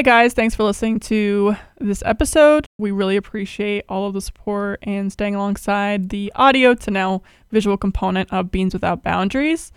[0.00, 0.32] Hi, guys.
[0.32, 2.64] Thanks for listening to this episode.
[2.78, 7.76] We really appreciate all of the support and staying alongside the audio to now visual
[7.76, 9.72] component of Beans Without Boundaries.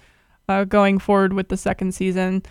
[0.48, 2.42] Uh, going forward with the second season,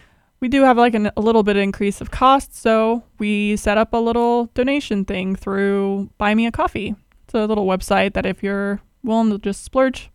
[0.40, 3.78] we do have like an, a little bit of increase of cost, so we set
[3.78, 6.94] up a little donation thing through Buy Me a Coffee.
[7.24, 10.10] It's a little website that if you're willing to just splurge,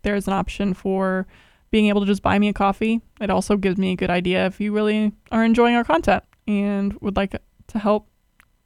[0.00, 1.26] there's an option for
[1.70, 3.02] being able to just buy me a coffee.
[3.20, 6.94] It also gives me a good idea if you really are enjoying our content and
[7.00, 7.34] would like
[7.68, 8.08] to help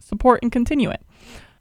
[0.00, 1.02] support and continue it.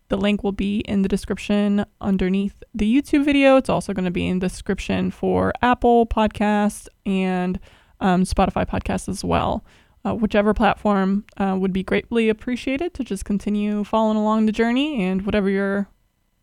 [0.09, 3.57] The link will be in the description underneath the YouTube video.
[3.57, 7.59] It's also going to be in the description for Apple Podcasts and
[7.99, 9.65] um, Spotify Podcasts as well.
[10.05, 15.03] Uh, whichever platform uh, would be greatly appreciated to just continue following along the journey
[15.03, 15.89] and whatever you're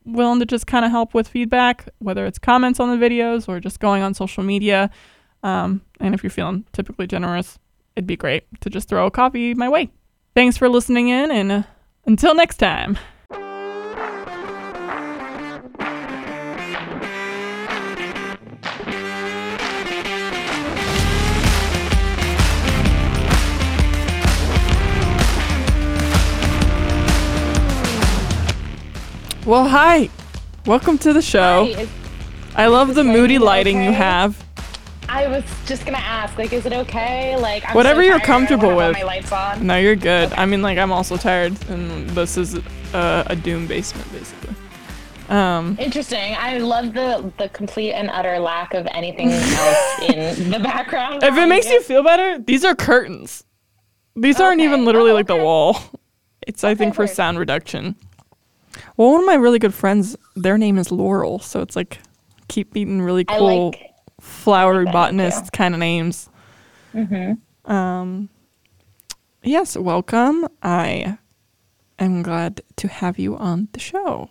[0.04, 3.60] willing to just kind of help with feedback, whether it's comments on the videos or
[3.60, 4.90] just going on social media.
[5.42, 7.58] Um, and if you're feeling typically generous,
[7.96, 9.90] it'd be great to just throw a coffee my way.
[10.34, 11.64] Thanks for listening in, and
[12.06, 12.98] until next time.
[29.46, 30.08] Well, hi.
[30.64, 31.70] Welcome to the show.
[31.74, 31.86] Hi,
[32.56, 34.43] I love the moody lighting lighting you have.
[35.08, 37.36] I was just gonna ask, like, is it okay?
[37.36, 38.92] Like, I'm Whatever so you're tired, I don't comfortable with.
[38.94, 39.66] My lights on.
[39.66, 40.32] No, you're good.
[40.32, 42.56] I mean, like, I'm also tired, and this is
[42.94, 44.54] uh, a doom basement, basically.
[45.28, 46.34] Um, Interesting.
[46.38, 51.22] I love the the complete and utter lack of anything else in the background.
[51.22, 53.42] if it makes you feel better, these are curtains.
[54.16, 55.76] These aren't even literally Oh, like the wall.
[56.46, 57.96] It's, I think, for sound reduction.
[58.98, 62.00] Well, one of my really good friends, their name is Laurel, so it's like
[62.48, 63.93] keep beating really cool like.
[64.24, 65.50] Flowery botanist too.
[65.52, 66.28] kind of names.
[66.94, 67.70] Mm-hmm.
[67.70, 68.28] Um,
[69.42, 70.48] yes, welcome.
[70.62, 71.18] I
[71.98, 74.30] am glad to have you on the show.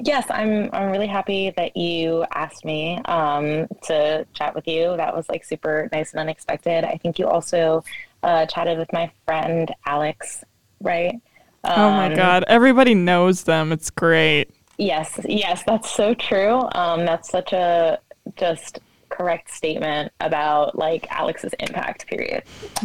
[0.00, 0.70] Yes, I'm.
[0.72, 4.96] I'm really happy that you asked me um, to chat with you.
[4.96, 6.84] That was like super nice and unexpected.
[6.84, 7.84] I think you also
[8.24, 10.42] uh, chatted with my friend Alex,
[10.80, 11.14] right?
[11.62, 13.70] oh my Um, god, everybody knows them.
[13.70, 14.50] It's great.
[14.78, 16.68] Yes, yes, that's so true.
[16.72, 18.00] Um, that's such a
[18.36, 18.80] just
[19.14, 22.06] correct statement about like Alex's impact.
[22.06, 22.42] Period.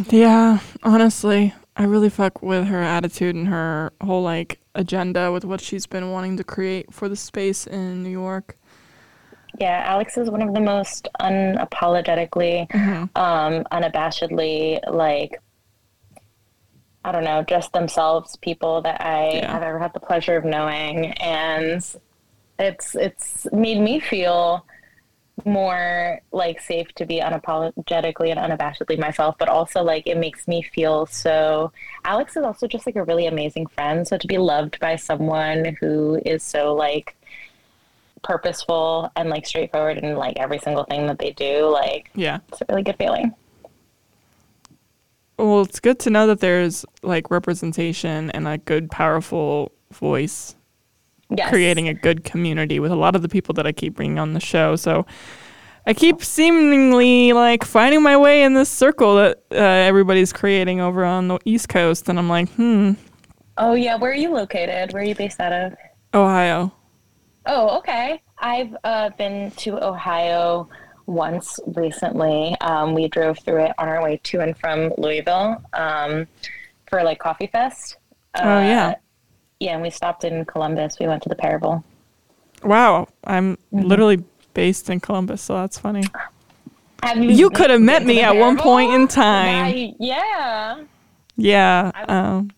[0.08, 5.60] Yeah, honestly, I really fuck with her attitude and her whole like agenda with what
[5.60, 8.56] she's been wanting to create for the space in New York.
[9.58, 12.72] Yeah, Alex is one of the most unapologetically,
[13.16, 15.40] um, unabashedly like
[17.04, 19.52] I don't know, just themselves people that I Yeah.
[19.52, 21.82] have ever had the pleasure of knowing, and
[22.58, 24.66] it's it's made me feel
[25.46, 30.62] more like safe to be unapologetically and unabashedly myself but also like it makes me
[30.62, 31.72] feel so
[32.04, 35.76] alex is also just like a really amazing friend so to be loved by someone
[35.80, 37.16] who is so like
[38.22, 42.38] purposeful and like straightforward in like every single thing that they do like Yeah.
[42.48, 43.34] it's a really good feeling
[45.38, 50.54] Well, it's good to know that there's like representation and a good, powerful voice
[51.36, 54.18] yes creating a good community with a lot of the people that I keep bringing
[54.18, 54.76] on the show.
[54.76, 55.06] So
[55.86, 61.04] I keep seemingly like finding my way in this circle that uh, everybody's creating over
[61.04, 62.92] on the East Coast, and I'm like, hmm,
[63.56, 65.72] oh yeah where are you located where are you based out of
[66.14, 66.72] Ohio.
[67.46, 68.20] Oh, okay.
[68.38, 70.68] I've uh, been to Ohio
[71.06, 72.56] once recently.
[72.60, 76.26] Um, we drove through it on our way to and from Louisville um,
[76.88, 77.96] for like Coffee Fest.
[78.34, 78.94] Uh, Oh, yeah.
[79.60, 80.96] Yeah, and we stopped in Columbus.
[80.98, 81.84] We went to the Parable.
[82.64, 83.86] Wow, I'm Mm-hmm.
[83.86, 86.02] literally based in Columbus, so that's funny.
[87.02, 89.64] Have You could have met me at one point in time.
[89.66, 90.82] I- yeah.
[91.36, 91.90] Yeah.
[91.94, 92.50] I would- Um,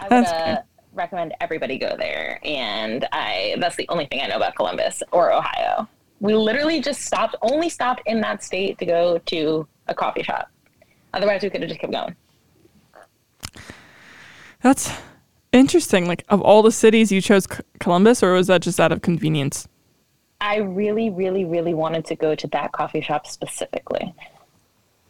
[0.00, 0.56] I would uh,
[0.94, 2.40] recommend everybody go there.
[2.44, 5.88] And I that's the only thing I know about Columbus or Ohio.
[6.20, 10.48] We literally just stopped, only stopped in that state to go to a coffee shop.
[11.14, 12.14] Otherwise, we could have just kept going.
[14.60, 14.90] that's
[15.52, 16.06] interesting.
[16.06, 19.02] Like, of all the cities, you chose C- Columbus, or was that just out of
[19.02, 19.68] convenience?
[20.40, 24.14] I really, really, really wanted to go to that coffee shop specifically.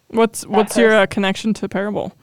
[0.09, 2.15] What's What's your uh, connection to Parable?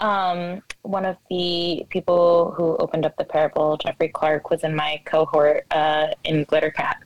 [0.00, 5.00] Um, one of the people who opened up the parable, Jeffrey Clark, was in my
[5.04, 6.96] cohort uh, in Glitter Cat.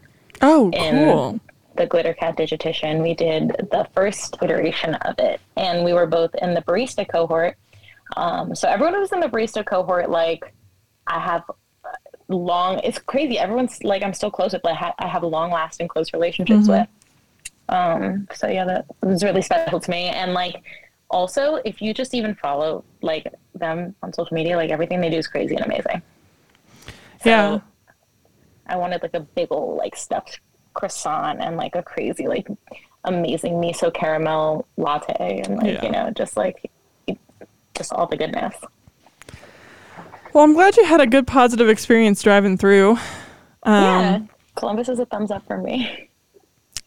[0.40, 1.40] Oh, cool.
[1.76, 3.02] the Glitter Cat Digitition.
[3.02, 7.58] We did the first iteration of it, and we were both in the barista cohort.
[8.16, 10.54] Um, so everyone who was in the barista cohort, like,
[11.06, 11.42] I have
[12.28, 12.80] long.
[12.80, 13.38] It's crazy.
[13.38, 14.64] Everyone's like, I'm still close with.
[14.64, 16.88] Like, I ha- I have long lasting close relationships with.
[17.70, 20.04] Um, so yeah, that was really special to me.
[20.06, 20.62] And like,
[21.10, 25.16] also, if you just even follow like them on social media, like everything they do
[25.18, 26.02] is crazy and amazing.
[27.22, 27.58] So Yeah.
[28.66, 30.40] I wanted like a big old like stuffed
[30.74, 32.46] croissant and like a crazy like
[33.04, 35.84] amazing miso caramel latte and like Yeah.
[35.84, 36.70] you know just like
[37.78, 38.54] just all the goodness.
[40.34, 42.98] Well, I'm glad you had a good positive experience driving through.
[43.62, 44.20] Um, yeah,
[44.56, 46.10] Columbus is a thumbs up for me.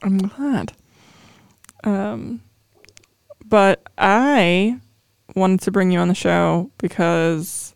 [0.03, 0.73] I'm glad.
[1.83, 2.41] Um,
[3.45, 4.79] but I
[5.35, 7.75] wanted to bring you on the show because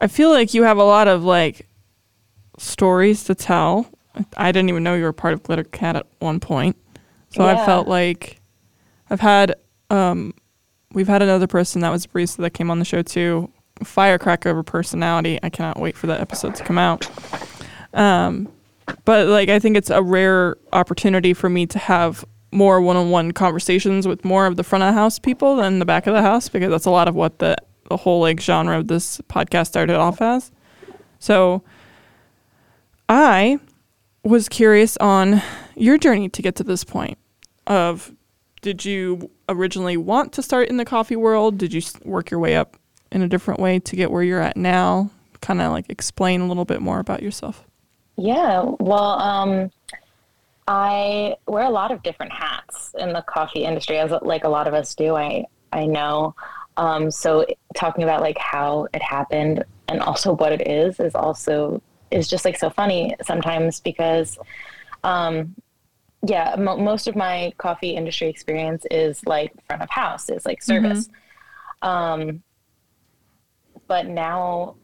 [0.00, 1.68] I feel like you have a lot of like
[2.58, 3.90] stories to tell.
[4.36, 6.76] I didn't even know you were part of Glitter Cat at one point,
[7.30, 8.40] so I felt like
[9.10, 9.56] I've had
[9.90, 10.34] um,
[10.94, 13.50] we've had another person that was a barista that came on the show too.
[13.82, 15.38] Firecracker of a personality.
[15.42, 17.08] I cannot wait for that episode to come out.
[17.92, 18.48] Um,
[19.04, 24.06] but like I think it's a rare opportunity for me to have more one-on-one conversations
[24.06, 26.48] with more of the front of the house people than the back of the house
[26.48, 27.56] because that's a lot of what the
[27.88, 30.50] the whole like genre of this podcast started off as.
[31.18, 31.62] So
[33.08, 33.58] I
[34.22, 35.42] was curious on
[35.74, 37.18] your journey to get to this point
[37.66, 38.12] of
[38.64, 41.58] did you originally want to start in the coffee world?
[41.58, 42.78] Did you work your way up
[43.12, 45.10] in a different way to get where you're at now?
[45.42, 47.62] Kind of like explain a little bit more about yourself.
[48.16, 49.70] Yeah, well, um,
[50.66, 54.66] I wear a lot of different hats in the coffee industry, as like a lot
[54.66, 55.14] of us do.
[55.14, 56.34] I I know.
[56.78, 57.44] Um, so
[57.76, 62.46] talking about like how it happened and also what it is is also is just
[62.46, 64.38] like so funny sometimes because,
[65.02, 65.54] um,
[66.26, 70.62] yeah, mo- most of my coffee industry experience is like front of house, is like
[70.62, 71.08] service.
[71.82, 72.42] Um,
[73.86, 74.76] but now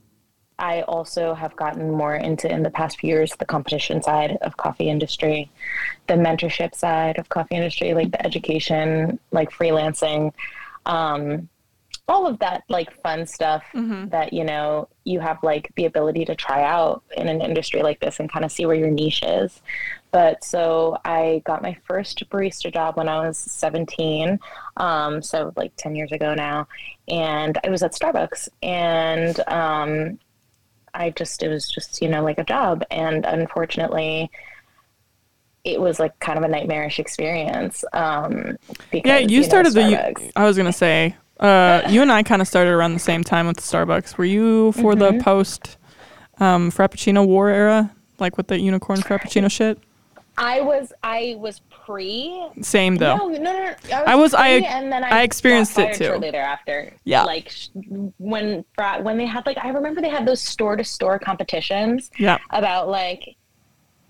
[0.59, 4.57] I also have gotten more into in the past few years the competition side of
[4.59, 5.51] coffee industry,
[6.07, 10.33] the mentorship side of coffee industry, like the education, like freelancing,
[10.85, 11.49] um,
[12.09, 13.63] all of that like fun stuff
[14.11, 18.01] that you know you have like the ability to try out in an industry like
[18.01, 19.63] this and kind of see where your niche is.
[20.12, 24.39] But so I got my first barista job when I was 17,
[24.77, 26.67] um, so like 10 years ago now,
[27.09, 29.39] and I was at Starbucks and.
[29.49, 30.19] Um,
[30.93, 34.29] I just it was just you know like a job, and unfortunately,
[35.62, 37.85] it was like kind of a nightmarish experience.
[37.93, 38.57] Um,
[38.91, 39.81] because, Yeah, you know, started the.
[39.83, 43.23] Starbucks- I was gonna say, uh, you and I kind of started around the same
[43.23, 44.17] time with Starbucks.
[44.19, 45.19] Were you for Mm-hmm.
[45.19, 45.77] the post
[46.41, 49.79] um, Frappuccino War era, like with the unicorn Frappuccino shit?
[50.41, 52.49] I was I was pre.
[52.63, 53.17] Same though.
[53.17, 53.75] No, no, no.
[53.91, 53.97] no.
[54.07, 56.05] I was- I- pre, and then I I experienced it too.
[56.07, 56.93] Shortly thereafter.
[57.05, 57.25] Yeah.
[57.25, 57.53] Like
[58.19, 58.65] when
[59.03, 62.11] when they had like I remember they had those store to store competitions.
[62.19, 62.39] Yeah.
[62.51, 63.37] about like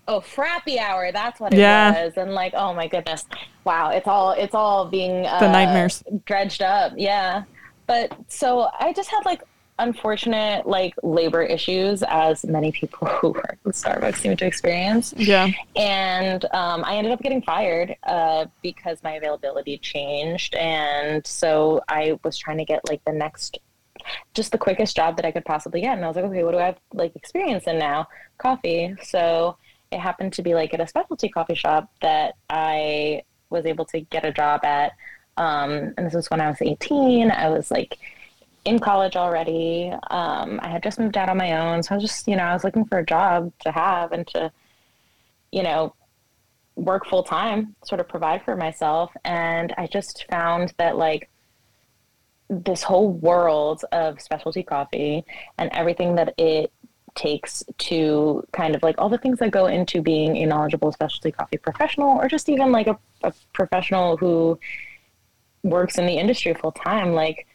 [0.07, 2.05] oh frappy hour that's what it Yeah.
[2.05, 3.23] was and like oh my goodness
[3.65, 6.03] wow it's all it's all being uh, The nightmares.
[6.25, 7.43] dredged up yeah
[7.85, 9.43] but so i just had like
[9.79, 15.49] unfortunate like labor issues as many people who work at starbucks seem to experience Yeah.
[15.75, 22.19] and um, I ended up getting fired uh, because my availability changed, and so I
[22.23, 23.57] was trying to get like the next,
[24.33, 26.51] just the quickest job that I could possibly get, and I was like, okay, what
[26.51, 28.07] do I have like experience in now?
[28.37, 28.95] Coffee.
[29.03, 29.57] So
[29.91, 33.99] it happened to be like at a specialty coffee shop that I was able to
[34.01, 34.93] get a job at,
[35.37, 37.31] um, and this was when I was 18.
[37.31, 37.97] I was like
[38.65, 39.91] in college already.
[40.09, 42.43] Um, I had just moved out on my own, so I was just you know
[42.43, 44.51] I was looking for a job to have and to
[45.51, 45.93] you know,
[46.75, 49.11] work full time, sort of provide for myself.
[49.23, 51.29] And I just found that like
[52.49, 55.23] this whole world of specialty coffee
[55.57, 56.71] and everything that it
[57.15, 61.31] takes to kind of like all the things that go into being a knowledgeable specialty
[61.31, 64.57] coffee professional or just even like a, a professional who
[65.63, 67.47] works in the industry full time like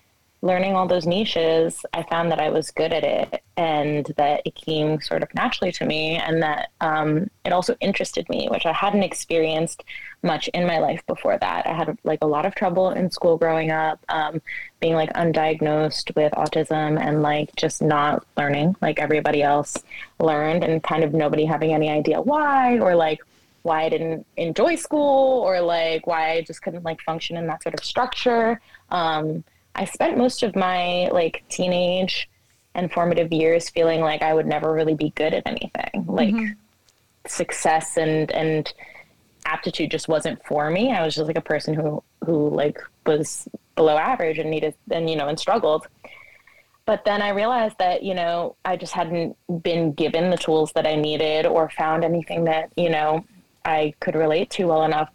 [0.46, 4.54] learning all those niches i found that i was good at it and that it
[4.54, 8.72] came sort of naturally to me and that um, it also interested me which i
[8.72, 9.82] hadn't experienced
[10.22, 13.36] much in my life before that i had like a lot of trouble in school
[13.36, 14.40] growing up um,
[14.80, 19.76] being like undiagnosed with autism and like just not learning like everybody else
[20.20, 23.20] learned and kind of nobody having any idea why or like
[23.66, 27.64] why I didn't enjoy school or like why I just couldn't like function in that
[27.64, 28.60] sort of structure.
[28.90, 29.42] Um,
[29.76, 32.28] I spent most of my like teenage
[32.74, 36.04] and formative years feeling like I would never really be good at anything.
[36.06, 36.52] Like mm-hmm.
[37.26, 38.72] success and and
[39.44, 40.92] aptitude just wasn't for me.
[40.92, 45.08] I was just like a person who who like was below average and needed and
[45.08, 45.86] you know and struggled.
[46.86, 50.86] But then I realized that, you know, I just hadn't been given the tools that
[50.86, 53.24] I needed or found anything that, you know,
[53.64, 55.10] I could relate to well enough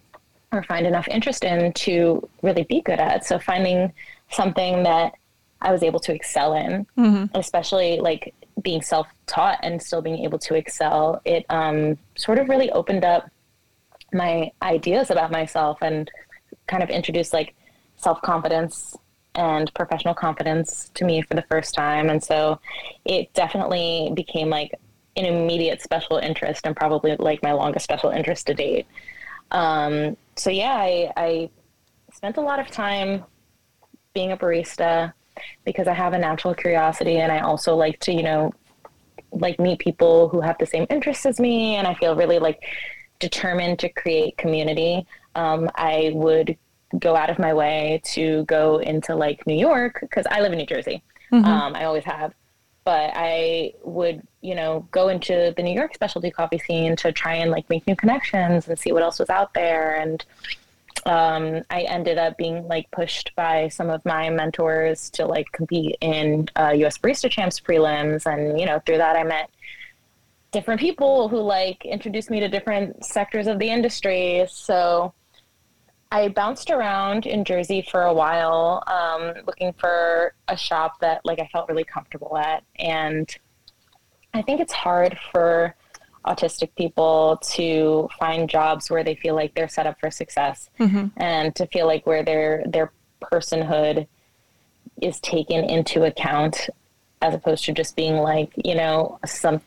[0.52, 3.26] or find enough interest in to really be good at.
[3.26, 3.94] So finding
[4.32, 5.14] something that
[5.62, 7.26] I was able to excel in, mm-hmm.
[7.36, 12.72] especially like being self-taught and still being able to excel, it um, sort of really
[12.72, 13.30] opened up
[14.14, 16.12] my ideas about myself and
[16.68, 17.56] kind of introduced like
[17.98, 18.98] self-confidence
[19.36, 22.10] and professional confidence to me for the first time.
[22.10, 22.60] And so
[23.06, 24.74] it definitely became like
[25.16, 28.88] an immediate special interest and probably like my longest special interest to date.
[29.52, 31.50] Um, so yeah, I, I
[32.14, 33.24] spent a lot of time
[34.14, 35.14] being a barista
[35.66, 38.52] because I have a natural curiosity and I also like to, you know,
[39.32, 42.64] like meet people who have the same interests as me and I feel really like
[43.20, 45.06] determined to create community.
[45.36, 46.58] Um, I would
[47.00, 50.58] go out of my way to go into like New York because I live in
[50.58, 51.04] New Jersey.
[51.32, 51.46] Mm-hmm.
[51.46, 52.34] Um, I always have.
[52.84, 57.36] But I would, you know, go into the New York specialty coffee scene to try
[57.36, 59.96] and like make new connections and see what else was out there.
[59.96, 60.26] And
[61.06, 65.98] um, I ended up being like pushed by some of my mentors to like compete
[66.02, 66.98] in uh, U.S.
[66.98, 69.50] Barista Champs prelims, and you know through that I met
[70.52, 74.46] different people who like introduced me to different sectors of the industry.
[74.50, 75.14] So
[76.12, 81.40] I bounced around in Jersey for a while, um, looking for a shop that like
[81.40, 83.34] I felt really comfortable at, and
[84.34, 85.76] I think it's hard for
[86.26, 91.08] autistic people to find jobs where they feel like they're set up for success mm-hmm.
[91.18, 92.92] and to feel like where their their
[93.32, 94.08] personhood
[95.02, 96.70] is taken into account
[97.22, 99.62] as opposed to just being like you know some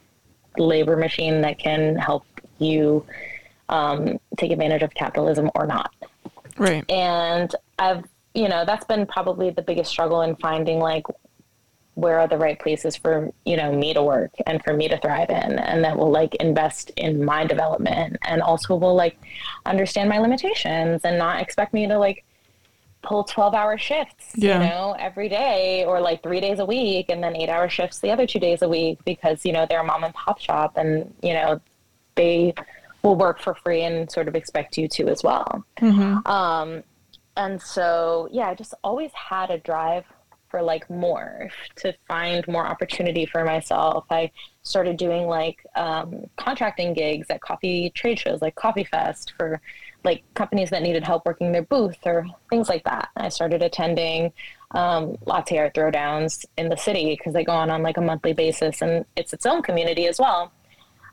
[0.56, 2.25] labor machine that can help
[2.58, 3.04] you
[3.68, 5.92] um, take advantage of capitalism or not
[6.56, 11.04] right and i've you know that's been probably the biggest struggle in finding like
[11.94, 14.98] where are the right places for you know me to work and for me to
[14.98, 19.16] thrive in and that will like invest in my development and also will like
[19.66, 22.24] understand my limitations and not expect me to like
[23.02, 24.54] pull 12 hour shifts yeah.
[24.54, 28.00] you know every day or like three days a week and then eight hour shifts
[28.00, 30.76] the other two days a week because you know they're a mom and pop shop
[30.76, 31.60] and you know
[32.16, 32.52] they
[33.02, 36.26] will work for free and sort of expect you to as well mm-hmm.
[36.26, 36.82] um,
[37.36, 40.04] and so yeah i just always had a drive
[40.54, 44.04] for like more to find more opportunity for myself.
[44.08, 44.30] I
[44.62, 49.61] started doing like um, contracting gigs at coffee trade shows like Coffee Fest for
[50.04, 53.08] like companies that needed help working their booth or things like that.
[53.16, 54.32] I started attending
[54.70, 58.32] um, latte art throwdowns in the city because they go on on like a monthly
[58.32, 60.52] basis and it's its own community as well.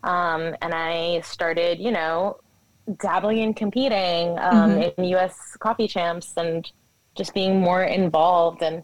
[0.03, 2.38] Um, and I started, you know,
[3.01, 5.01] dabbling in competing um, mm-hmm.
[5.01, 5.57] in U.S.
[5.60, 6.71] coffee champs and
[7.15, 8.83] just being more involved and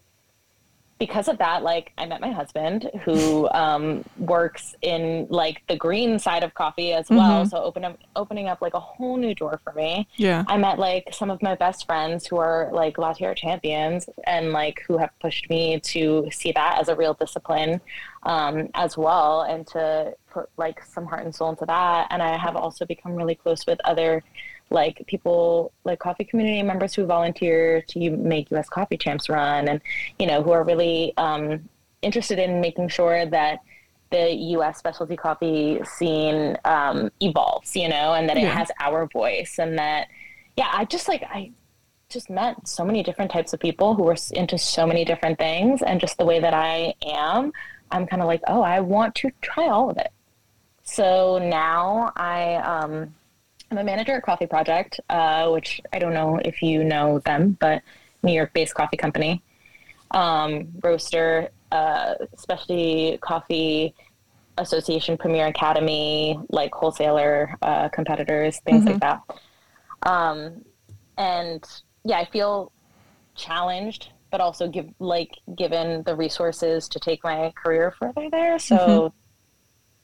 [0.98, 6.18] because of that, like I met my husband who um, works in like the green
[6.18, 7.42] side of coffee as well.
[7.42, 7.48] Mm-hmm.
[7.48, 10.08] So open up, opening up like a whole new door for me.
[10.16, 10.44] Yeah.
[10.48, 14.52] I met like some of my best friends who are like latte art champions and
[14.52, 17.80] like who have pushed me to see that as a real discipline
[18.24, 22.08] um, as well and to put like some heart and soul into that.
[22.10, 24.22] And I have also become really close with other
[24.70, 29.80] like people like coffee community members who volunteer to make US Coffee Champs run and
[30.18, 31.68] you know who are really um,
[32.02, 33.60] interested in making sure that
[34.10, 38.46] the US specialty coffee scene um, evolves you know and that yeah.
[38.46, 40.08] it has our voice and that
[40.56, 41.50] yeah I just like I
[42.08, 45.82] just met so many different types of people who were into so many different things
[45.82, 47.52] and just the way that I am
[47.90, 50.12] I'm kind of like oh I want to try all of it
[50.82, 53.14] so now I um,
[53.70, 57.56] I'm a manager at Coffee Project, uh, which I don't know if you know them,
[57.60, 57.82] but
[58.22, 59.42] New York-based coffee company,
[60.12, 63.94] um, roaster, uh, specialty coffee
[64.56, 68.92] association, Premier Academy, like wholesaler uh, competitors, things mm-hmm.
[68.92, 69.22] like that.
[70.02, 70.64] Um,
[71.18, 71.64] and
[72.04, 72.72] yeah, I feel
[73.34, 78.58] challenged, but also give like given the resources to take my career further there.
[78.58, 79.16] So mm-hmm.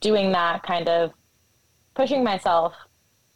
[0.00, 1.12] doing that kind of
[1.94, 2.74] pushing myself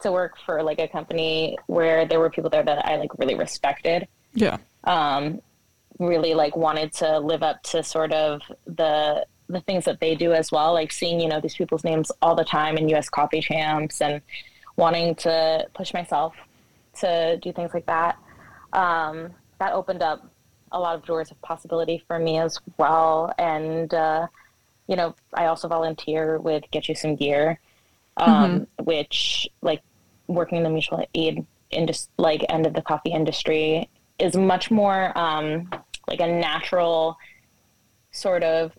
[0.01, 3.35] to work for like a company where there were people there that I like really
[3.35, 4.07] respected.
[4.33, 4.57] Yeah.
[4.85, 5.41] Um,
[5.99, 10.31] really like wanted to live up to sort of the the things that they do
[10.31, 13.09] as well, like seeing you know these people's names all the time in U.S.
[13.09, 14.21] Coffee Champs and
[14.75, 16.35] wanting to push myself
[16.99, 18.17] to do things like that.
[18.73, 20.25] Um, that opened up
[20.71, 24.27] a lot of doors of possibility for me as well, and uh,
[24.87, 27.59] you know I also volunteer with Get You Some Gear.
[28.17, 28.83] Um, mm-hmm.
[28.83, 29.81] which like
[30.29, 35.17] working in the mutual aid industry, like end of the coffee industry, is much more
[35.17, 35.69] um,
[36.07, 37.17] like a natural
[38.11, 38.71] sort of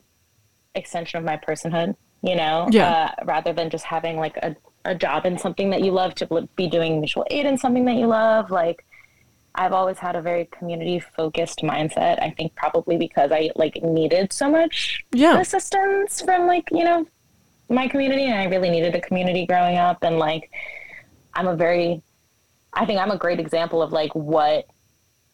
[0.75, 1.97] extension of my personhood.
[2.23, 3.12] You know, yeah.
[3.19, 4.54] uh, rather than just having like a
[4.85, 7.97] a job in something that you love to be doing mutual aid in something that
[7.97, 8.85] you love like
[9.54, 12.23] I've always had a very community focused mindset.
[12.23, 15.40] I think probably because I like needed so much yeah.
[15.40, 17.07] assistance from like, you know,
[17.69, 20.50] my community and I really needed a community growing up and like
[21.34, 22.02] I'm a very
[22.72, 24.66] I think I'm a great example of like what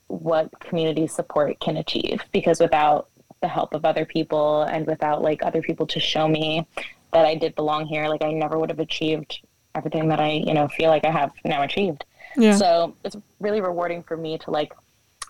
[0.08, 3.08] what community support can achieve because without
[3.42, 6.66] the help of other people and without like other people to show me
[7.12, 9.40] that I did belong here, like I never would have achieved
[9.74, 12.04] everything that I, you know, feel like I have now achieved.
[12.36, 12.56] Yeah.
[12.56, 14.72] So it's really rewarding for me to like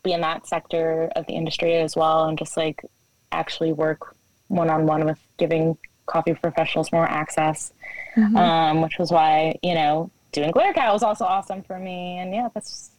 [0.02, 2.84] be in that sector of the industry as well and just like
[3.32, 4.14] actually work
[4.48, 7.72] one on one with giving coffee professionals more access.
[8.16, 8.36] Mm-hmm.
[8.36, 12.18] Um, which was why, you know, doing Glitter Cat was also awesome for me.
[12.18, 12.90] And yeah, that's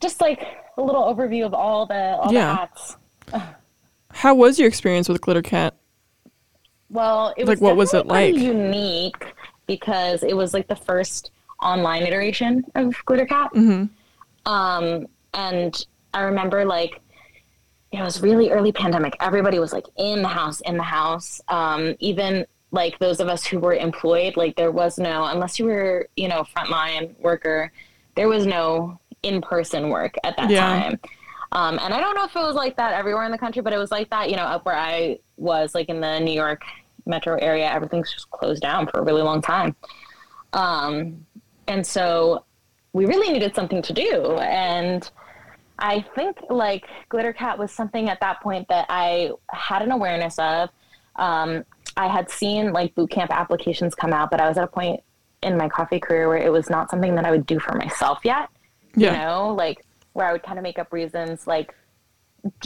[0.00, 2.46] just like a little overview of all the all yeah.
[2.48, 2.96] the hats.
[4.12, 5.74] How was your experience with Glitter Cat?
[6.90, 8.34] Well, it was like what was it like?
[8.34, 9.34] Unique
[9.66, 11.30] because it was like the first
[11.62, 13.50] online iteration of Glitter Cat.
[13.54, 14.52] Mm-hmm.
[14.52, 17.00] Um, and I remember like
[17.92, 19.16] it was really early pandemic.
[19.20, 21.40] Everybody was like in the house, in the house.
[21.48, 25.66] Um, even like those of us who were employed, like there was no, unless you
[25.66, 27.70] were, you know, frontline worker,
[28.16, 30.60] there was no in-person work at that yeah.
[30.60, 31.00] time.
[31.52, 33.74] Um, and I don't know if it was like that everywhere in the country, but
[33.74, 36.62] it was like that, you know, up where I was, like in the New York
[37.04, 39.76] metro area, everything's just closed down for a really long time.
[40.54, 41.26] Um,
[41.68, 42.44] and so
[42.94, 44.36] we really needed something to do.
[44.38, 45.10] And
[45.78, 50.38] I think like Glitter Cat was something at that point that I had an awareness
[50.38, 50.70] of.
[51.16, 51.64] Um,
[51.96, 55.00] I had seen like boot camp applications come out, but I was at a point
[55.42, 58.20] in my coffee career where it was not something that I would do for myself
[58.24, 58.48] yet.
[58.94, 59.12] Yeah.
[59.12, 61.74] You know, like where I would kind of make up reasons like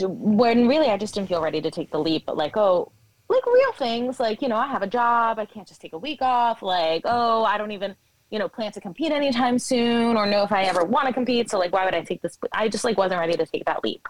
[0.00, 2.92] when really I just didn't feel ready to take the leap, but like, oh,
[3.28, 5.98] like real things, like, you know, I have a job, I can't just take a
[5.98, 7.96] week off, like, oh, I don't even
[8.30, 11.50] you know, plan to compete anytime soon or know if I ever want to compete.
[11.50, 12.38] So like, why would I take this?
[12.52, 14.06] I just like wasn't ready to take that leap.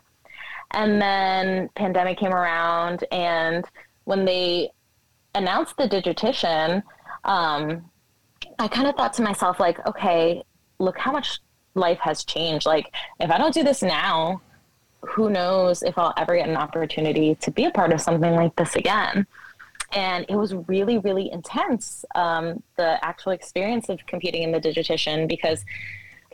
[0.72, 3.64] And then pandemic came around and
[4.04, 4.70] when they
[5.36, 6.82] announced the digitician,
[7.24, 7.90] um,
[8.58, 10.42] I kind of thought to myself like, okay,
[10.78, 11.40] look how much
[11.74, 12.66] life has changed.
[12.66, 14.40] Like if I don't do this now,
[15.02, 18.56] who knows if I'll ever get an opportunity to be a part of something like
[18.56, 19.26] this again
[19.92, 25.28] and it was really really intense um, the actual experience of competing in the digitician
[25.28, 25.64] because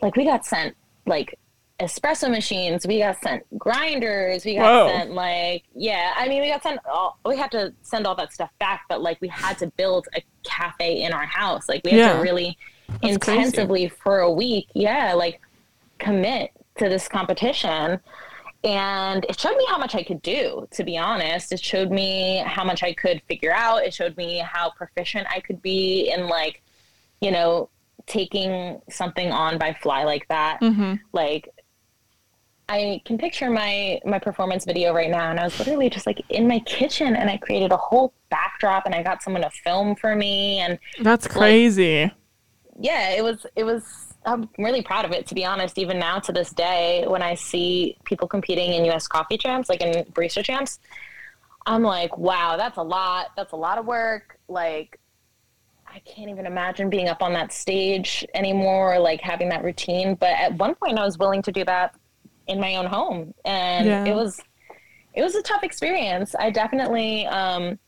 [0.01, 0.75] like we got sent
[1.05, 1.37] like
[1.79, 4.87] espresso machines we got sent grinders we got Whoa.
[4.87, 8.31] sent like yeah i mean we got sent all, we had to send all that
[8.31, 11.91] stuff back but like we had to build a cafe in our house like we
[11.91, 12.13] had yeah.
[12.13, 12.57] to really
[13.01, 14.01] That's intensively crazy.
[14.03, 15.41] for a week yeah like
[15.97, 17.99] commit to this competition
[18.63, 21.51] and it showed me how much I could do, to be honest.
[21.51, 23.83] It showed me how much I could figure out.
[23.83, 26.61] It showed me how proficient I could be in, like,
[27.19, 27.69] you know,
[28.05, 30.61] taking something on by fly like that.
[30.61, 30.95] Mm-hmm.
[31.11, 31.49] Like,
[32.73, 36.19] I can picture my my performance video right now, and I was literally just like
[36.29, 39.95] in my kitchen, and I created a whole backdrop, and I got someone to film
[39.95, 42.03] for me, and that's crazy.
[42.03, 42.13] Like,
[42.79, 45.77] yeah, it was it was I'm really proud of it, to be honest.
[45.77, 49.07] Even now to this day, when I see people competing in U.S.
[49.07, 50.79] coffee champs, like in barista champs,
[51.67, 53.27] I'm like, wow, that's a lot.
[53.37, 54.39] That's a lot of work.
[54.47, 54.99] Like,
[55.85, 60.15] I can't even imagine being up on that stage anymore, like having that routine.
[60.15, 61.93] But at one point, I was willing to do that
[62.47, 64.05] in my own home, and yeah.
[64.05, 64.41] it was
[65.13, 66.35] it was a tough experience.
[66.37, 67.79] I definitely um,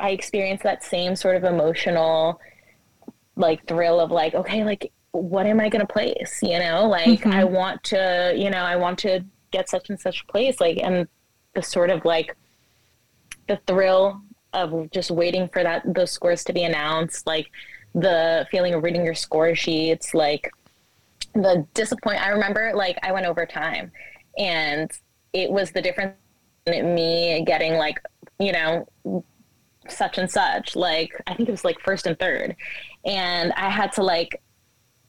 [0.00, 2.40] I experienced that same sort of emotional
[3.36, 6.40] like thrill of like okay like what am I going to place?
[6.42, 7.32] You know, like mm-hmm.
[7.32, 10.60] I want to, you know, I want to get such and such place.
[10.60, 11.06] Like, and
[11.54, 12.36] the sort of like
[13.46, 14.20] the thrill
[14.52, 17.48] of just waiting for that, those scores to be announced, like
[17.94, 20.50] the feeling of reading your score sheets, like
[21.34, 22.20] the disappoint.
[22.20, 23.92] I remember like I went overtime
[24.38, 24.90] and
[25.32, 26.14] it was the difference
[26.66, 28.00] in me getting like,
[28.38, 28.86] you know,
[29.88, 32.56] such and such, like I think it was like first and third.
[33.04, 34.40] And I had to like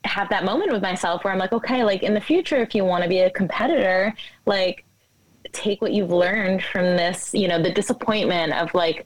[0.04, 2.84] have that moment with myself where I'm like, okay, like in the future, if you
[2.84, 4.14] want to be a competitor,
[4.46, 4.86] like
[5.52, 9.06] take what you've learned from this, you know, the disappointment of like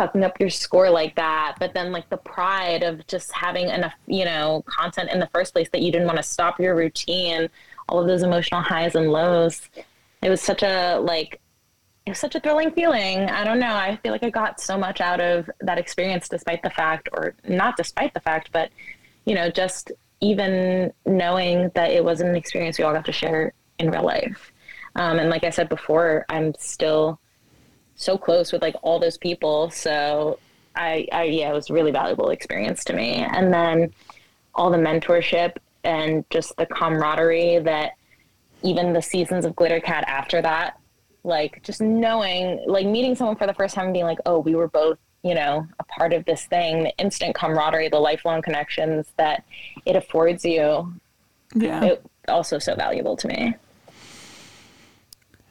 [0.00, 3.92] fucking up your score like that, but then like the pride of just having enough,
[4.06, 7.50] you know, content in the first place that you didn't want to stop your routine,
[7.86, 9.60] all of those emotional highs and lows.
[10.22, 11.38] It was such a like
[12.06, 13.28] it was such a thrilling feeling.
[13.28, 13.74] I don't know.
[13.74, 17.34] I feel like I got so much out of that experience despite the fact or
[17.46, 18.70] not despite the fact, but
[19.26, 23.52] you know, just even knowing that it wasn't an experience we all got to share
[23.78, 24.50] in real life.
[24.94, 27.19] Um, and like I said before, I'm still
[28.00, 29.70] so close with like all those people.
[29.70, 30.38] So
[30.74, 33.16] I, I yeah, it was a really valuable experience to me.
[33.16, 33.92] And then
[34.54, 37.92] all the mentorship and just the camaraderie that
[38.62, 40.78] even the seasons of Glitter Cat after that,
[41.24, 44.54] like just knowing, like meeting someone for the first time and being like, oh, we
[44.54, 49.06] were both, you know, a part of this thing, the instant camaraderie, the lifelong connections
[49.16, 49.44] that
[49.84, 50.94] it affords you.
[51.54, 51.84] Yeah.
[51.84, 53.54] It also so valuable to me.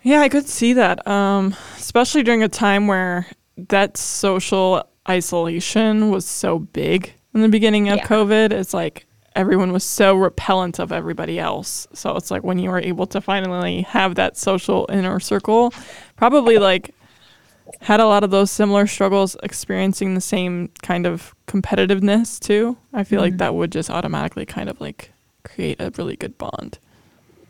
[0.04, 1.06] Yeah, I could see that.
[1.08, 7.90] Um, especially during a time where that social isolation was so big in the beginning
[7.90, 8.06] of Yeah.
[8.08, 8.52] COVID.
[8.52, 11.88] It's like everyone was so repellent of everybody else.
[11.94, 15.74] So it's like when you were able to finally have that social inner circle,
[16.16, 16.94] probably like
[17.82, 22.78] had a lot of those similar struggles experiencing the same kind of competitiveness too.
[22.94, 25.12] I feel like that would just automatically kind of like
[25.44, 26.80] create a really good bond.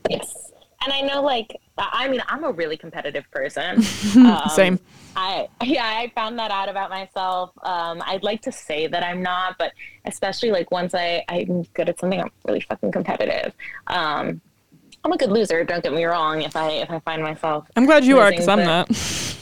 [0.09, 0.48] Yes.
[0.83, 3.83] And I know, like, I mean, I'm a really competitive person.
[4.15, 4.79] Um, Same.
[5.15, 7.51] I yeah, I found that out about myself.
[7.63, 9.73] Um, I'd like to say that I'm not, but
[10.05, 13.53] especially like once I I'm good at something, I'm really fucking competitive.
[13.87, 14.41] Um,
[15.03, 15.63] I'm a good loser.
[15.63, 16.41] Don't get me wrong.
[16.41, 18.89] If I if I find myself, I'm glad you are because I'm not.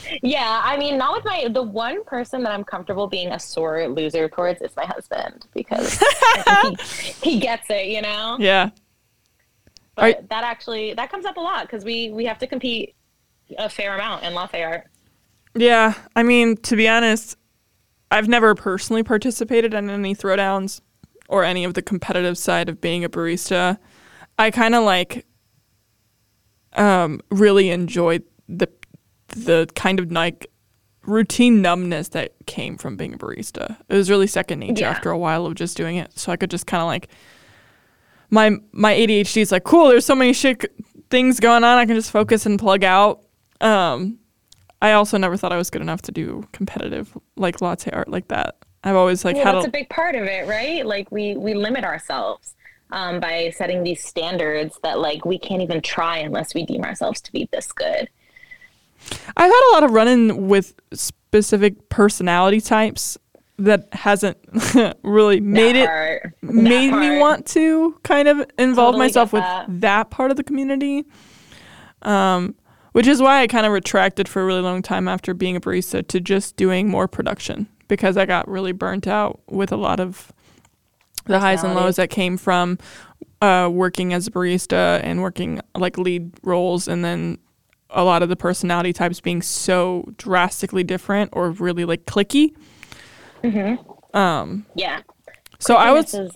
[0.22, 3.88] yeah, I mean, not with my the one person that I'm comfortable being a sore
[3.88, 8.38] loser towards is my husband because I think he, he gets it, you know.
[8.40, 8.70] yeah.
[9.98, 12.96] But Are- that actually that comes up a lot because we we have to compete
[13.58, 14.86] a fair amount in latte art.
[15.56, 17.36] Yeah, I mean, to be honest,
[18.12, 20.82] I've never personally participated in any throwdowns
[21.28, 23.80] or any of the competitive side of being a barista.
[24.38, 25.26] I kind of like
[26.74, 28.70] um, really enjoyed the
[29.30, 30.48] the kind of like
[31.06, 33.78] routine numbness that came from being a barista.
[33.90, 34.92] It was really second nature Yeah.
[34.92, 36.12] after a while of just doing it.
[36.20, 37.08] So I could just kind of like
[38.30, 39.88] my my ADHD is like cool.
[39.90, 40.74] There's so many shit
[41.10, 41.78] things going on.
[41.78, 43.24] I can just focus and plug out.
[43.62, 44.20] Um,
[44.82, 48.28] I also never thought I was good enough to do competitive like latte art like
[48.28, 48.58] that.
[48.84, 50.86] I've always like Well, had that's a, a big part of it, right?
[50.86, 52.56] Like we we limit ourselves
[52.92, 57.22] um, by setting these standards that like we can't even try unless we deem ourselves
[57.22, 58.10] to be this good.
[59.36, 63.18] I've had a lot of run in with specific personality types
[63.60, 64.38] that hasn't
[65.04, 65.88] really made That it
[66.22, 67.20] part- that made me part.
[67.20, 69.66] want to kind of involve Totally myself with that.
[69.82, 71.06] that part of the community.
[72.04, 72.56] Um,
[72.94, 75.60] which is why I kind of retracted for a really long time after being a
[75.62, 80.00] barista to just doing more production because I got really burnt out with a lot
[80.00, 80.32] of
[81.26, 82.78] the highs and lows that came from
[83.42, 87.38] uh, working as a barista and working like lead roles and then
[87.92, 92.56] a lot of the personality types being so drastically different or really like clicky.
[94.76, 95.02] Yeah.
[95.60, 96.32] So I was is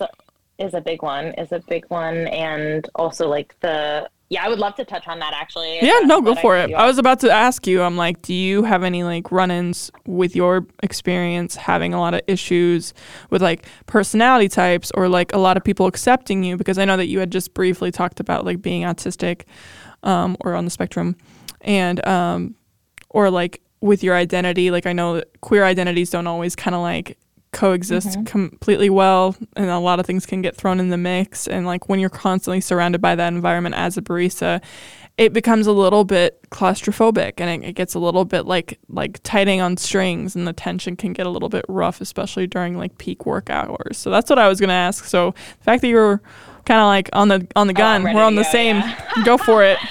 [0.58, 1.26] is a big one.
[1.38, 4.44] Is a big one, and also like the yeah.
[4.44, 5.78] I would love to touch on that actually.
[5.82, 6.74] Yeah, no, go for cut it.
[6.74, 7.82] I was about to ask you.
[7.82, 12.20] I'm like, do you have any like run-ins with your experience having a lot of
[12.26, 12.94] issues
[13.30, 16.56] with like personality types or like a lot of people accepting you?
[16.56, 19.42] Because I know that you had just briefly talked about like being autistic
[20.02, 21.16] um, or on the spectrum,
[21.60, 22.54] and um,
[23.10, 24.70] or like with your identity.
[24.70, 27.18] Like I know that queer identities don't always kind of like
[27.52, 31.66] coexist completely well and a lot of things can get thrown in the mix and
[31.66, 34.58] like when you're constantly surrounded by that environment as a barista
[35.18, 39.22] it becomes a little bit claustrophobic and it, it gets a little bit like like
[39.22, 42.96] tightening on strings and the tension can get a little bit rough especially during like
[42.96, 43.98] peak work hours.
[43.98, 45.04] So that's what i was going to ask.
[45.04, 46.22] So the fact that you were
[46.64, 48.76] kind of like on the on the gun Oh, we're on the go, same.
[48.76, 49.22] Yeah.
[49.24, 49.78] go for it.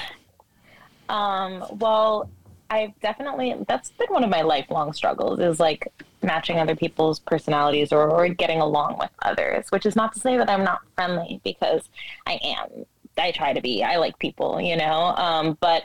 [1.08, 2.30] Um, well,
[2.72, 5.86] I've definitely that's been one of my lifelong struggles is like
[6.22, 10.36] matching other people's personalities or, or getting along with others, which is not to say
[10.38, 11.88] that I'm not friendly because
[12.26, 12.86] I am.
[13.18, 13.82] I try to be.
[13.84, 15.14] I like people, you know.
[15.26, 15.82] Um, but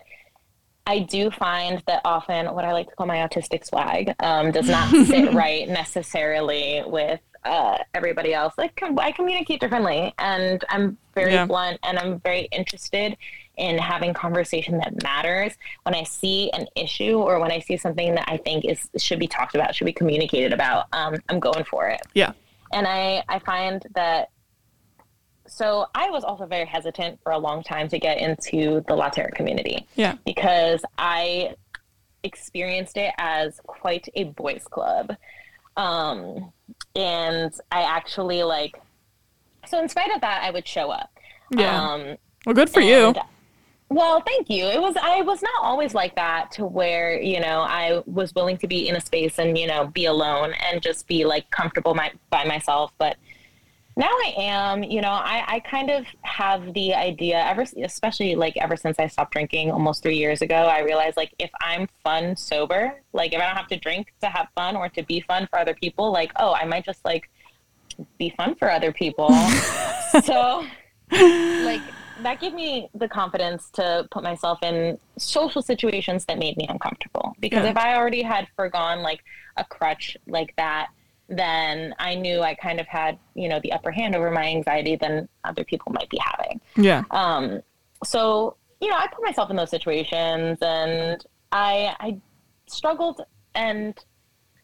[0.86, 4.69] I do find that often what I like to call my autistic swag um, does
[4.69, 8.54] not sit right necessarily with uh, everybody else.
[8.58, 11.45] Like com- I communicate differently, and I'm very Yeah.
[11.45, 13.17] blunt, and I'm very interested
[13.58, 15.54] in having conversation that matters.
[15.84, 19.20] When I see an issue or when I see something that I think is should
[19.20, 22.34] be talked about, should be communicated about, um, I'm going for it yeah
[22.72, 24.30] and I I find that
[25.48, 29.30] so I was also very hesitant for a long time to get into the latte
[29.34, 31.56] community yeah because I
[32.24, 35.15] experienced it as quite a boys club.
[35.78, 36.52] Um,
[36.96, 38.82] and I actually like
[39.67, 41.10] so in spite of that I would show up.
[41.52, 43.13] yeah Um, well good for you
[43.89, 44.65] Well, thank you.
[44.65, 48.58] It was I was not always like that to where, you know, I was willing
[48.58, 51.95] to be in a space and, you know, be alone and just be like comfortable
[51.95, 53.15] my, by myself, but
[53.97, 58.56] now I am, you know, I, I kind of have the idea ever, especially like
[58.58, 62.36] ever since I stopped drinking almost three years ago, I realized like if I'm fun
[62.36, 65.47] sober, like if I don't have to drink to have fun or to be fun
[65.47, 67.28] for other people, like, oh, I might just like
[68.19, 69.30] be fun for other people.
[70.23, 70.63] so
[71.12, 71.82] like
[72.28, 77.34] that gave me the confidence to put myself in social situations that made me uncomfortable
[77.40, 77.72] because yeah.
[77.72, 79.24] if I already had forgone like
[79.56, 80.88] a crutch like that,
[81.30, 84.98] then I knew I kind of had, you know, the upper hand over my anxiety
[84.98, 86.60] than other people might be having.
[86.76, 87.04] Yeah.
[87.12, 87.62] Um,
[88.04, 92.18] so, you know, I put myself in those situations and I, I
[92.68, 93.22] struggled
[93.56, 93.98] and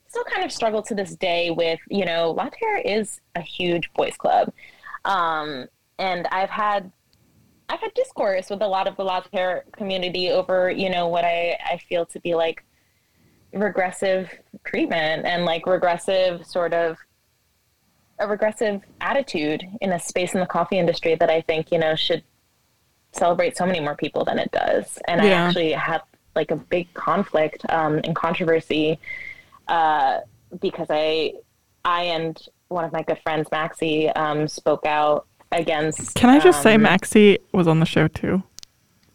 [0.10, 4.18] still kind of struggle to this day with, you know, Latte is a huge boys
[4.18, 4.52] club.
[5.06, 6.92] Um, and I've had
[7.70, 11.58] I've had discourse with a lot of the Latte community over, you know, what I,
[11.66, 12.64] I feel to be like
[13.54, 14.30] regressive
[14.64, 16.98] treatment and like regressive sort of
[18.20, 21.96] a regressive attitude in a space in the coffee industry that I think, you know,
[21.96, 22.24] should
[23.12, 25.00] celebrate so many more people than it does.
[25.08, 25.30] And yeah.
[25.30, 26.02] I actually had
[26.36, 29.00] like a big conflict um, and controversy
[29.68, 30.20] uh,
[30.62, 31.34] because I,
[31.86, 35.28] I and one of my good friends, Maxie, um, spoke out
[35.60, 36.16] against.
[36.16, 38.44] Can I just um, say Maxie was on the show too?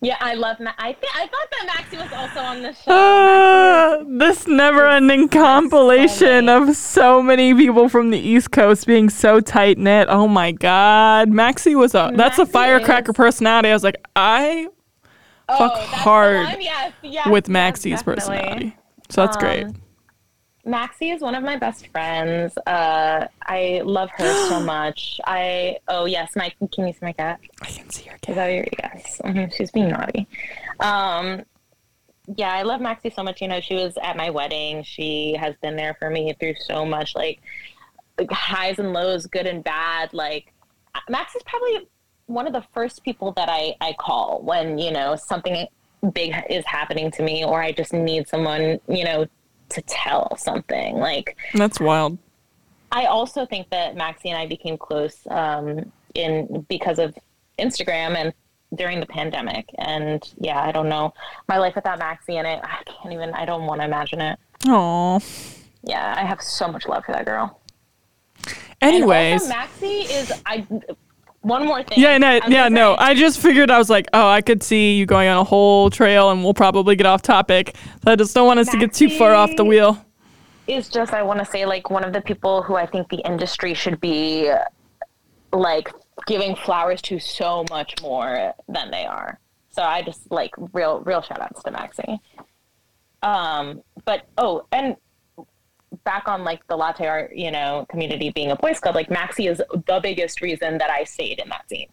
[0.01, 0.61] Yeah, I love.
[0.61, 2.93] Ma- I think I thought that Maxie was also on the show.
[2.93, 9.41] Uh, this never-ending compilation so of so many people from the East Coast being so
[9.41, 10.07] tight knit.
[10.09, 12.13] Oh my God, Maxie was a.
[12.13, 13.17] Maxie that's a firecracker is.
[13.17, 13.71] personality.
[13.71, 14.69] I was like, I
[15.49, 18.77] oh, fuck hard yes, yes, with Maxie's yes, personality.
[19.11, 19.67] So that's um, great.
[20.69, 22.57] Maxie is one of my best friends.
[22.59, 25.19] Uh, I love her so much.
[25.27, 26.57] I oh yes, Mike.
[26.73, 27.41] Can you see my cat?
[27.63, 28.29] I can see your cat.
[28.29, 29.21] Is that your yes?
[29.25, 29.51] Mm-hmm.
[29.57, 30.29] She's being naughty.
[30.81, 31.43] Um,
[32.37, 33.41] yeah, I love Maxie so much.
[33.41, 34.83] You know, she was at my wedding.
[34.83, 37.41] She has been there for me through so much, like
[38.31, 40.13] highs and lows, good and bad.
[40.13, 40.53] Like
[41.09, 41.89] Max is probably
[42.27, 45.67] one of the first people that I I call when you know something
[46.13, 49.27] big is happening to me or I just need someone, you know,
[49.71, 50.97] to tell something.
[50.97, 52.19] Like that's wild.
[52.91, 57.15] I also think that Maxie and I became close um, in because of
[57.59, 58.33] Instagram and
[58.75, 59.69] during the pandemic.
[59.79, 61.13] And yeah, I don't know
[61.49, 62.61] my life without Maxie in it.
[62.63, 63.33] I can't even.
[63.35, 64.39] I don't want to imagine it.
[64.67, 65.21] Oh.
[65.83, 67.61] Yeah, I have so much love for that girl.
[68.81, 70.67] Anyways, Maxie is I
[71.43, 71.99] one more thing.
[72.01, 72.97] Yeah, no, yeah, no.
[72.99, 75.89] I just figured I was like, oh, I could see you going on a whole
[75.91, 77.77] trail, and we'll probably get off topic.
[78.05, 80.05] So I just don't want us to get too far off the wheel.
[80.67, 83.23] Is just I want to say like one of the people who I think the
[83.25, 84.53] industry should be
[85.53, 85.91] like
[86.27, 89.39] giving flowers to so much more than they are.
[89.71, 92.21] So I just like real real shout outs to Maxie.
[93.23, 94.97] Um, but oh, and
[96.05, 99.47] back on like the latte art, you know, community being a boys club, like Maxie
[99.47, 101.89] is the biggest reason that I stayed in that scene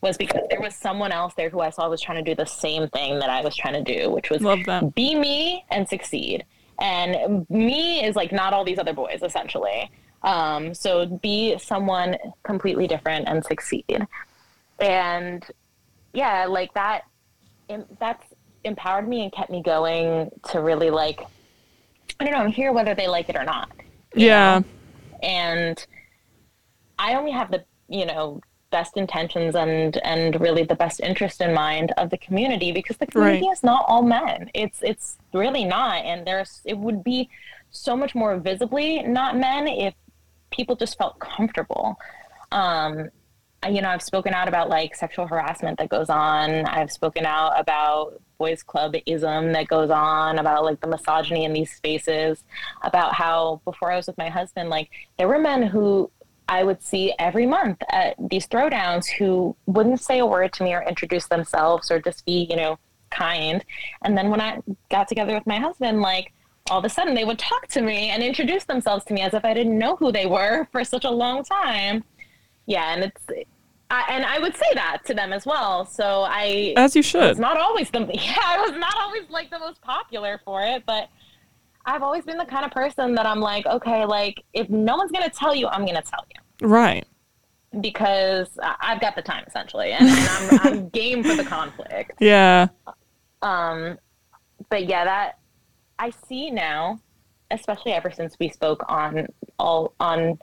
[0.00, 2.46] was because there was someone else there who I saw was trying to do the
[2.46, 4.40] same thing that I was trying to do, which was
[4.94, 6.44] be me and succeed.
[6.80, 9.90] And me is like not all these other boys essentially.
[10.22, 14.06] Um, so be someone completely different and succeed.
[14.78, 15.44] And
[16.14, 17.02] yeah, like that,
[17.98, 18.24] that's
[18.64, 21.20] empowered me and kept me going to really like
[22.20, 23.70] I don't know, I'm here whether they like it or not.
[24.14, 24.58] Yeah.
[24.58, 24.64] Know?
[25.22, 25.86] And
[26.98, 31.52] I only have the, you know, best intentions and and really the best interest in
[31.52, 33.52] mind of the community because the community right.
[33.52, 34.48] is not all men.
[34.54, 37.28] It's it's really not and there's it would be
[37.70, 39.94] so much more visibly not men if
[40.50, 41.98] people just felt comfortable.
[42.52, 43.10] Um
[43.68, 46.66] you know, I've spoken out about like sexual harassment that goes on.
[46.66, 51.52] I've spoken out about boys club ism that goes on about like the misogyny in
[51.52, 52.42] these spaces
[52.82, 56.10] about how before i was with my husband like there were men who
[56.48, 60.72] i would see every month at these throwdowns who wouldn't say a word to me
[60.72, 62.78] or introduce themselves or just be you know
[63.10, 63.62] kind
[64.02, 64.58] and then when i
[64.90, 66.32] got together with my husband like
[66.70, 69.34] all of a sudden they would talk to me and introduce themselves to me as
[69.34, 72.02] if i didn't know who they were for such a long time
[72.64, 73.48] yeah and it's
[73.90, 75.84] I, and I would say that to them as well.
[75.84, 79.58] So I, as you should, not always the yeah, I was not always like the
[79.58, 81.08] most popular for it, but
[81.84, 85.10] I've always been the kind of person that I'm like, okay, like if no one's
[85.10, 87.04] gonna tell you, I'm gonna tell you, right?
[87.80, 92.12] Because I've got the time essentially, and, and I'm, I'm game for the conflict.
[92.20, 92.68] Yeah.
[93.42, 93.98] Um,
[94.68, 95.38] but yeah, that
[95.98, 97.00] I see now,
[97.50, 99.26] especially ever since we spoke on
[99.58, 100.38] all on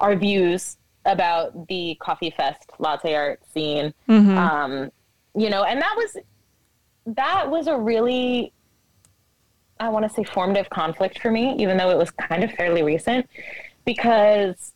[0.00, 0.76] our views
[1.08, 3.92] about the coffee fest latte art scene.
[4.08, 4.38] Mm-hmm.
[4.38, 4.90] Um,
[5.34, 6.16] you know, and that was
[7.06, 8.52] that was a really
[9.80, 12.82] I want to say formative conflict for me, even though it was kind of fairly
[12.82, 13.28] recent,
[13.84, 14.72] because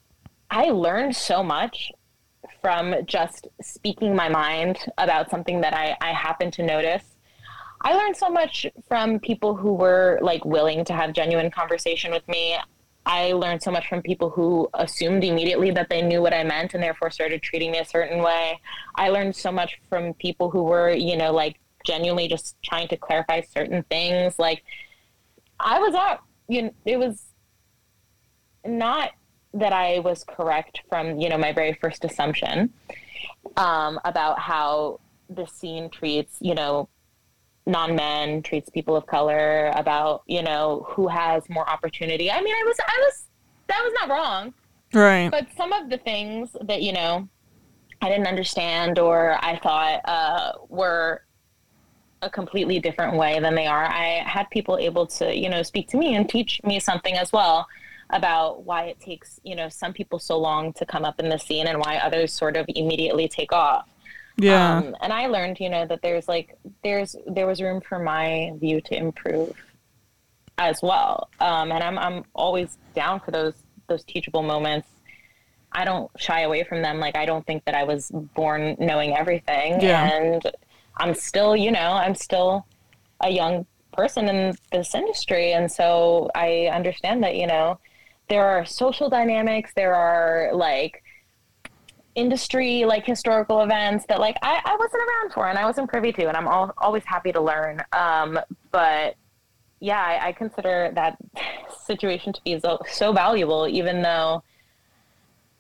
[0.51, 1.91] I learned so much
[2.61, 7.03] from just speaking my mind about something that I, I happen to notice.
[7.81, 12.27] I learned so much from people who were like willing to have genuine conversation with
[12.29, 12.57] me.
[13.05, 16.75] I learned so much from people who assumed immediately that they knew what I meant
[16.75, 18.61] and therefore started treating me a certain way.
[18.95, 22.97] I learned so much from people who were, you know, like genuinely just trying to
[22.97, 24.39] clarify certain things.
[24.39, 24.63] Like
[25.59, 27.25] I was up, you know, it was
[28.65, 29.11] not
[29.55, 32.73] that I was correct from, you know, my very first assumption
[33.57, 36.89] um, about how the scene treats, you know,
[37.67, 42.31] non-men, treats people of color, about, you know, who has more opportunity.
[42.31, 43.25] I mean, I was, I was,
[43.69, 44.55] that was not wrong.
[44.93, 45.31] Right.
[45.31, 47.29] But some of the things that, you know,
[48.01, 51.23] I didn't understand or I thought uh, were
[52.21, 53.85] a completely different way than they are.
[53.85, 57.33] I had people able to, you know, speak to me and teach me something as
[57.33, 57.67] well
[58.13, 61.39] about why it takes you know some people so long to come up in the
[61.39, 63.89] scene and why others sort of immediately take off
[64.37, 64.79] yeah.
[64.79, 68.53] Um, and i learned you know that there's like there's there was room for my
[68.57, 69.55] view to improve
[70.59, 71.29] as well.
[71.41, 73.55] Um, and i'm i'm always down for those
[73.89, 74.89] those teachable moments.
[75.75, 76.99] I don't shy away from them.
[76.99, 79.81] Like i don't think that i was born knowing everything.
[79.81, 80.11] Yeah.
[80.11, 80.43] and
[80.99, 82.67] i'm still you know i'm still
[83.21, 85.53] a young person in this industry.
[85.53, 87.79] And so i understand that you know
[88.29, 89.73] there are social dynamics.
[89.77, 91.03] There are like
[92.15, 96.13] industry like historical events that like I, I wasn't around for and I wasn't privy
[96.13, 97.83] to and I'm all, always happy to learn.
[97.93, 98.39] Um,
[98.71, 99.17] but
[99.81, 101.17] yeah I, I consider that
[101.87, 104.43] situation to be so, so valuable even though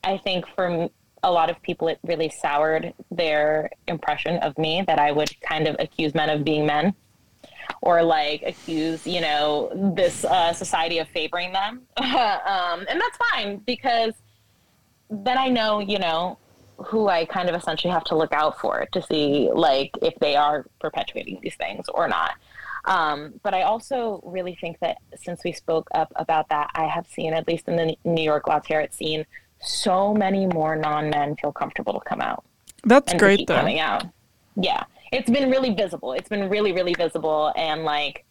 [0.05, 0.89] I think for
[1.23, 5.69] a lot of people it really soured their impression of me that I would kind
[5.69, 6.95] of accuse men of being men
[7.81, 11.83] or like accuse you know this uh, society of favoring them.
[12.03, 14.15] Um, and that's fine because
[15.13, 16.39] then i know you know
[16.87, 20.37] who i kind of essentially have to look out for to see like if they
[20.37, 22.33] are perpetuating these things or not
[22.85, 27.07] um, but i also really think that since we spoke up about that i have
[27.07, 29.25] seen at least in the new york latte art scene
[29.61, 32.45] so many more non-men feel comfortable to come out
[32.85, 34.05] that's great though coming out.
[34.57, 36.13] Yeah, it's been really visible.
[36.13, 38.25] It's been really, really visible, and like,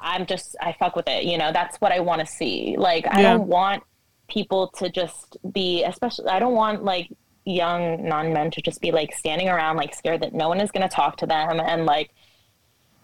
[0.00, 1.24] I'm just I fuck with it.
[1.24, 2.74] You know, that's what I want to see.
[2.76, 3.32] Like, I Yeah.
[3.34, 3.82] don't want
[4.28, 6.28] people to just be, especially.
[6.28, 7.08] I don't want like
[7.44, 10.88] young non-men to just be like standing around like scared that no one is going
[10.88, 12.10] to talk to them and like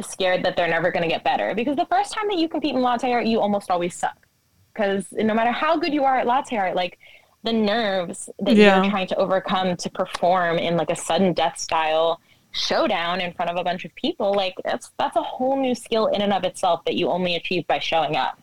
[0.00, 1.55] scared that they're never going to get better.
[1.55, 4.26] Because the first time that you compete in latte art you almost always suck.
[4.72, 6.98] Because no matter how good you are at latte art like
[7.42, 8.83] the nerves that Yeah.
[8.83, 12.20] you're trying to overcome to perform in like a sudden death style
[12.53, 16.09] showdown in front of a bunch of people like that's that's a whole new skill
[16.09, 18.40] in and of itself that you only achieve by showing up.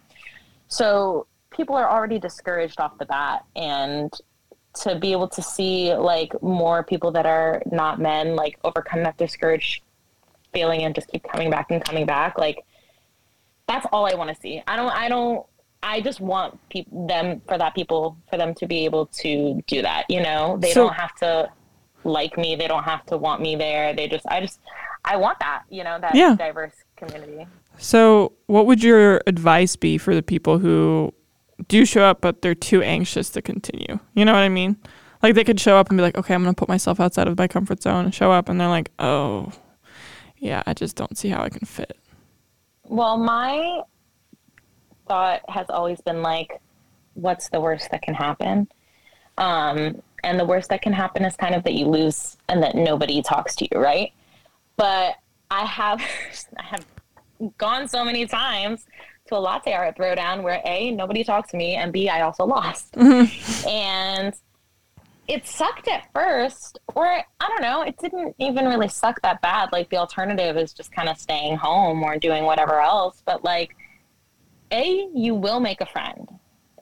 [0.67, 4.13] So people are already discouraged off the bat and
[4.83, 9.17] to be able to see like more people that are not men like overcome that
[9.17, 9.81] discouraged
[10.53, 12.63] feeling and just keep coming back and coming back like
[13.67, 14.61] that's all i want to see.
[14.67, 15.45] I don't i don't
[15.83, 19.81] i just want peop them for that people for them to be able to do
[19.81, 20.57] that you know?
[20.59, 21.49] They So- don't have to
[22.03, 24.59] like me they don't have to want me there they just i just
[25.03, 26.35] i want that you know that Yeah.
[26.35, 27.45] diverse community.
[27.79, 31.13] So, what would your advice be for the people who
[31.67, 33.99] do show up, but they're too anxious to continue?
[34.13, 34.77] You know what I mean?
[35.23, 37.27] Like they could show up and be like, okay, I'm going to put myself outside
[37.27, 39.51] of my comfort zone and show up, and they're like, oh,
[40.37, 41.97] yeah, I just don't see how I can fit.
[42.83, 43.81] Well, my
[45.07, 46.61] thought has always been like,
[47.15, 48.67] what's the worst that can happen?
[49.37, 52.75] Um, and the worst that can happen is kind of that you lose and that
[52.75, 54.11] nobody talks to you, right?
[54.75, 55.15] But
[55.49, 55.99] I have,
[56.57, 56.85] I have
[57.57, 58.85] gone so many times
[59.27, 62.45] to a latte art throwdown where A, nobody talked to me, and B, I also
[62.45, 62.95] lost.
[63.67, 64.33] and
[65.27, 69.69] it sucked at first, or I don't know, it didn't even really suck that bad.
[69.71, 73.21] Like the alternative is just kind of staying home or doing whatever else.
[73.25, 73.75] But like,
[74.71, 76.27] A, you will make a friend.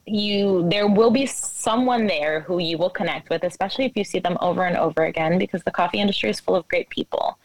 [0.08, 4.20] You there will be someone there who you will connect with, especially if you see
[4.20, 7.40] them over and over again, because the coffee industry is full of great people.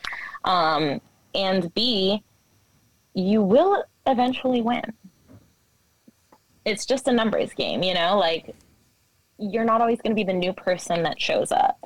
[0.44, 1.00] Um,
[1.34, 2.22] and B,
[3.14, 4.84] you will eventually win.
[6.64, 8.54] It's just a numbers game, you know, like
[9.38, 11.78] you're not always going to be the new person that shows up.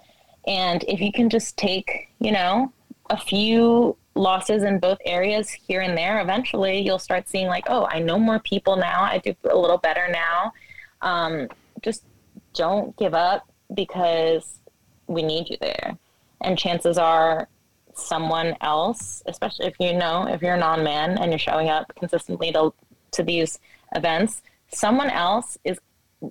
[0.47, 2.73] And if you can just take, you know,
[3.11, 7.87] a few losses in both areas here and there, eventually you'll start seeing, like, oh,
[7.87, 9.03] I know more people now.
[9.03, 10.53] I do a little better now.
[11.01, 11.49] Um,
[11.83, 12.05] just
[12.53, 14.61] don't give up because
[15.07, 15.97] we need you there.
[16.41, 17.49] And chances are
[17.95, 21.93] someone else, especially if you know, if you're a non man and you're showing up
[21.99, 22.73] consistently to,
[23.13, 23.59] to these
[23.95, 25.79] events, someone else is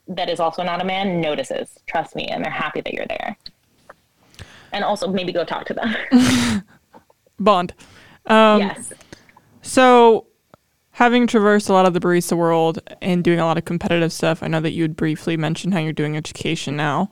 [0.07, 1.79] that is also not a man notices.
[1.85, 3.37] Trust me, and they're happy that you're there.
[4.71, 6.63] And also maybe go talk to them.
[7.39, 7.73] Bond.
[8.25, 8.93] Um, yes.
[9.61, 10.27] So,
[10.91, 14.41] having traversed a lot of the barista world and doing a lot of competitive stuff,
[14.41, 17.11] I know that you had briefly mentioned how you're doing education now.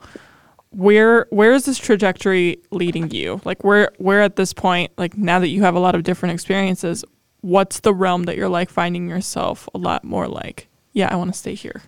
[0.72, 3.40] Where where is this trajectory leading you?
[3.44, 6.34] Like where where at this point, like now that you have a lot of different
[6.34, 7.04] experiences,
[7.42, 11.32] what's the realm that you're like finding yourself a lot more like, yeah, I want
[11.32, 11.82] to stay here.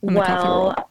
[0.00, 0.88] Well,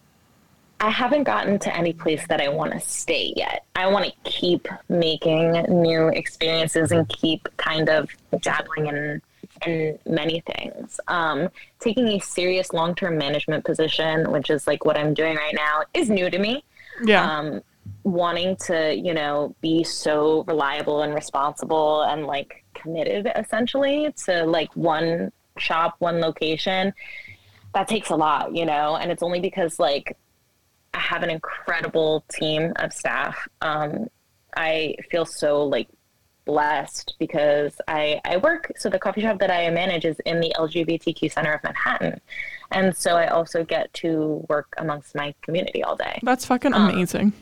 [0.79, 3.65] I haven't gotten to any place that I want to stay yet.
[3.75, 8.09] I want to keep making new experiences and keep kind of
[8.41, 9.21] dabbling in
[9.65, 10.99] in many things.
[11.07, 11.49] Um,
[11.79, 15.83] taking a serious long term management position, which is like what I'm doing right now,
[15.93, 16.63] is new to me.
[17.03, 17.39] Yeah.
[17.39, 17.61] Um,
[18.03, 24.75] wanting to, you know, be so reliable and responsible and like committed essentially to like
[24.75, 26.93] one shop, one location.
[27.73, 30.17] That takes a lot, you know, and it's only because like
[30.93, 33.47] I have an incredible team of staff.
[33.61, 34.07] Um,
[34.55, 35.87] I feel so like
[36.45, 40.53] blessed because I, I work so the coffee shop that I manage is in the
[40.57, 42.19] LGBTQ center of Manhattan.
[42.71, 46.19] And so I also get to work amongst my community all day.
[46.23, 47.33] That's fucking um, amazing.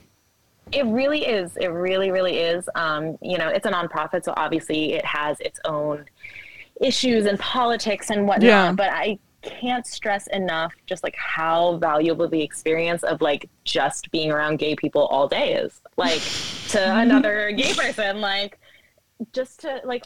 [0.71, 1.55] It really is.
[1.57, 2.69] It really, really is.
[2.75, 6.05] Um, you know, it's a nonprofit, so obviously it has its own
[6.82, 8.47] issues and politics and whatnot.
[8.47, 8.71] Yeah.
[8.71, 14.32] But I can't stress enough just like how valuable the experience of like just being
[14.32, 15.82] around gay people all day is.
[15.97, 16.21] Like
[16.69, 18.59] to another gay person, like
[19.34, 20.05] just to like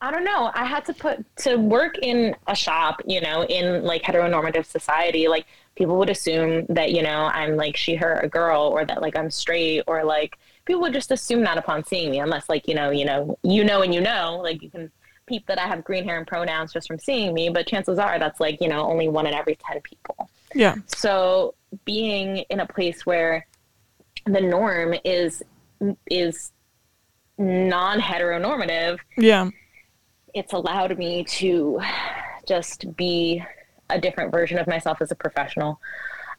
[0.00, 0.50] I don't know.
[0.54, 5.26] I had to put to work in a shop, you know, in like heteronormative society.
[5.26, 9.02] Like people would assume that, you know, I'm like she, her, a girl, or that
[9.02, 12.68] like I'm straight, or like people would just assume that upon seeing me, unless like
[12.68, 14.90] you know, you know, you know, and you know, like you can
[15.26, 17.48] peep that I have green hair and pronouns just from seeing me.
[17.48, 20.30] But chances are that's like you know only one in every ten people.
[20.54, 20.76] Yeah.
[20.86, 23.46] So being in a place where
[24.26, 25.42] the norm is
[26.10, 26.52] is
[27.36, 29.50] non heteronormative Yeah.
[30.34, 31.80] It's allowed me to
[32.46, 33.42] just be
[33.90, 35.80] a different version of myself as a professional.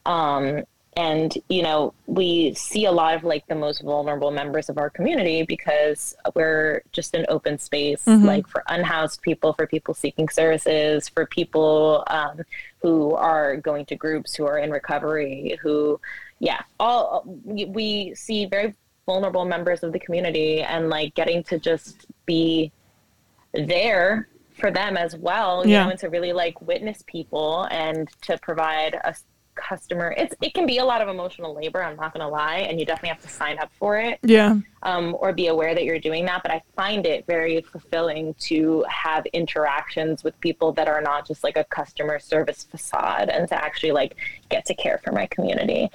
[0.05, 0.63] Um,
[0.97, 4.89] and you know, we see a lot of like the most vulnerable members of our
[4.89, 8.25] community because we're just an open space, Mhm.
[8.25, 12.41] like for unhoused people, for people seeking services, for people um,
[12.81, 15.99] who are going to groups, who are in recovery, who,
[16.39, 18.73] yeah, all we see very
[19.05, 22.71] vulnerable members of the community, and like getting to just be
[23.53, 24.27] there
[24.59, 25.85] for them as well you Yeah.
[25.85, 29.15] know and to really like witness people and to provide a
[29.55, 32.59] customer it's it can be a lot of emotional labor i'm not going to lie
[32.59, 34.55] and you definitely have to sign up for it Yeah.
[34.83, 38.85] um, or be aware that you're doing that but i find it very fulfilling to
[38.87, 43.55] have interactions with people that are not just like a customer service facade and to
[43.55, 44.15] actually like
[44.49, 45.89] get to care for my community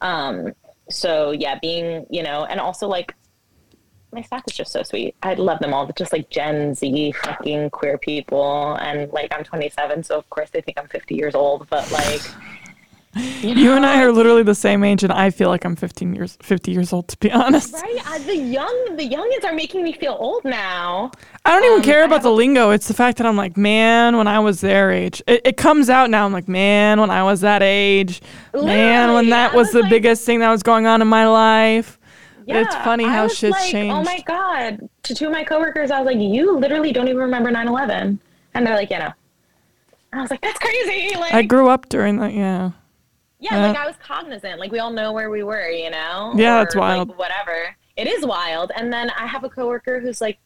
[0.00, 0.52] um,
[0.90, 3.14] so yeah being you know and also like
[4.12, 5.14] my staff is just so sweet.
[5.22, 5.84] I love them all.
[5.86, 8.74] They're just like Gen Z fucking queer people.
[8.80, 11.68] And like I'm 27, so of course they think I'm 50 years old.
[11.68, 12.20] But like,
[13.42, 16.14] you, You and I are literally the same age, and I feel like I'm 15
[16.14, 17.72] years, 50 years old, to be honest.
[17.74, 17.98] right?
[18.06, 21.10] Uh, the young, the youngins are making me feel old now.
[21.44, 22.70] I don't even Um, care about the lingo.
[22.70, 25.90] It's the fact that I'm like, man, when I was their age, it, it comes
[25.90, 26.24] out now.
[26.26, 28.20] I'm like, man, when I was that age,
[28.54, 31.26] man, when that was was the like- biggest thing that was going on in my
[31.26, 31.97] life.
[32.48, 34.88] Yeah, It's funny how was shit's like, Oh my god!
[35.02, 38.18] To two of my coworkers, I was like, "You literally don't even remember 9/11,"
[38.54, 39.12] and they're like, "Yeah, know."
[40.14, 42.32] I was like, "That's crazy!" Like, I grew up during that.
[42.32, 42.70] Yeah.
[43.40, 43.66] Yeah, Yeah.
[43.68, 44.58] like I was cognizant.
[44.58, 46.32] Like we all know where we were, you know?
[46.36, 47.18] Yeah, that's Or, like, wild.
[47.18, 47.76] whatever.
[47.96, 48.72] It is wild.
[48.74, 50.38] And then I have a coworker who's like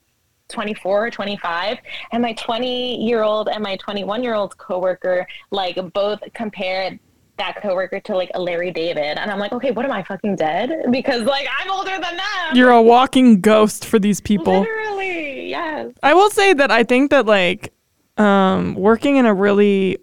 [0.48, 1.78] 24 or 25,
[2.12, 6.98] and my 20 year old and my 21 year old coworker like both compared
[7.38, 9.18] that coworker to like a Larry David.
[9.18, 10.86] And I'm like, okay, what am I fucking dead?
[10.90, 12.54] Because like I'm older than them.
[12.54, 14.60] You're a walking ghost for these people.
[14.60, 15.92] Literally, yes.
[16.02, 17.72] I will say that I think that like
[18.16, 19.98] um, working in a really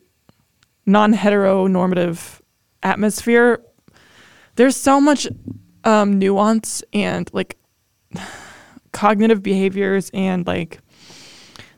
[0.85, 2.41] non-heteronormative
[2.81, 3.63] atmosphere,
[4.55, 5.27] there's so much
[5.83, 7.57] um, nuance and like
[8.91, 10.79] cognitive behaviors and like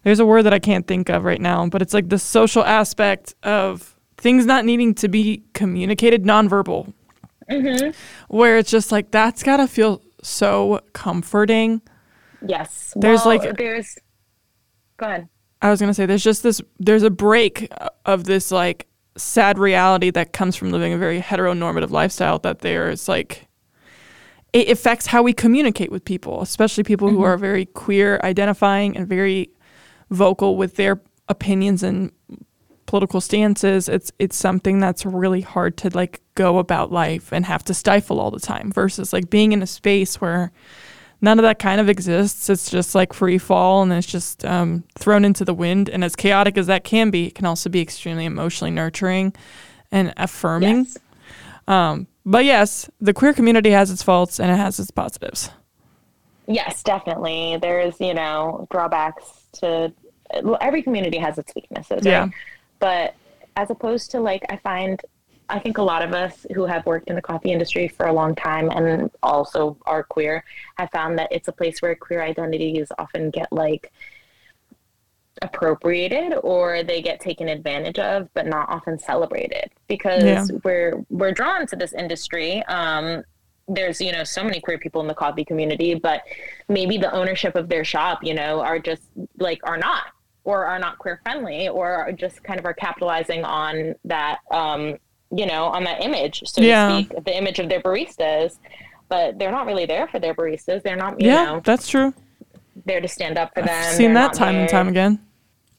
[0.04, 2.64] there's a word that I can't think of right now, but it's like the social
[2.64, 3.91] aspect of
[4.22, 6.94] things not needing to be communicated nonverbal,
[7.50, 7.90] mm-hmm.
[8.34, 11.82] where it's just like that's gotta feel so comforting.
[12.46, 12.94] Yes.
[12.96, 13.98] There's, Well, like- there's
[14.98, 15.28] go ahead.
[15.62, 17.72] I was gonna say there's just this there's a break
[18.06, 23.08] of this like sad reality that comes from living a very heteronormative lifestyle that there's
[23.08, 23.48] like
[24.54, 27.26] it affects how we communicate with people, especially people who mm-hmm.
[27.26, 29.50] are very queer identifying and very
[30.10, 31.00] vocal with their
[31.30, 32.12] opinions and
[32.92, 33.88] political stances.
[33.88, 38.20] It's it's something that's really hard to like go about life and have to stifle
[38.20, 40.52] all the time versus like being in a space where
[41.22, 42.50] none of that kind of exists.
[42.50, 45.88] It's just like free fall and it's just um, thrown into the wind.
[45.88, 49.34] And as chaotic as that can be, it can also be extremely emotionally nurturing
[49.89, 50.80] and affirming.
[50.80, 50.98] Yes.
[51.70, 55.50] Um, but yes, the queer community has its faults and it has its positives.
[56.46, 57.58] Yes, definitely.
[57.62, 59.94] There's, you know, drawbacks to
[60.60, 62.06] every community has its weaknesses.
[62.06, 62.28] Yeah.
[62.82, 63.16] But
[63.56, 65.00] as opposed to like, I find,
[65.48, 68.14] I think a lot of us who have worked in the coffee industry for a
[68.14, 70.44] long time and also are queer
[70.78, 73.92] have found that it's a place where queer identities often get like
[75.42, 80.58] appropriated or they get taken advantage of but not often celebrated because Yeah.
[80.64, 83.24] we're we're drawn to this industry um
[83.68, 86.22] there's you know so many queer people in the coffee community but
[86.68, 89.04] maybe the ownership of their shop you know are just
[89.40, 90.08] like are not
[90.52, 94.97] or are not queer friendly or are just kind of are capitalizing on that um
[95.39, 96.88] you know on that image so Yeah.
[96.89, 98.58] to speak the image of their baristas
[99.08, 102.14] but they're not really there for their baristas they're not you yeah, know that's true.
[102.86, 105.20] there to stand up for them I've seen They're that time and time again.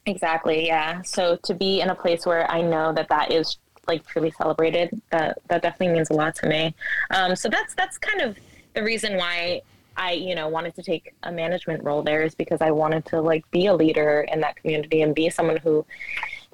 [0.07, 1.01] Exactly, yeah.
[1.03, 3.57] So to be in a place where I know that that is
[3.87, 6.75] like truly celebrated, that that definitely means a lot to me.
[7.11, 8.37] Um, so that's that's kind of
[8.75, 9.63] the reason why
[9.97, 13.21] I you know wanted to take a management role there is because I wanted to
[13.21, 15.85] like be a leader in that community and be someone who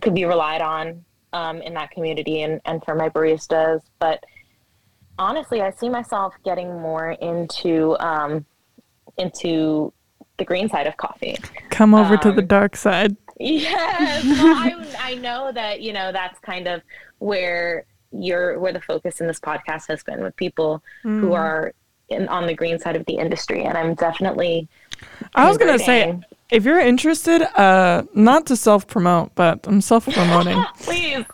[0.01, 3.83] could be relied on um, in that community and and for my baristas.
[3.99, 4.25] But
[5.19, 8.45] honestly, I see myself getting more into um,
[9.17, 9.93] into
[10.39, 11.37] the green side of coffee.
[11.71, 13.17] Come over to the Um, dark side.
[13.41, 14.25] Yes.
[14.25, 16.83] Well, I, I know that, you know, that's kind of
[17.19, 21.21] where your where the focus in this podcast has been with people Mm.
[21.21, 21.73] who are
[22.09, 23.65] in, on the green side of the industry.
[23.65, 24.69] And I'm definitely
[25.35, 26.19] I was gonna say,
[26.51, 30.63] if you're interested, uh, not to self promote, but I'm self promoting.
[30.81, 31.25] please.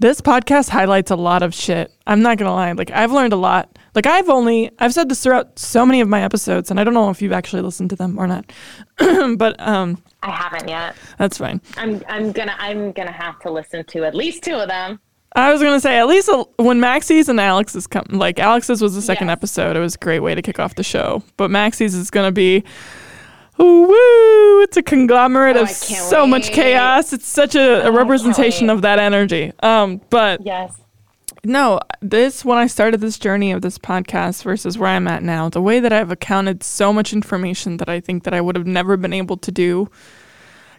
[0.00, 1.92] this podcast highlights a lot of shit.
[2.06, 2.72] I'm not gonna lie.
[2.72, 3.78] Like I've learned a lot.
[3.94, 6.94] Like I've only I've said this throughout so many of my episodes, and I don't
[6.94, 8.52] know if you've actually listened to them or not.
[8.98, 10.94] but um, I haven't yet.
[11.18, 11.60] that's fine.
[11.76, 15.00] I'm I'm gonna I'm gonna have to listen to at least two of them.
[15.36, 18.94] I was gonna say at least a, when Maxie's and Alex's come, like Alex's was
[18.94, 19.32] the second Yes.
[19.34, 19.76] episode.
[19.76, 21.22] It was a great way to kick off the show.
[21.36, 22.64] But Maxie's is gonna be,
[23.58, 24.62] woo!
[24.62, 27.12] It's a conglomerate Oh, of so much chaos.
[27.12, 29.52] It's such a, a representation of that energy.
[29.62, 30.74] Um, but Yes.
[31.44, 35.48] no, this when I started this journey of this podcast versus where I'm at now,
[35.48, 38.66] the way that I've accounted so much information that I think that I would have
[38.66, 39.88] never been able to do.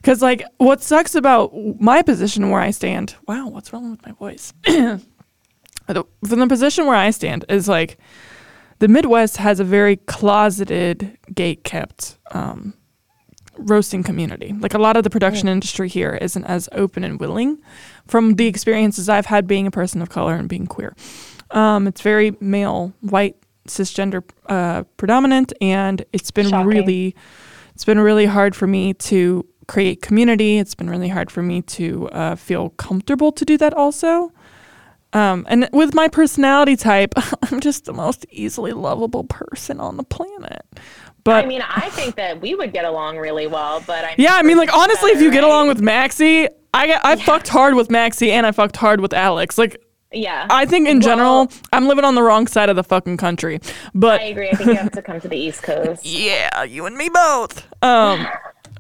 [0.04, 4.14] Cause like what sucks about my position where I stand, wow, what's wrong with my
[4.14, 4.54] voice?
[4.66, 5.06] From
[6.40, 7.98] the position where I stand is like
[8.80, 12.74] the Midwest has a very closeted, gate kept um,
[13.58, 14.56] roasting community.
[14.58, 17.62] Like a lot of the production industry here isn't as open and willing
[18.08, 20.96] from the experiences I've had being a person of color and being queer.
[21.52, 23.36] Um, it's very male, white,
[23.68, 26.68] cisgender uh, predominant, and it's been Shocking.
[26.68, 27.16] really,
[27.76, 30.58] it's been really hard for me to create community.
[30.58, 34.34] It's been really hard for me to uh, feel comfortable to do that also.
[35.14, 37.14] Um, and with my personality type,
[37.52, 40.66] I'm just the most easily lovable person on the planet.
[41.24, 44.36] But I mean, I think that we would get along really well, but I yeah,
[44.36, 45.48] I mean, like honestly, if you get right?
[45.48, 49.58] along with Maxie, I I fucked hard with Maxie and I fucked hard with Alex.
[49.58, 52.84] Like yeah, I think in Well, general, I'm living on the wrong side of the
[52.84, 53.62] fucking country.
[53.94, 54.50] But I agree.
[54.50, 56.06] I think you have to come to the East Coast.
[56.06, 57.68] yeah, you and me both.
[57.84, 58.28] Um,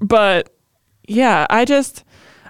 [0.01, 0.51] but
[1.12, 2.03] yeah, I just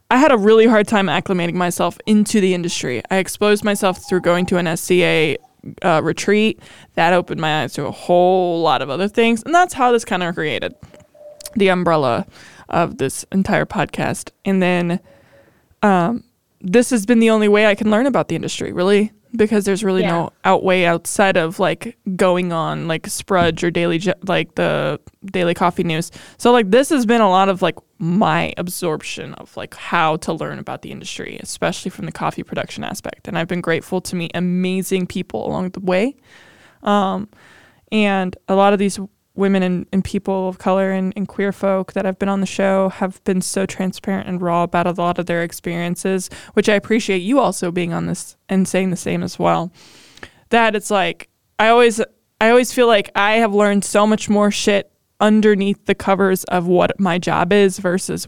[0.10, 3.02] I had a really hard time acclimating myself into the industry.
[3.10, 5.38] I exposed myself through going to an SCA
[5.82, 6.60] uh, retreat.
[6.96, 10.06] That opened my eyes to a whole lot of other things, and that's how this
[10.06, 10.76] kind of created
[11.56, 12.28] the umbrella
[12.70, 14.32] of this entire podcast.
[14.46, 15.00] And then
[15.82, 16.24] um,
[16.62, 19.84] this has been the only way I can learn about the industry, really, because there's
[19.84, 20.12] really Yeah.
[20.12, 25.84] no outway outside of like going on like Sprudge or Daily, like the Daily Coffee
[25.84, 26.12] News.
[26.38, 30.34] So like this has been a lot of like my absorption of like how to
[30.34, 33.28] learn about the industry, especially from the coffee production aspect.
[33.28, 36.16] And I've been grateful to meet amazing people along the way.
[36.84, 37.30] Um,
[37.92, 39.00] and a lot of these
[39.36, 42.46] women and, and people of color and, and queer folk that have been on the
[42.48, 46.74] show have been so transparent and raw about a lot of their experiences, which I
[46.74, 49.72] appreciate you also being on this and saying the same as well.
[50.50, 52.02] That it's like I always
[52.42, 56.68] I always feel like I have learned so much more shit underneath the covers of
[56.68, 58.28] what my job is versus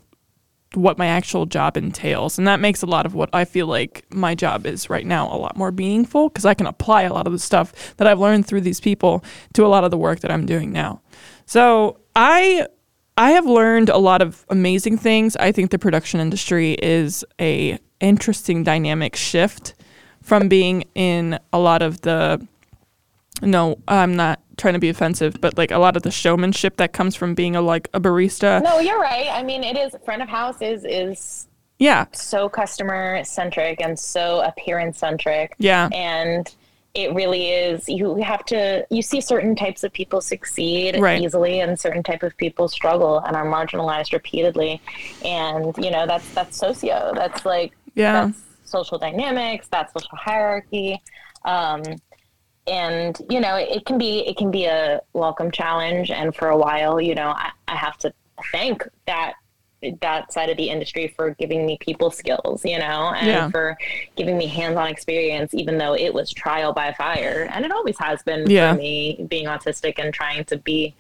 [0.76, 2.38] what my actual job entails.
[2.38, 5.34] And that makes a lot of what I feel like my job is right now
[5.34, 8.20] a lot more meaningful because I can apply a lot of the stuff that I've
[8.20, 11.02] learned through these people to a lot of the work that I'm doing now.
[11.46, 12.68] So I
[13.16, 15.36] I have learned a lot of amazing things.
[15.36, 19.76] I think the production industry is a interesting dynamic shift
[20.22, 22.46] from being in a lot of the
[23.42, 26.94] no, I'm not trying to be offensive, but like a lot of the showmanship that
[26.94, 28.62] comes from being a like a barista.
[28.64, 29.28] No, you're right.
[29.32, 31.48] I mean, it is front of house is is
[31.80, 32.06] Yeah.
[32.12, 35.56] so customer centric and so appearance centric.
[35.58, 35.90] Yeah.
[35.94, 36.54] And
[36.94, 41.20] it really is you have to you see certain types of people succeed Right.
[41.24, 44.80] easily and certain type of people struggle and are marginalized repeatedly.
[45.26, 47.12] And you know, that's that's socio.
[47.16, 48.28] That's like Yeah.
[48.28, 51.02] that's social dynamics, that's social hierarchy.
[51.46, 51.82] Um,
[52.68, 56.58] and you know it can be it can be a welcome challenge and for a
[56.58, 58.14] while you know I, I have to
[58.52, 59.34] thank that
[60.00, 63.50] that side of the industry for giving me people skills you know and Yeah.
[63.50, 63.78] for
[64.16, 68.24] giving me hands-on experience even though it was trial by fire and it always has
[68.24, 68.72] been Yeah.
[68.74, 70.96] for me being autistic and trying to be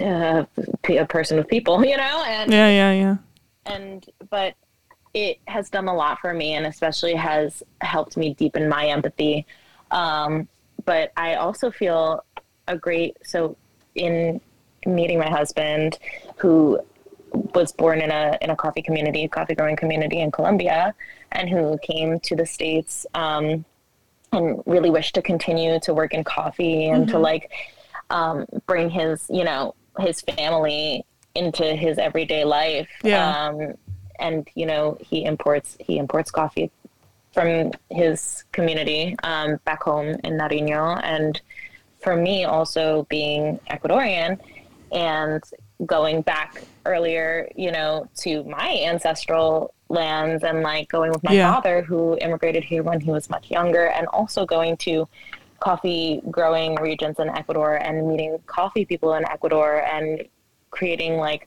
[0.00, 0.44] uh,
[0.88, 3.16] a person with people you know and Yeah, yeah, yeah.
[3.66, 4.54] and but
[5.14, 9.46] it has done a lot for me and especially has helped me deepen my empathy
[9.92, 10.48] um,
[10.84, 12.24] but i also feel
[12.68, 13.56] a great so
[13.94, 14.40] in
[14.86, 15.98] meeting my husband
[16.36, 16.80] who
[17.54, 20.94] was born in a in a coffee community coffee growing community in colombia
[21.32, 23.64] and who came to the states um,
[24.32, 27.50] and really wished to continue to work in coffee and to like
[28.10, 31.04] um, bring his you know his family
[31.34, 33.46] into his everyday life Yeah.
[33.48, 33.74] um,
[34.18, 36.70] and you know he imports he imports coffee
[37.32, 41.40] from his community um, back home in Nariño and
[42.02, 44.38] for me also being Ecuadorian
[44.92, 45.42] and
[45.86, 51.52] going back earlier you know to my ancestral lands and like going with my Yeah.
[51.52, 55.08] father who immigrated here when he was much younger and also going to
[55.60, 60.24] coffee growing regions in Ecuador and meeting coffee people in Ecuador and
[60.70, 61.46] creating like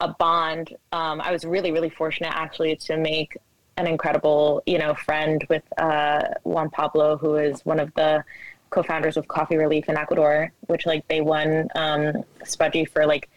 [0.00, 0.76] a bond.
[0.92, 3.36] Um, I was really, really fortunate actually to make
[3.76, 8.24] an incredible, you know, friend with uh, Juan Pablo, who is one of the
[8.70, 13.28] co-founders of Coffee Relief in Ecuador, which like they won um, Sprudgie for like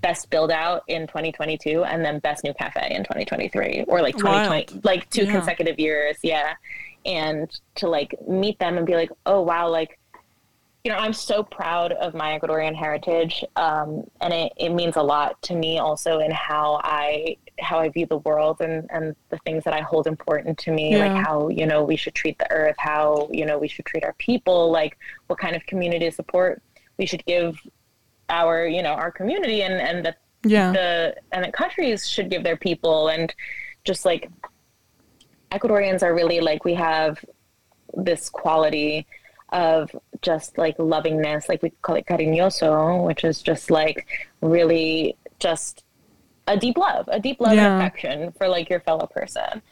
[0.00, 4.48] best build out in 2022 and then best new cafe in 2023 or like 2020
[4.74, 4.84] Wild.
[4.84, 5.30] like two Yeah.
[5.30, 6.54] consecutive years yeah
[7.06, 10.00] and to like meet them and be like oh wow like
[10.82, 15.02] you know i'm so proud of my ecuadorian heritage um, and it, it means a
[15.02, 19.38] lot to me also in how i how i view the world and and the
[19.38, 21.06] things that i hold important to me Yeah.
[21.06, 24.04] like how you know we should treat the earth how you know we should treat
[24.04, 24.98] our people like
[25.28, 26.62] what kind of community support
[26.98, 27.58] we should give
[28.28, 30.72] our you know our community and and the Yeah.
[30.72, 33.32] the and the countries should give their people and
[33.84, 34.28] just like
[35.50, 37.22] Ecuadorians are really like we have
[37.94, 39.06] this quality
[39.50, 44.06] of just like lovingness, like we call it cariñoso, which is just like
[44.40, 45.84] really just
[46.46, 47.72] a deep love, a deep love Yeah.
[47.74, 49.62] and affection for like your fellow person.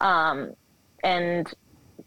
[0.00, 0.54] Um,
[1.02, 1.52] and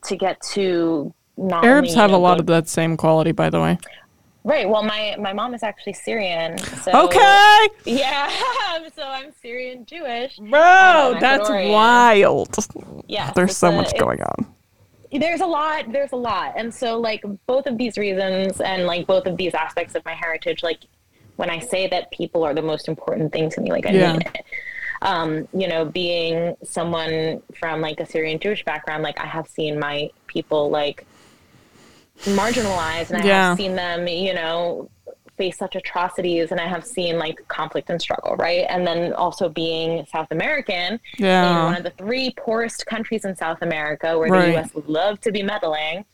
[0.05, 3.77] to get to not Arabs have a lot of that same quality, by the way.
[4.43, 4.67] right.
[4.69, 8.29] Well, my my mom is actually Syrian, so Okay, yeah,
[8.95, 10.37] so I'm Syrian Jewish.
[10.37, 12.55] bro, that's wild.
[13.07, 14.53] Yeah, There's so much going on.
[15.11, 15.91] There's a lot.
[15.91, 19.53] There's a lot, and so like both of these reasons and like both of these
[19.53, 20.79] aspects of my heritage, like
[21.35, 24.11] when I say that people are the most important thing to me, like I Yeah.
[24.13, 24.45] mean it.
[25.01, 29.79] Um, you know, being someone from like a Syrian Jewish background, like I have seen
[29.79, 31.05] my people like
[32.25, 33.49] marginalized, and I Yeah.
[33.49, 34.89] have seen them, you know,
[35.37, 38.65] face such atrocities, and I have seen like conflict and struggle, right?
[38.69, 41.65] And then also being South American, in Yeah.
[41.65, 44.53] one of the three poorest countries in South America where Right.
[44.53, 46.05] the US love to be meddling.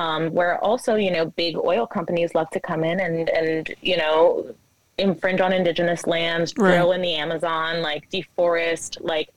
[0.00, 3.96] Um, where also, you know, big oil companies love to come in and, and you
[3.96, 4.52] know,
[4.98, 6.72] infringe on indigenous lands, Right.
[6.72, 9.28] drill in the Amazon, like deforest, like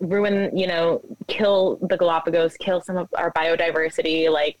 [0.00, 4.30] ruin, you know, kill the Galapagos, kill some of our biodiversity.
[4.30, 4.58] Like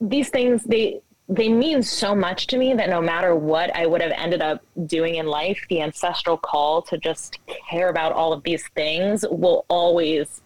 [0.00, 4.00] these things, they they mean so much to me that no matter what I would
[4.00, 7.38] have ended up doing in life, the ancestral call to just
[7.70, 10.40] care about all of these things will always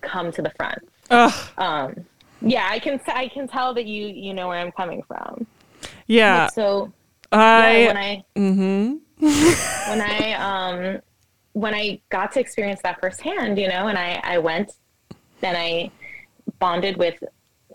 [0.00, 0.80] come to the front.
[1.10, 1.34] Ugh.
[1.58, 2.04] Um,
[2.40, 5.46] yeah, I can I can tell that you you know where I'm coming from.
[6.06, 6.44] Yeah.
[6.44, 6.92] Like, so
[7.32, 7.78] I.
[7.78, 8.96] yeah, when I mm-hmm.
[9.90, 11.00] when I um
[11.52, 14.72] when I got to experience that firsthand, you know, and I I went
[15.42, 15.90] and I
[16.58, 17.22] bonded with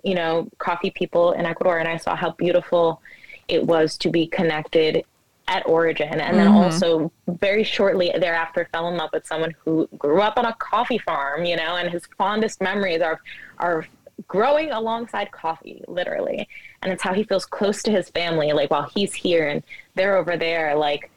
[0.03, 3.01] you know coffee people in Ecuador, and I saw how beautiful
[3.47, 5.03] it was to be connected
[5.47, 10.21] at origin, and then also very shortly thereafter fell in love with someone who grew
[10.21, 13.19] up on a coffee farm, you know, and his fondest memories are
[13.57, 13.85] are
[14.31, 16.47] growing alongside coffee, literally,
[16.81, 19.61] and it's how he feels close to his family, like while he's here and
[19.95, 21.11] they're over there, like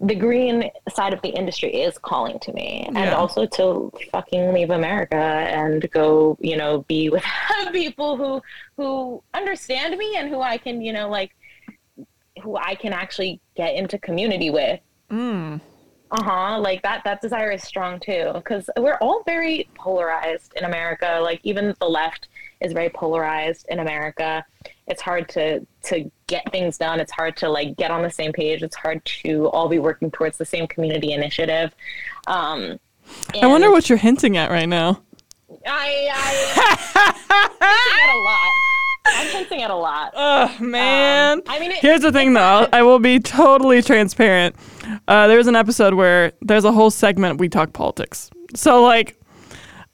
[0.00, 4.70] the green side of the industry is calling to me and also to fucking leave
[4.70, 7.24] America and go, you know, be with
[7.72, 8.40] people who
[8.76, 11.34] who understand me and who I can, you know, like
[12.44, 14.78] who I can actually get into community with.
[15.10, 15.60] Mm.
[16.12, 21.18] Uh-huh, like that that desire is strong too cuz we're all very polarized in America.
[21.20, 22.28] Like even the left
[22.64, 24.44] is very polarized in America.
[24.86, 27.00] It's hard to to get things done.
[27.00, 28.62] It's hard to like get on the same page.
[28.62, 31.74] It's hard to all be working towards the same community initiative.
[32.26, 32.78] Um
[33.42, 35.02] I wonder what you're hinting at right now.
[35.66, 37.12] I I
[37.44, 38.52] I'm hinting at a lot.
[39.04, 40.12] I'm hinting at a lot.
[40.16, 41.38] Oh man.
[41.38, 42.68] Um, I mean, it- here's the thing though.
[42.72, 44.54] I will be totally transparent.
[45.08, 48.30] Uh, there was an episode where there's a whole segment we talk politics.
[48.54, 49.16] So like,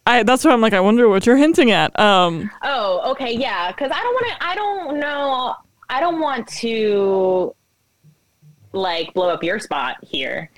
[0.08, 1.98] I that's why I'm like, I wonder what you're hinting at.
[2.00, 3.70] Um, Oh, okay, yeah.
[3.70, 4.46] Because I don't want to.
[4.46, 5.54] I don't know.
[5.90, 7.54] I don't want to
[8.72, 10.50] like blow up your spot here.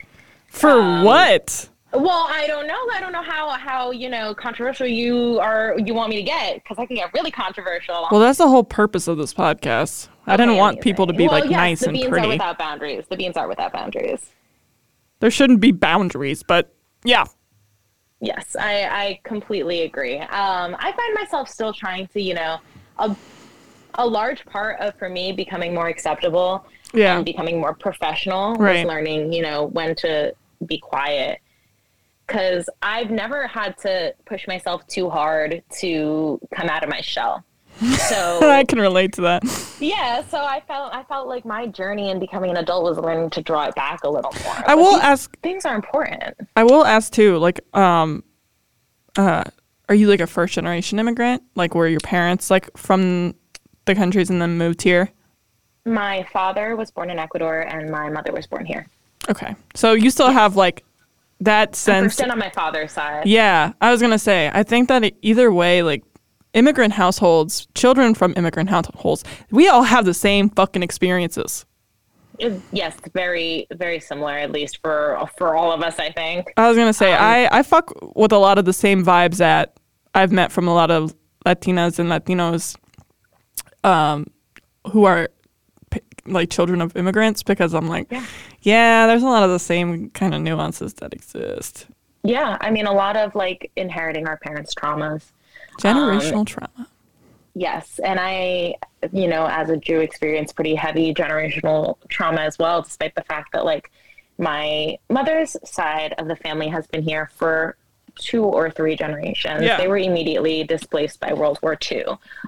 [0.49, 1.69] for Um, what?
[1.93, 2.79] Well, I don't know.
[2.95, 5.75] I don't know how how you know controversial you are.
[5.85, 8.07] You want me to get because I can get really controversial.
[8.13, 10.09] Well, that's the whole purpose of this podcast.
[10.27, 12.05] I didn't Okay, want people to be well, like yes, nice and pretty.
[12.09, 13.05] the beans are without boundaries.
[13.11, 14.21] The beans are without boundaries.
[15.19, 16.73] There shouldn't be boundaries, but
[17.05, 17.25] yeah.
[18.21, 20.18] Yes, I, I completely agree.
[20.18, 22.59] Um, I find myself still trying to, you know,
[22.99, 23.16] a,
[23.95, 27.16] a large part of for me becoming more acceptable Yeah.
[27.16, 28.85] and becoming more professional Right.
[28.85, 30.35] was learning, you know, when to
[30.66, 31.41] be quiet.
[32.27, 37.43] Because I've never had to push myself too hard to come out of my shell.
[37.81, 39.43] So I can relate to that.
[39.81, 43.31] yeah, so I felt I felt like my journey in becoming an adult was learning
[43.31, 44.55] to draw it back a little more.
[44.55, 46.37] I But will ask things are important.
[46.57, 48.22] I will ask too, like, um,
[49.16, 49.45] uh,
[49.89, 51.43] are you like a first generation immigrant?
[51.55, 53.35] Like, were your parents like from
[53.87, 55.11] the countries and then moved here?
[55.87, 58.87] My father was born in Ecuador and my mother was born here.
[59.31, 60.85] Okay, so you still have like
[61.41, 62.14] that sense.
[62.14, 63.26] Percent on my father's side.
[63.26, 64.51] Yeah, I was gonna say.
[64.53, 66.05] I think that either way, like
[66.55, 71.65] immigrant households, children from immigrant households, we all have the same fucking experiences.
[72.73, 75.99] Yes, very very similar at least for for all of us.
[75.99, 76.51] I think.
[76.57, 79.37] I was gonna say Um, I I fuck with a lot of the same vibes
[79.37, 79.75] that
[80.15, 82.77] I've met from a lot of Latinas and Latinos,
[83.85, 84.27] um,
[84.91, 85.29] who are
[86.27, 88.25] like children of immigrants because I'm like, Yeah.
[88.63, 91.87] yeah, there's a lot of the same kind of nuances that exist.
[92.23, 95.25] Yeah, I mean a lot of like inheriting our parents' traumas.
[95.81, 96.89] Generational trauma.
[97.55, 98.76] Yes, and I,
[99.12, 103.53] you know, as a Jew, experienced pretty heavy generational trauma as well, despite the fact
[103.53, 103.91] that like
[104.39, 107.76] my mother's side of the family has been here for
[108.18, 109.62] two or three generations.
[109.62, 109.76] Yeah.
[109.78, 112.05] They were immediately displaced by World War II.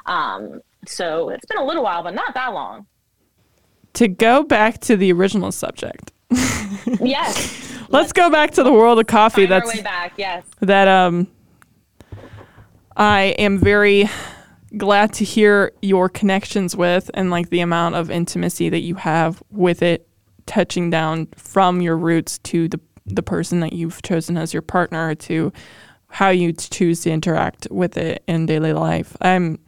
[0.07, 2.87] Um, so it's been a little while, but not that long.
[3.95, 6.12] To go back to the original subject,
[7.01, 7.70] Yes.
[7.91, 9.47] let's go back to the world of coffee.
[9.47, 10.14] That's way back.
[10.16, 10.45] Yes.
[10.61, 11.26] that um
[12.97, 14.09] I am very
[14.76, 19.43] glad to hear your connections with and like the amount of intimacy that you have
[19.51, 20.09] with it
[20.47, 25.12] touching down from your roots to the the person that you've chosen as your partner
[25.12, 25.53] to
[26.09, 29.16] how you choose to interact with it in daily life.
[29.20, 29.59] I'm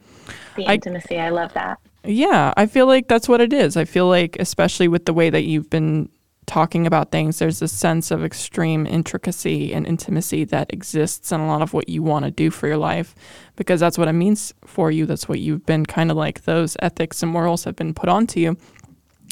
[0.55, 1.19] The I- intimacy.
[1.19, 1.77] I love that.
[2.05, 3.75] yeah, I feel like that's what it is.
[3.75, 6.07] I feel like, especially with the way that you've been
[6.45, 11.47] talking about things, there's a sense of extreme intricacy and intimacy that exists in a
[11.47, 13.15] lot of what you want to do for your life
[13.55, 15.05] because that's what it means for you.
[15.05, 18.39] That's what you've been kind of like, those ethics and morals have been put onto
[18.39, 18.57] you.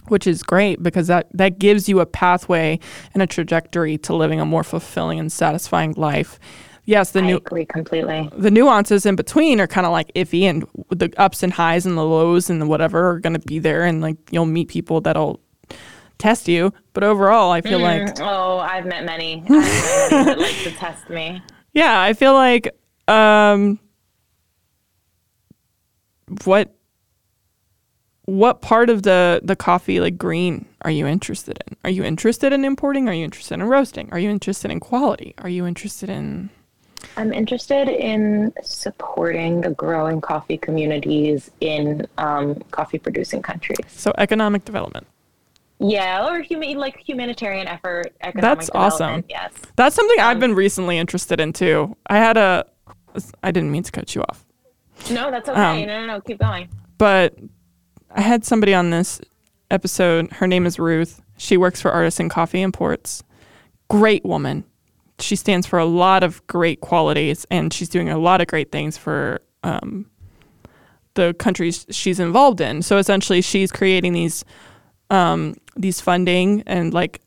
[0.09, 2.77] Which is great because that, that gives you a pathway
[3.13, 6.39] and a trajectory to living a more fulfilling and satisfying life.
[6.83, 8.29] Yes, the I new agree completely.
[8.35, 11.97] the nuances in between are kind of like iffy and the ups and highs and
[11.97, 14.99] the lows and the whatever are going to be there and like you'll meet people
[14.99, 15.39] that'll
[16.17, 19.43] test you but overall i feel like Mm, oh, I've met many.
[19.49, 21.41] I've met many that like to test me.
[21.73, 22.69] yeah i feel like
[23.07, 23.79] um
[26.45, 26.73] what
[28.25, 32.53] what part of the the coffee like green are you interested in are you interested
[32.53, 36.09] in importing are you interested in roasting are you interested in quality are you interested
[36.09, 36.49] in
[37.17, 43.77] I'm interested in supporting the growing coffee communities in um, coffee producing countries.
[43.89, 45.05] so economic development
[45.83, 48.15] Yeah, or human like humanitarian effort.
[48.21, 49.23] Economic That's awesome.
[49.29, 49.51] Yes.
[49.75, 51.95] That's something I've Um, been recently interested in too.
[52.07, 52.65] I had a,
[53.43, 54.45] I didn't mean to cut you off,
[55.11, 55.81] No, that's okay.
[55.83, 56.21] Um, no, no, no.
[56.21, 56.69] Keep going.
[56.97, 57.35] but
[58.11, 59.19] I had somebody on this
[59.71, 60.31] episode.
[60.33, 61.21] Her name is Ruth.
[61.37, 63.23] She works for Artisan Coffee Imports.
[63.89, 64.63] Great woman.
[65.19, 68.71] She stands for a lot of great qualities, and she's doing a lot of great
[68.71, 70.09] things for um,
[71.15, 72.81] the countries she's involved in.
[72.81, 74.43] So essentially, she's creating these
[75.09, 77.21] um, these funding and like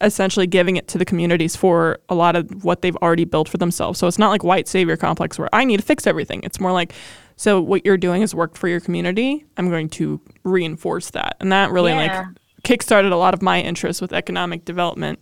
[0.00, 3.58] essentially giving it to the communities for a lot of what they've already built for
[3.58, 3.98] themselves.
[3.98, 6.42] So it's not like white savior complex where I need to fix everything.
[6.42, 6.92] It's more like
[7.36, 9.44] so what you're doing has worked for your community.
[9.56, 11.36] I'm going to reinforce that.
[11.40, 12.26] And that really Yeah.
[12.26, 12.26] like
[12.64, 15.18] kickstarted a lot of my interest with economic development.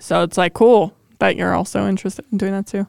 [0.00, 2.86] So it's like cool that you're also interested in doing that too.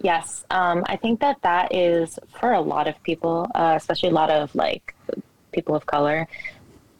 [0.00, 4.12] Yes, um, I think that that is for a lot of people, uh, especially a
[4.12, 4.94] lot of like
[5.52, 6.28] people of color.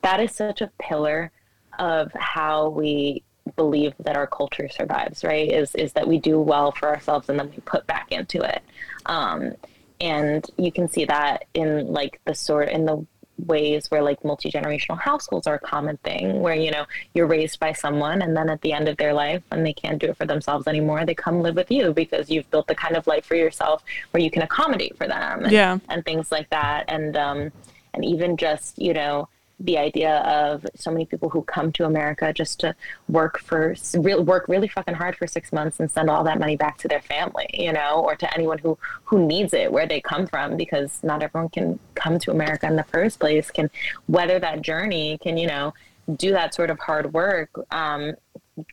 [0.02, 1.30] That is such a pillar
[1.78, 3.22] of how we
[3.56, 5.24] believe that our culture survives.
[5.24, 5.50] Right?
[5.50, 8.62] Is is that we do well for ourselves and then we put back into it.
[9.06, 9.54] Um,
[10.00, 13.04] and you can see that in like the sort in the
[13.46, 16.84] ways where like multi-generational households are a common thing where you know
[17.14, 20.00] you're raised by someone and then at the end of their life when they can't
[20.00, 22.96] do it for themselves anymore they come live with you because you've built the kind
[22.96, 25.78] of life for yourself where you can accommodate for them and, Yeah.
[25.88, 27.52] and things like that and um
[27.94, 29.28] and even just you know
[29.60, 32.74] the idea of so many people who come to America just to
[33.08, 36.56] work for real work really fucking hard for six months and send all that money
[36.56, 40.00] back to their family, you know, or to anyone who who needs it where they
[40.00, 43.68] come from, because not everyone can come to America in the first place, can
[44.08, 45.74] weather that journey, can you know
[46.16, 48.14] do that sort of hard work, um,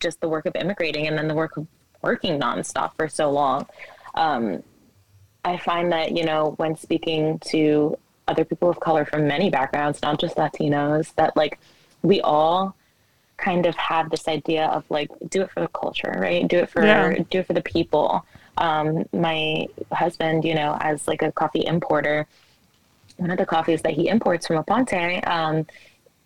[0.02, 1.68] just the work of immigrating and then the work of
[2.02, 3.66] working nonstop for so long.
[4.14, 4.64] Um,
[5.44, 7.98] I find that, you know, when speaking to
[8.28, 11.60] other people of color from many backgrounds, not just Latinos, that like
[12.02, 12.76] we all
[13.38, 16.48] kind of have this idea of like do it for the culture, right?
[16.48, 17.24] Do it for Yeah.
[17.30, 18.26] do it for the people.
[18.58, 22.26] Um, my husband, you know, as like a coffee importer,
[23.18, 25.66] one of the coffees that he imports from Aponte, um,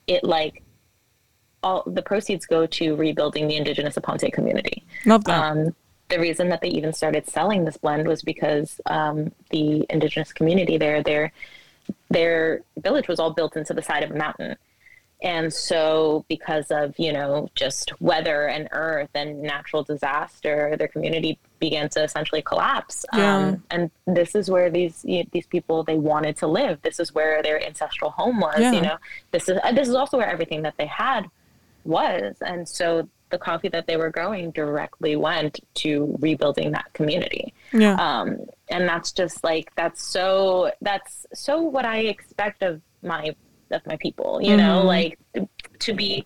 [0.08, 0.62] it like
[1.64, 4.84] all the proceeds go to rebuilding the indigenous Aponte community.
[5.06, 5.52] Love that.
[5.52, 5.76] Um,
[6.10, 10.78] the reason that they even started selling this blend was because um, the indigenous community
[10.78, 11.32] there, their
[12.10, 14.56] their village was all built into the side of a mountain,
[15.22, 21.38] and so because of you know just weather and earth and natural disaster, their community
[21.60, 23.06] began to essentially collapse.
[23.14, 23.36] Yeah.
[23.36, 26.82] Um, and this is where these you these people they wanted to live.
[26.82, 28.60] This is where their ancestral home was.
[28.60, 28.72] Yeah.
[28.72, 28.98] You know,
[29.32, 31.26] this is uh, this is also where everything that they had
[31.84, 32.38] was.
[32.42, 37.54] And so the coffee that they were growing directly went to rebuilding that community.
[37.74, 37.94] yeah.
[37.96, 38.38] Um,
[38.70, 43.36] and that's just like that's so that's so what I expect of my
[43.72, 44.86] of my people, you know, Mhm.
[44.86, 45.20] like
[45.80, 46.26] to be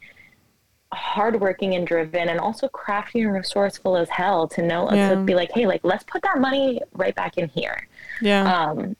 [0.93, 5.09] hardworking and driven and also crafty and resourceful as hell to know Yeah.
[5.09, 7.87] to be like, hey, like let's put that money right back in here.
[8.21, 8.43] yeah.
[8.69, 8.95] Um,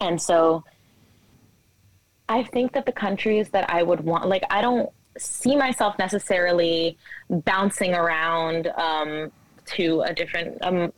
[0.00, 0.64] and so
[2.28, 6.96] I think that the countries that I would want, like, I don't see myself necessarily
[7.28, 9.30] bouncing around um,
[9.66, 10.92] to a different um,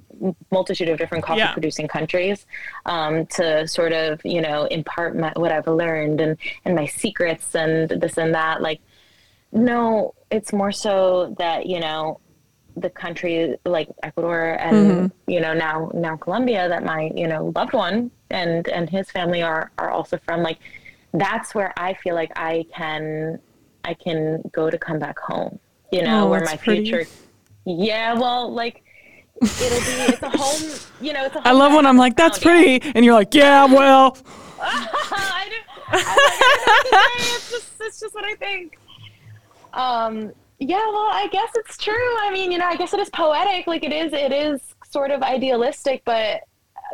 [0.53, 1.53] multitude of different coffee Yeah.
[1.53, 2.47] producing countries
[2.87, 7.55] um, to sort of, you know, impart my, what I've learned and, and my secrets
[7.55, 8.63] and this and that.
[8.63, 8.81] Like,
[9.53, 12.21] no, it's more so that, you know,
[12.77, 17.73] the country like Ecuador and you know now now Colombia that my you know loved
[17.73, 20.59] one and and his family are are also from like
[21.13, 23.41] that's where I feel like I can
[23.85, 25.59] I can go to come back home
[25.93, 26.83] you know Oh, where my pretty.
[26.85, 27.07] future
[27.67, 28.83] yeah well like
[29.43, 32.17] it'll be it's a home you know it's a home I love when I'm like,
[32.17, 32.93] that's found yet." pretty.
[32.97, 34.17] And you're like, yeah, well,
[34.61, 35.57] I do.
[35.89, 37.37] I, like, I don't know what to say.
[37.37, 38.79] It's just, it's just what I think.
[39.73, 40.33] Um.
[40.59, 40.77] Yeah.
[40.77, 41.95] Well, I guess it's true.
[42.21, 43.67] I mean, you know, I guess it is poetic.
[43.67, 44.13] Like it is.
[44.13, 44.61] It is
[44.91, 46.43] sort of idealistic, but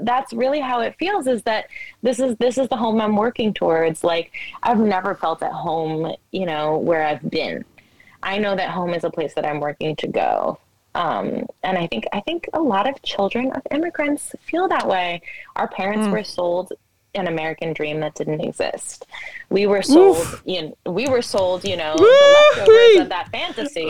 [0.03, 1.27] that's really how it feels.
[1.27, 1.69] Is that
[2.03, 4.05] this is this is the home I'm working towards.
[4.05, 4.33] Like
[4.63, 6.15] I've never felt at home.
[6.33, 7.65] You know, where I've been.
[8.23, 10.59] I know that home is a place that I'm working to go.
[10.95, 15.21] Um, and I think I think a lot of children of immigrants feel that way.
[15.55, 16.73] Our parents were sold
[17.17, 19.07] an American dream that didn't exist.
[19.51, 20.43] We were sold, Oof.
[20.45, 22.11] you know, we were sold, you know, Woo-wee.
[22.11, 23.87] the leftovers of that fantasy.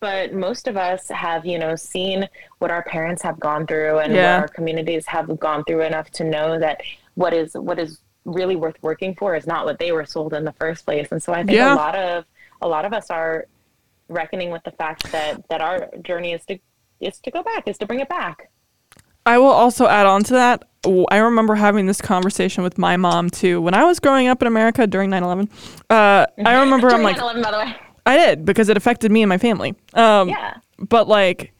[0.00, 4.12] But most of us have, you know, seen what our parents have gone through and
[4.14, 4.34] Yeah.
[4.34, 6.80] what our communities have gone through enough to know that
[7.14, 10.44] what is what is really worth working for is not what they were sold in
[10.44, 11.08] the first place.
[11.10, 11.74] And so I think Yeah.
[11.74, 12.24] a lot of
[12.62, 13.46] a lot of us are
[14.08, 16.58] reckoning with the fact that that our journey is to
[17.00, 18.50] is to go back, is to bring it back.
[19.26, 20.64] I will also add on to that.
[21.10, 23.60] I remember having this conversation with my mom too.
[23.60, 25.48] When I was growing up in America during 9 11,
[25.90, 27.76] uh, I remember I'm like, 9/11, by the way.
[28.06, 29.74] I did because it affected me and my family.
[29.94, 30.54] Um, Yeah.
[30.78, 31.52] But like,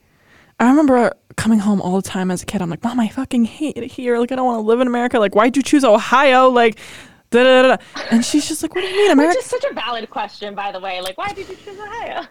[0.59, 2.61] I remember coming home all the time as a kid.
[2.61, 4.17] I'm like, Mom, I fucking hate it here.
[4.19, 5.19] Like, I don't want to live in America.
[5.19, 6.49] Like, why'd you choose Ohio?
[6.49, 6.77] Like,
[7.31, 7.77] da da da.
[8.11, 9.39] And she's just like, What do you mean, Which America?
[9.39, 11.01] is such a valid question, by the way.
[11.01, 12.23] Like, why did you choose Ohio?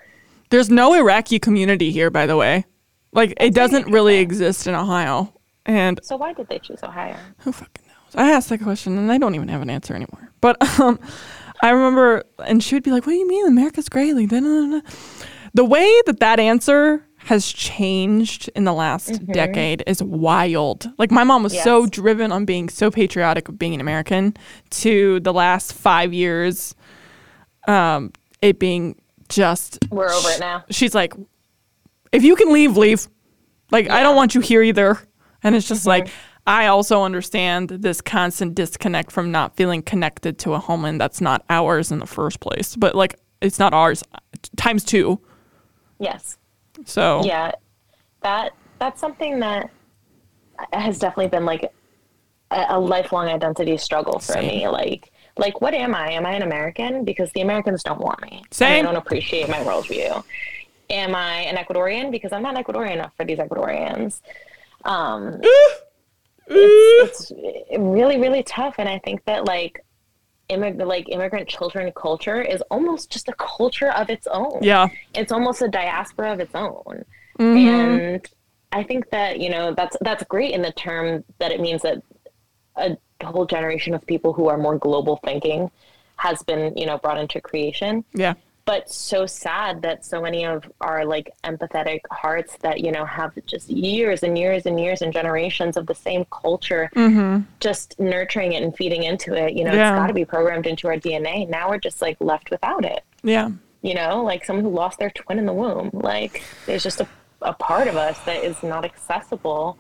[0.51, 2.65] There's no Iraqi community here, by the way.
[3.13, 5.33] Like, it doesn't really exist in Ohio.
[5.67, 7.17] And So why did they choose Ohio?
[7.39, 8.15] who fucking knows?
[8.17, 10.31] I asked that question and I don't even have an answer anymore.
[10.41, 10.99] But um,
[11.63, 14.41] I remember, and she would be like, "What do you mean America's great?" Like, da,
[14.41, 14.81] da, da.
[15.55, 20.91] the way that that answer has changed in the last decade is wild.
[20.97, 24.35] Like my mom was so driven on being so patriotic of being an American
[24.71, 26.75] to the last five years,
[27.69, 28.99] um, it being
[29.29, 30.65] just We're over it now.
[30.71, 31.13] she's like,
[32.11, 33.07] if you can leave, leave.
[33.71, 34.17] Like, I don't Mm-hmm.
[34.17, 34.99] want you here either.
[35.43, 36.09] And it's just like,
[36.51, 41.45] I also understand this constant disconnect from not feeling connected to a homeland that's not
[41.49, 42.75] ours in the first place.
[42.75, 44.03] But like, it's not ours
[44.57, 45.21] times two.
[46.01, 46.39] Yes.
[46.85, 47.53] So, Yeah.
[48.23, 49.71] That that's something that
[50.73, 51.71] has definitely been like
[52.51, 54.47] a, a lifelong identity struggle for Same.
[54.47, 54.69] me.
[54.69, 56.11] Like like what am I?
[56.11, 57.05] Am I an American?
[57.05, 58.39] Because the Americans don't want me.
[58.39, 58.73] And Same.
[58.73, 60.23] they don't appreciate my worldview.
[60.91, 62.11] Am I an Ecuadorian?
[62.11, 64.21] Because I'm not Ecuadorian enough for these Ecuadorians.
[64.85, 65.41] Um,
[66.51, 69.85] it's, it's really really tough, and I think that like
[70.51, 74.89] immig- like immigrant children culture is almost just a culture of its own yeah.
[75.15, 77.05] it's almost a diaspora of its own
[77.39, 77.57] Mhm.
[77.69, 78.27] and
[78.73, 82.03] i think that you know that's that's great in the term that it means that
[82.77, 85.71] a whole generation of people who are more global thinking
[86.17, 88.35] has been you know brought into creation Yeah.
[88.67, 93.33] But so sad that so many of our like empathetic hearts that you know have
[93.47, 97.43] just years and years and years and generations of the same culture Mm-hmm.
[97.61, 99.91] just nurturing it and feeding into it you know Yeah.
[99.93, 103.03] it's got to be programmed into our dna now we're just like left without it
[103.23, 103.49] Yeah.
[103.83, 105.91] you know, like someone who lost their twin in the womb.
[105.95, 107.09] Like there's just a,
[107.43, 109.79] a part of us that is not accessible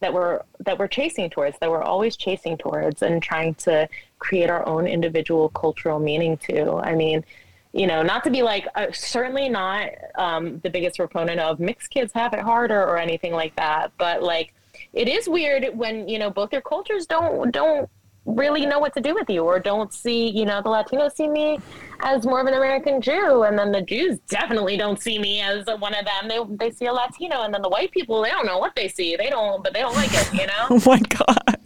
[0.00, 3.88] that we're that we're chasing towards, that we're always chasing towards and trying to
[4.18, 6.74] create our own individual cultural meaning to.
[6.76, 7.24] I mean,
[7.72, 11.90] you know, not to be like uh, certainly not um, the biggest proponent of mixed
[11.90, 14.54] kids have it harder or anything like that, but like
[14.92, 17.88] it is weird when you know both your cultures don't don't
[18.24, 21.28] really know what to do with you or don't see you know the latinos see
[21.28, 21.58] me
[22.00, 25.66] as more of an american jew and then the jews definitely don't see me as
[25.78, 26.28] one of them.
[26.28, 28.86] They, they see a latino and then the white people they don't know what they
[28.88, 29.16] see.
[29.16, 30.66] They don't but they don't like it you know?
[30.70, 31.56] Oh my God.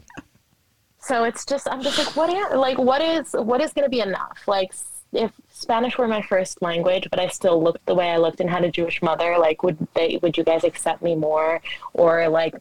[0.98, 3.90] so it's just i'm just like what am, like what is what is going to
[3.90, 4.38] be enough?
[4.46, 4.72] Like
[5.12, 5.32] if
[5.66, 8.62] spanish were my first language but i still looked the way i looked and had
[8.62, 11.60] a jewish mother like would they would you guys accept me more?
[11.92, 12.54] Or like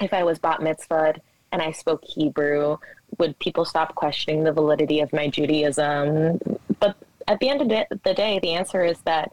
[0.00, 1.18] if i was bat mitzvahed
[1.50, 2.76] and i spoke hebrew
[3.18, 6.38] would people stop questioning the validity of my judaism?
[6.78, 6.94] But
[7.26, 7.68] at the end of
[8.04, 9.32] the day the answer is that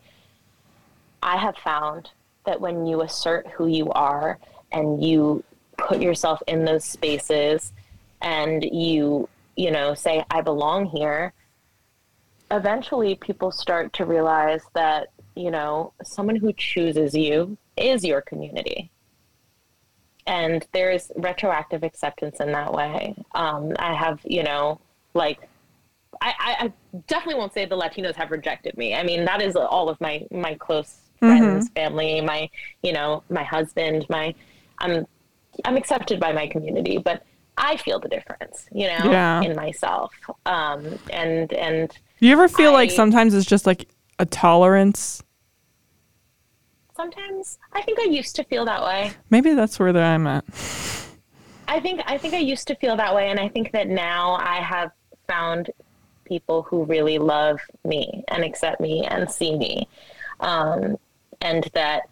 [1.21, 2.09] i have found
[2.47, 4.39] that when you assert who you are
[4.71, 5.43] and you
[5.77, 7.71] put yourself in those spaces
[8.23, 11.33] and you you know say i belong here
[12.51, 18.91] eventually people start to realize that you know someone who chooses you is your community.
[20.27, 23.15] And there's retroactive acceptance in that way.
[23.33, 24.79] Um, i have you know
[25.13, 25.47] like
[26.21, 26.73] I, I, I
[27.07, 28.95] definitely won't say the latinos have rejected me.
[28.95, 32.49] I mean that is all of my my close friends family my
[32.83, 34.35] you know my husband my
[34.79, 35.07] i'm
[35.63, 36.97] i'm accepted by my community.
[36.97, 37.23] But
[37.57, 39.41] i feel the difference you know Yeah.
[39.41, 40.11] in myself
[40.45, 41.89] um and and
[42.19, 43.87] Do you ever feel like sometimes it's just like
[44.19, 45.21] a tolerance?
[46.95, 50.45] sometimes i think i used to feel that way Maybe that's where I'm at.
[51.67, 54.33] I think I think I used to feel that way, and I think that now
[54.35, 54.91] I have
[55.27, 55.71] found
[56.23, 59.87] people who really love me and accept me and see me,
[60.39, 60.95] um,
[61.41, 62.03] and that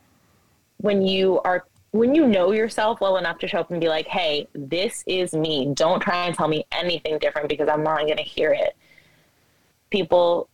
[0.78, 4.08] when you are when you know yourself well enough to show up and be like,
[4.08, 5.72] "Hey, this is me.
[5.74, 8.76] Don't try and tell me anything different because I'm not going to hear it."
[9.92, 10.50] People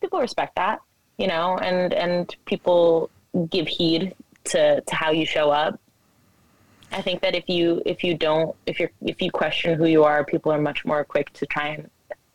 [0.00, 0.80] people respect that,
[1.16, 3.08] you know, and and people
[3.50, 5.80] give heed to to how you show up.
[6.90, 10.02] I think that if you if you don't if you're if you question who you
[10.02, 11.88] are, people are much more quick to try and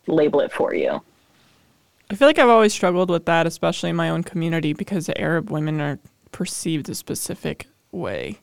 [0.07, 1.01] label it for you.
[2.09, 5.49] I feel like I've always struggled with that, especially in my own community, because Arab
[5.49, 5.99] women are
[6.32, 8.39] perceived a specific way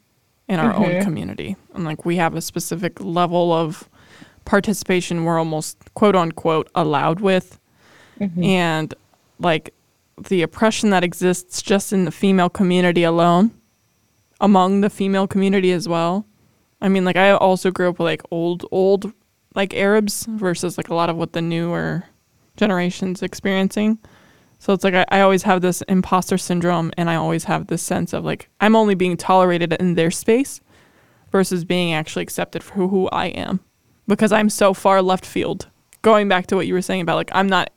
[0.49, 1.05] in our own mm-hmm.
[1.05, 1.57] community.
[1.75, 3.89] And like we have a specific level of
[4.45, 7.61] participation we're almost quote unquote allowed with.
[8.19, 8.43] Mm-hmm.
[8.43, 8.95] And
[9.39, 9.73] like
[10.29, 13.53] the oppression that exists just in the female community alone,
[14.41, 16.27] among the female community as well.
[16.81, 19.13] I mean, like I also grew up with like old, old
[19.55, 22.05] like Arabs versus like a lot of what the newer
[22.57, 23.99] generations experiencing.
[24.63, 27.83] So it's like I, I always have this imposter syndrome and I always have this
[27.83, 30.61] sense of like I'm only being tolerated in their space
[31.33, 33.61] versus being actually accepted for who, I am
[34.07, 35.69] because I'm so far left field.
[36.03, 37.71] Going back to what you were saying about like I'm not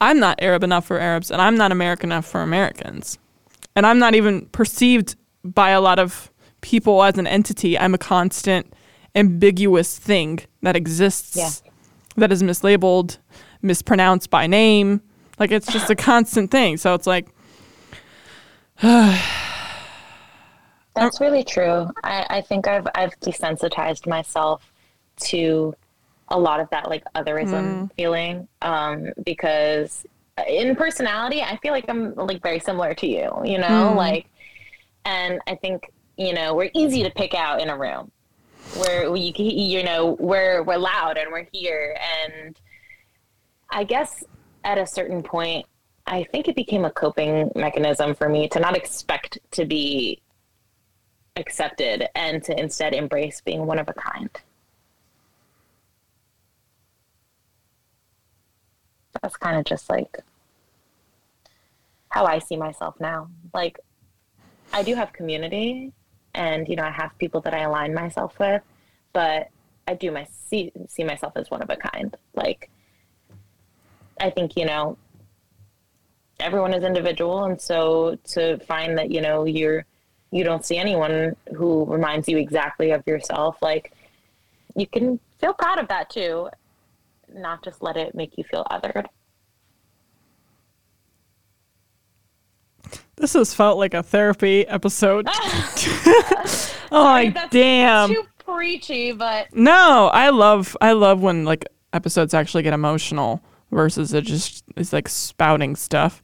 [0.00, 3.16] I'm not Arab enough for Arabs and I'm not American enough for Americans.
[3.76, 5.14] And I'm not even perceived
[5.44, 6.32] by a lot of
[6.62, 7.78] people as an entity.
[7.78, 8.72] I'm a constant
[9.14, 11.50] ambiguous thing that exists Yeah.
[12.16, 13.18] that is mislabeled,
[13.62, 15.00] mispronounced by name.
[15.38, 16.76] Like it's just a constant thing.
[16.76, 17.28] So it's like
[20.94, 21.88] That's really true.
[22.02, 24.62] I, I think I've I've desensitized myself
[25.20, 25.74] to
[26.28, 30.06] a lot of that like otherism feeling um, because
[30.48, 33.30] in personality I feel like I'm like very similar to you.
[33.44, 34.26] You know, like,
[35.04, 38.10] and I think you know we're easy to pick out in a room
[38.76, 41.96] where we you know we're we're loud and we're here
[42.34, 42.58] and
[43.70, 44.24] I guess
[44.64, 45.66] at a certain point
[46.06, 50.20] I think it became a coping mechanism for me to not expect to be
[51.36, 54.30] accepted and to instead embrace being one of a kind.
[59.22, 60.18] That's kind of just like
[62.10, 63.28] how I see myself now.
[63.54, 63.80] Like,
[64.72, 65.92] I do have community
[66.34, 68.62] and, you know, I have people that I align myself with,
[69.12, 69.48] but
[69.88, 72.14] I do my see, see myself as one of a kind.
[72.34, 72.70] Like,
[74.20, 74.96] I think, you know,
[76.40, 77.44] everyone is individual.
[77.44, 79.84] And so to find that, you know, you're,
[80.30, 83.92] you don't see anyone who reminds you exactly of yourself, like
[84.76, 86.48] you can feel proud of that too,
[87.32, 89.06] not just let it make you feel othered.
[93.16, 95.26] this has felt like a therapy episode.
[95.30, 98.10] oh my damn.
[98.10, 103.40] Too preachy, but No, I love I love when like episodes actually get emotional
[103.74, 106.22] versus it just is like spouting stuff.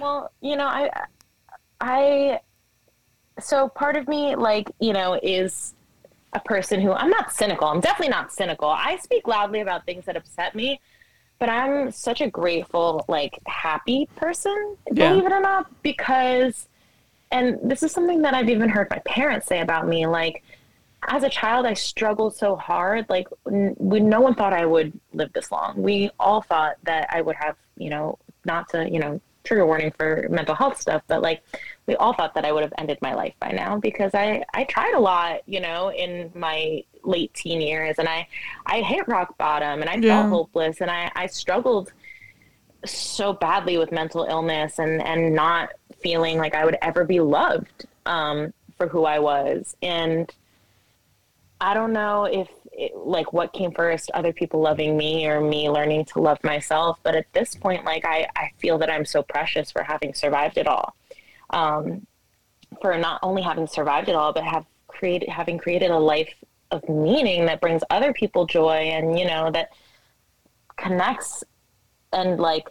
[0.00, 0.90] well, you know, I,
[1.80, 2.40] I,
[3.40, 5.74] so part of me, like, you know, is
[6.32, 7.66] a person who I'm not cynical.
[7.66, 8.68] I'm definitely not cynical.
[8.68, 10.80] I speak loudly about things that upset me,
[11.38, 15.10] but I'm such a grateful, like, happy person, Yeah.
[15.10, 16.68] believe it or not, because,
[17.30, 20.42] and this is something that I've even heard my parents say about me, like,
[21.06, 23.06] as a child, I struggled so hard.
[23.08, 25.74] Like, n- we, no one thought I would live this long.
[25.82, 29.92] We all thought that I would have, you know, not to, you know, trigger warning
[29.96, 31.42] for mental health stuff, but like,
[31.86, 34.64] we all thought that I would have ended my life by now because I, I
[34.64, 38.26] tried a lot, you know, in my late teen years and I,
[38.66, 40.22] I hit rock bottom and I Yeah.
[40.22, 41.92] felt hopeless and I, I struggled
[42.84, 47.86] so badly with mental illness and, and not feeling like I would ever be loved
[48.04, 49.76] um, for who I was.
[49.80, 50.32] And
[51.66, 55.68] I don't know if it, like what came first, other people loving me or me
[55.68, 57.00] learning to love myself.
[57.02, 60.58] But at this point, like I, I feel that I'm so precious for having survived
[60.58, 60.94] it all.
[61.50, 62.06] Um,
[62.80, 66.32] for not only having survived it all, but have created, having created a life
[66.70, 69.70] of meaning that brings other people joy and, you know, that
[70.76, 71.42] connects
[72.12, 72.68] and like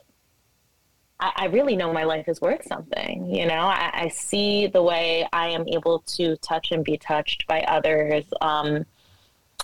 [1.25, 3.33] I, I really know my life is worth something.
[3.33, 7.47] You know, I, I see the way I am able to touch and be touched
[7.47, 8.25] by others.
[8.41, 8.85] Um,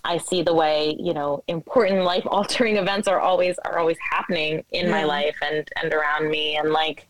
[0.04, 4.64] I see the way you know important life altering events are always are always happening
[4.72, 7.08] in my life and and around me, and like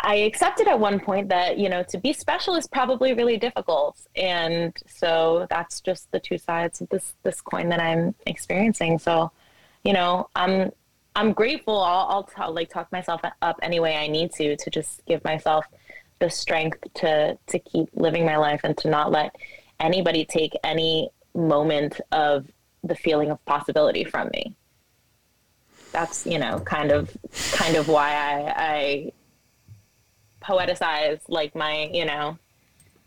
[0.00, 3.96] I accepted at one point that you know to be special is probably really difficult,
[4.14, 8.98] and so that's just the two sides of this this coin that I'm experiencing.
[8.98, 9.32] So,
[9.84, 10.72] you know, I'm
[11.16, 11.80] I'm grateful.
[11.80, 15.22] I'll, I'll t- like talk myself up any way I need to to just give
[15.24, 15.66] myself
[16.20, 19.34] the strength to to keep living my life and to not let
[19.80, 22.46] anybody take any moment of
[22.84, 24.54] the feeling of possibility from me.
[25.92, 27.16] That's you know kind of
[27.52, 29.12] kind of why I, I
[30.42, 32.38] poeticize like my you know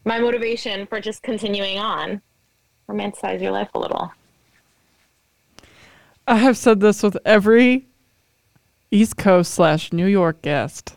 [0.05, 2.21] my motivation for just continuing on.
[2.89, 4.11] Romanticize your life a little.
[6.27, 7.87] I have said this with every
[8.93, 10.95] East Coast slash New York guest.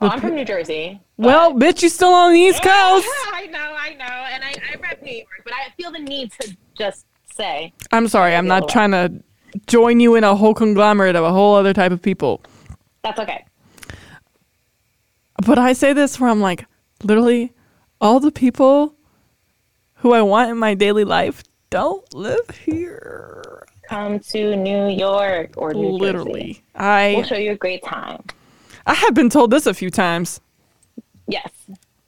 [0.00, 1.00] Well, I'm from New Jersey.
[1.16, 3.08] Well, bitch, you still on the East Coast.
[3.32, 6.32] I know, I know, and I, I rep New York, but I feel the need
[6.40, 9.12] to just say I'm sorry, I'm not trying to
[9.66, 12.42] join you in a whole conglomerate of a whole other type of people.
[13.02, 13.44] that's okay.
[15.46, 16.66] But I say this where I'm like,
[17.02, 17.52] literally,
[18.00, 18.94] all the people
[19.96, 23.55] who I want in my daily life don't live here.
[23.88, 25.98] Come to New York or New Jersey.
[26.00, 26.62] literally.
[26.78, 28.22] We'll show you a great time.
[28.86, 30.40] I have been told this a few times.
[31.28, 31.50] Yes,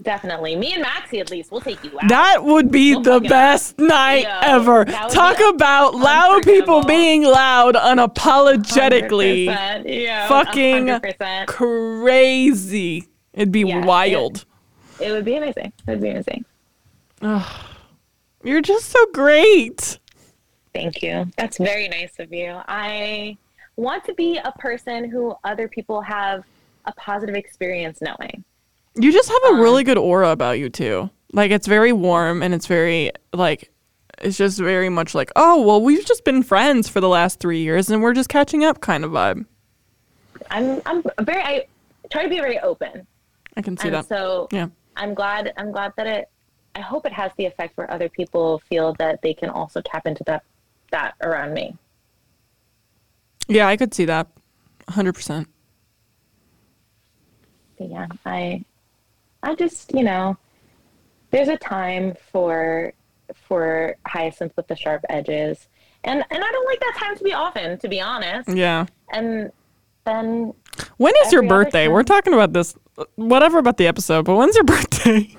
[0.02, 0.54] definitely.
[0.56, 2.08] Me and Maxie, at least, we'll take you out.
[2.08, 4.84] That would be oh We'll the fuck it best night Yo, ever.
[4.84, 11.46] Talk about loud people being loud unapologetically 100%, yeah, fucking 100%.
[11.46, 13.08] crazy.
[13.32, 14.44] It'd be Yeah, wild.
[15.00, 15.72] It would be amazing.
[15.86, 16.44] It would be amazing.
[18.44, 19.98] You're just so great.
[20.74, 21.30] Thank you.
[21.36, 22.60] That's very nice of you.
[22.68, 23.36] I
[23.76, 26.44] want to be a person who other people have
[26.84, 28.44] a positive experience knowing.
[28.94, 31.10] You just have a Um, really good aura about you too.
[31.32, 33.70] Like it's very warm and it's very like
[34.20, 37.60] it's just very much like, oh, well, we've just been friends for the last three
[37.60, 39.46] years and we're just catching up kind of vibe.
[40.50, 41.66] I'm I'm very I
[42.10, 43.06] try to be very open.
[43.56, 44.08] I can see and that.
[44.08, 44.68] so Yeah.
[44.96, 46.28] I'm glad I'm glad that it
[46.74, 50.06] I hope it has the effect where other people feel that they can also tap
[50.06, 50.42] into that
[50.90, 51.76] that around me.
[53.48, 54.28] Yeah, I could see that.
[54.90, 55.46] 100%.
[57.78, 58.64] But yeah, I
[59.42, 60.36] I just, you know,
[61.30, 62.92] there's a time for
[63.34, 65.68] for hyacinth with the sharp edges.
[66.04, 68.48] And and I don't like that time to be often, to be honest.
[68.48, 68.86] Yeah.
[69.12, 69.52] And
[70.04, 70.54] then
[70.96, 71.88] When is your birthday?
[71.88, 72.74] We're talking about this,
[73.16, 75.36] whatever about the episode, but when's your birthday?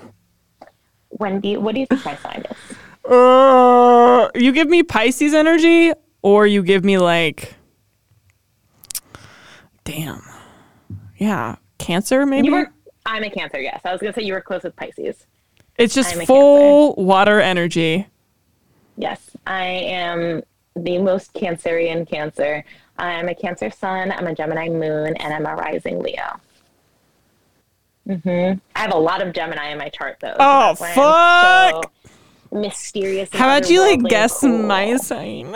[1.10, 2.76] when do you, what do you think my sign is?
[3.04, 7.54] Uh, you give me Pisces energy, or you give me like,
[9.84, 10.22] damn,
[11.16, 12.48] yeah, Cancer maybe.
[12.48, 12.72] You were
[13.06, 13.80] I'm a cancer, yes.
[13.84, 15.26] I was gonna say you were close with Pisces.
[15.78, 18.06] it's just full water energy.
[18.96, 20.42] Yes, I am
[20.76, 22.64] the most Cancerian Cancer.
[22.98, 26.40] I'm a Cancer Sun, I'm a Gemini Moon, and I'm a Rising Leo.
[28.06, 30.36] hmm I have a lot of Gemini in my chart, though.
[30.38, 31.82] Oh, that's so
[32.52, 33.28] mysterious.
[33.32, 34.58] How about you like guess cool.
[34.58, 35.54] my sign?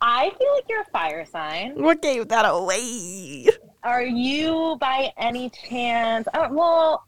[0.00, 1.82] I feel like you're a fire sign.
[1.82, 3.48] What gave that away?
[3.82, 6.26] Are you, by any chance?
[6.34, 7.06] Oh, well,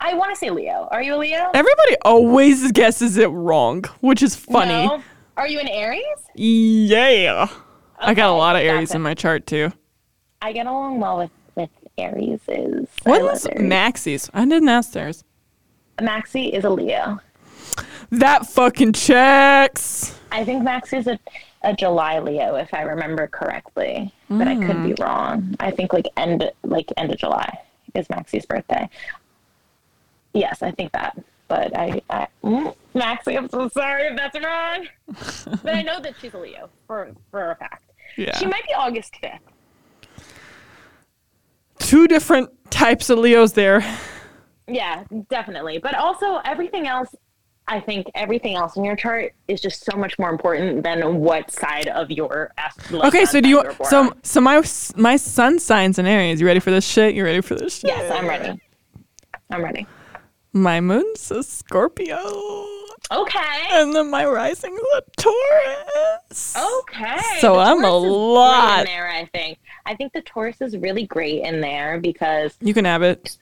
[0.00, 0.88] I want to say Leo.
[0.90, 1.50] Are you a Leo?
[1.54, 4.86] Everybody always guesses it wrong, which is funny.
[4.86, 5.02] No?
[5.36, 6.02] Are you an Aries?
[6.34, 7.48] Yeah.
[7.98, 9.72] I got a lot of Aries in my chart too.
[10.42, 12.40] I get along well with with Aries.
[12.48, 13.68] Is I love When's Aries.
[13.68, 14.30] Maxie's?
[14.32, 15.24] I didn't ask theirs.
[16.00, 17.20] Maxie is a Leo.
[18.10, 20.18] That fucking checks.
[20.32, 21.18] I think Maxie's a,
[21.62, 24.96] a July Leo, if I remember correctly, but I could Mm.
[24.96, 25.54] be wrong.
[25.60, 27.58] I think like end like end of July
[27.94, 28.88] is Maxie's birthday.
[30.34, 31.18] Yes, I think that.
[31.48, 34.86] But I, I mm, Maxie, I'm so sorry if that's wrong.
[35.62, 37.84] but I know that she's a Leo for for a fact.
[38.16, 38.36] Yeah.
[38.38, 39.40] She might be August fifth.
[41.78, 43.82] Two different types of Leos there.
[44.66, 45.78] Yeah, definitely.
[45.78, 47.14] But also everything else
[47.70, 51.50] I think everything else in your chart is just so much more important than what
[51.50, 52.52] side of your
[52.90, 54.62] Okay, so do you so so my
[54.96, 56.40] my sun signs in Aries.
[56.40, 57.14] You ready for this shit?
[57.14, 57.90] You ready for this shit?
[57.90, 58.58] Yes, I'm ready.
[59.50, 59.86] I'm ready.
[60.54, 62.16] My moon's a Scorpio.
[63.10, 63.38] Okay.
[63.70, 66.56] And then my rising's a Taurus.
[66.56, 67.18] Okay.
[67.40, 68.78] So the I'm a Taurus great lot.
[68.80, 69.08] in there.
[69.08, 69.58] I think.
[69.86, 73.36] I think the Taurus is really great in there because You can have it.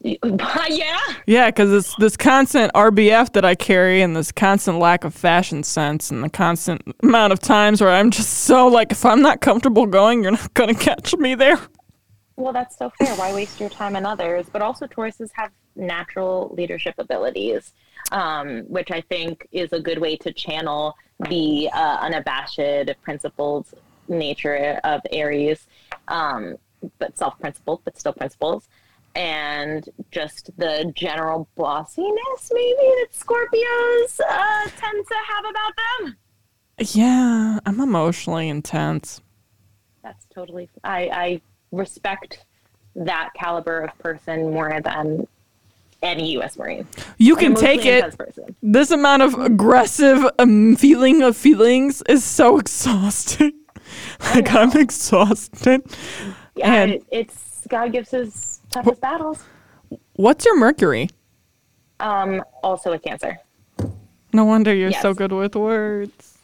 [0.02, 0.98] yeah.
[1.26, 5.64] Yeah, because it's this constant RBF that I carry and this constant lack of fashion
[5.64, 9.40] sense and the constant amount of times where I'm just so like, if I'm not
[9.40, 11.58] comfortable going, you're not going to catch me there.
[12.36, 13.14] Well, that's so fair.
[13.16, 14.46] Why waste your time on others?
[14.52, 17.72] But also, Tauruses have natural leadership abilities,
[18.12, 20.94] um, which I think is a good way to channel
[21.28, 22.60] the uh, unabashed,
[23.02, 23.66] principled
[24.06, 25.66] nature of Aries,
[26.06, 26.56] um,
[27.00, 28.68] but self principled, but still principles.
[29.14, 35.72] And just the general bossiness, maybe that Scorpios uh, tend to have about
[36.04, 36.16] them.
[36.92, 39.20] Yeah, I'm emotionally intense.
[40.04, 40.68] That's totally.
[40.84, 41.40] I, I
[41.72, 42.44] respect
[42.94, 45.26] that caliber of person more than
[46.00, 46.56] any U.S.
[46.56, 46.86] Marine.
[47.16, 48.16] You can take it.
[48.16, 48.54] Person.
[48.62, 53.52] This amount of aggressive um, feeling of feelings is so exhausting.
[54.20, 55.82] like, I'm exhausted.
[56.54, 59.44] Yeah, And- it- it's God gives his toughest battles.
[60.14, 61.08] What's your Mercury?
[62.00, 63.38] Um, also a Cancer.
[64.32, 66.38] No wonder you're so good with words.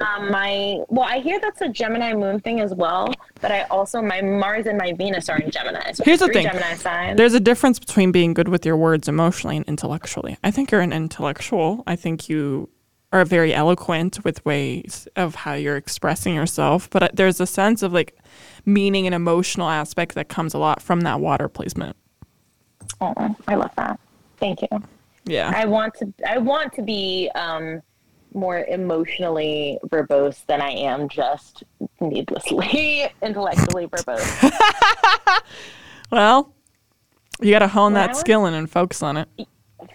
[0.00, 3.12] Um, my well, I hear that's a Gemini moon thing as well.
[3.40, 5.92] But I also my Mars and my Venus are in Gemini.
[5.92, 6.44] So Here's the thing.
[6.44, 7.16] Gemini signs.
[7.16, 10.36] There's a difference between being good with your words emotionally and intellectually.
[10.44, 11.82] I think you're an intellectual.
[11.86, 12.68] I think you
[13.12, 17.82] are very eloquent with ways of how you're expressing yourself, but uh, there's a sense
[17.82, 18.14] of like
[18.68, 21.96] meaning and emotional aspect that comes a lot from that water placement.
[23.00, 23.98] Oh, I love that.
[24.38, 24.68] Thank you.
[25.24, 25.52] Yeah.
[25.54, 27.82] I want to I want to be um,
[28.34, 31.64] more emotionally verbose than I am just
[32.00, 34.50] needlessly intellectually verbose.
[36.10, 36.54] Well,
[37.40, 39.28] you got to hone that skill in and focus on it.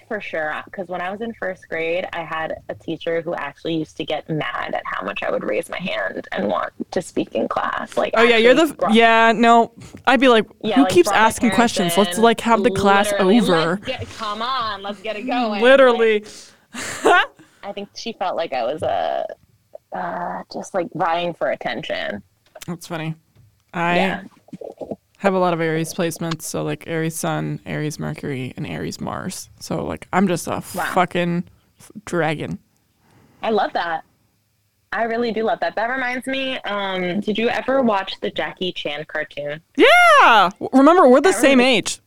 [0.07, 3.75] For sure, because when I was in first grade, I had a teacher who actually
[3.75, 7.01] used to get mad at how much I would raise my hand and want to
[7.01, 7.97] speak in class.
[7.97, 9.33] Like, Oh yeah, you're the brought- yeah.
[9.35, 9.73] No,
[10.05, 11.97] I'd be like, yeah, who like, keeps asking questions?
[11.97, 13.75] Let's like have the class over.
[13.77, 15.61] get- come on, let's get it going.
[15.61, 16.23] Literally.
[17.03, 17.27] Like,
[17.63, 19.25] I think she felt like I was a
[19.93, 22.23] uh, uh, just like vying for attention.
[22.67, 23.15] That's funny.
[23.73, 24.23] I Yeah.
[25.23, 29.49] Have a lot of Aries placements, so like Aries Sun, Aries Mercury, and Aries Mars.
[29.59, 30.91] So like I'm just a Wow.
[30.93, 31.45] fucking
[32.05, 32.59] dragon.
[33.41, 34.03] I love that.
[34.91, 35.75] I really do love that.
[35.75, 36.57] That reminds me.
[36.59, 39.61] Um, did you ever watch the Jackie Chan cartoon?
[39.75, 40.49] Yeah.
[40.73, 41.99] Remember, we're the That same really- age.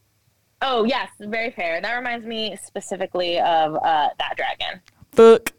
[0.62, 1.80] Oh yes, very fair.
[1.80, 4.80] That reminds me specifically of uh, that dragon.
[5.12, 5.52] Fuck.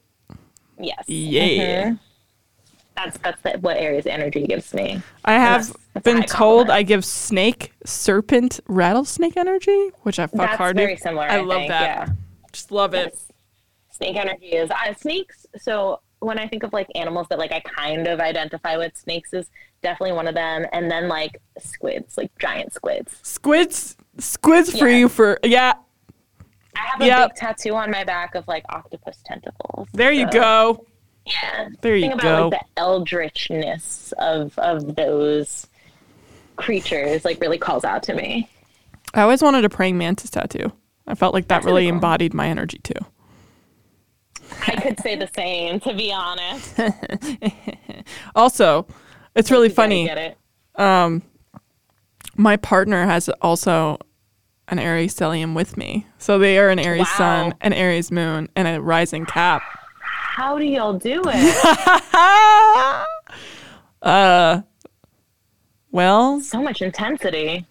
[0.79, 1.03] Yes.
[1.07, 1.89] Yeah.
[1.89, 1.99] Mhm.
[2.97, 5.01] That's that's the, what Aries energy gives me.
[5.23, 6.69] I have That's- that's been told.
[6.69, 10.75] I give snake, serpent, rattlesnake energy, which I fuck That's hard.
[10.75, 11.23] very similar.
[11.29, 11.69] I I, love think.
[11.69, 11.81] that.
[12.07, 12.13] Yeah.
[12.51, 13.17] Just love it.
[13.91, 15.45] Snake energy is uh, snakes.
[15.57, 19.31] So when I think of like animals that like I kind of identify with, snakes
[19.33, 19.47] is
[19.83, 20.65] definitely one of them.
[20.73, 23.19] And then like squids, like giant squids.
[23.23, 24.97] Squids, squids for Yeah.
[24.97, 25.73] you for yeah.
[26.75, 27.29] I have a Yep.
[27.29, 29.87] big tattoo on my back of like octopus tentacles.
[29.93, 30.85] There you go.
[31.27, 31.69] Yeah.
[31.81, 32.47] There you Think about go.
[32.49, 35.67] like the eldritchness of of those
[36.55, 38.49] creatures like really calls out to me.
[39.13, 40.71] I always wanted a praying mantis tattoo.
[41.07, 41.93] I felt like that That's really cool.
[41.95, 42.93] embodied my energy too.
[44.67, 46.79] I could say the same, to be honest.
[48.35, 48.87] Also,
[49.35, 50.05] it's really funny.
[50.05, 50.37] Get it.
[50.81, 51.23] Um,
[52.37, 53.97] my partner has also
[54.69, 57.17] an Aries stellium with me, so they are an Aries Wow.
[57.49, 59.61] sun, an Aries moon, and a rising cap.
[60.37, 61.65] How do y'all do it?
[64.03, 64.61] uh,
[65.89, 67.65] well, so much intensity.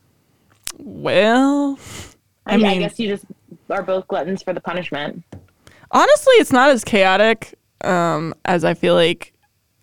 [0.76, 1.78] well.
[2.44, 3.24] I, I mean, I guess you just
[3.70, 5.22] are both gluttons for the punishment.
[5.92, 9.32] Honestly, it's not as chaotic um, as I feel like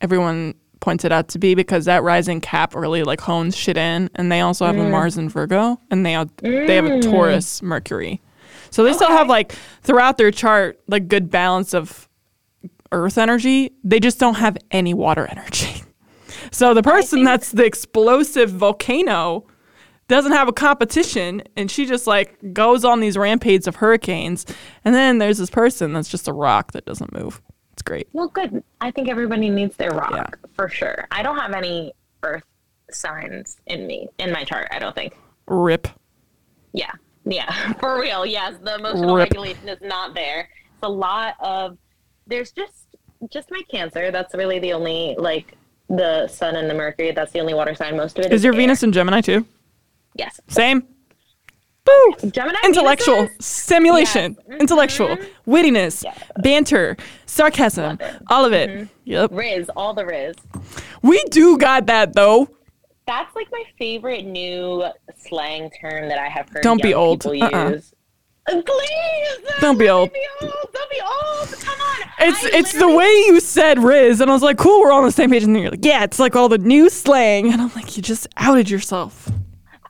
[0.02, 4.10] everyone points it out to be because that rising cap really like hones shit in,
[4.16, 7.62] and they also have a Mars in Virgo, and they have, they have a Taurus
[7.62, 8.20] Mercury,
[8.72, 9.54] so they still have like
[9.84, 12.10] throughout their chart like good balance of
[12.94, 13.74] Earth energy.
[13.84, 15.84] They just don't have any water energy.
[16.52, 19.48] So the person that's the explosive volcano
[20.08, 24.46] doesn't have a competition and she just like goes on these rampades of hurricanes
[24.86, 27.42] and then there's this person that's just a rock that doesn't move
[27.72, 28.62] it's great Well, good.
[28.82, 30.28] I think everybody needs their rock Yeah.
[30.54, 31.08] for sure.
[31.12, 32.44] I don't have any earth
[32.92, 35.16] signs in me, in my chart, I don't think.
[35.48, 35.88] rip
[36.74, 36.92] Yeah.
[37.26, 37.74] Yeah.
[37.80, 38.26] For real.
[38.26, 38.56] Yes.
[38.62, 39.30] The emotional Rip.
[39.30, 40.50] regulation is not there.
[40.74, 41.78] It's a lot of,
[42.28, 42.83] there's just,
[43.32, 44.12] just my cancer.
[44.12, 45.56] That's really the only, like,
[45.90, 47.12] the sun and the mercury.
[47.12, 47.96] That's the only water sign.
[47.98, 48.58] Most of it is is your air.
[48.60, 49.46] venus in gemini too
[50.16, 50.40] Yes.
[50.48, 50.88] same
[51.86, 52.30] Boo!
[52.30, 52.58] Gemini.
[52.64, 53.46] Intellectual Venuses?
[53.46, 54.48] stimulation, Yes.
[54.48, 54.62] Mm-hmm.
[54.62, 56.14] intellectual wittiness, Yeah.
[56.38, 56.96] banter,
[57.26, 58.70] sarcasm, all of it.
[58.70, 58.84] Mm-hmm.
[59.04, 59.30] Yep.
[59.34, 59.70] Riz.
[59.76, 60.36] All the Riz.
[61.02, 62.48] We do got that though.
[63.06, 64.86] That's like my favorite new
[65.18, 66.64] slang term that I have heard.
[66.64, 67.20] Don't be old.
[67.22, 67.70] People Uh-uh.
[67.72, 67.93] use.
[68.48, 70.12] Please Don't be old.
[70.12, 70.52] Be old.
[70.74, 71.50] Don't be old.
[71.62, 72.10] Come on.
[72.20, 75.00] It's I it's the way you said Riz, and I was like, cool, we're all
[75.00, 75.44] on the same page.
[75.44, 78.04] And then you're like, yeah, it's like all the new slang, and I'm like, you
[78.04, 79.30] just outed yourself.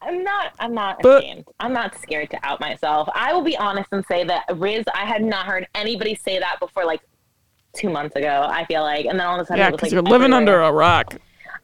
[0.02, 0.54] I'm not.
[0.60, 1.46] I'm not But- ashamed.
[1.60, 3.10] I'm not scared to out myself.
[3.16, 4.84] I will be honest and say that Riz.
[4.94, 7.02] I had not heard anybody say that before, like
[7.76, 8.46] two months ago.
[8.50, 10.02] I feel like, and then all of a sudden, Yeah, it was, because like, you're
[10.04, 10.62] living everywhere.
[10.62, 11.16] under a rock.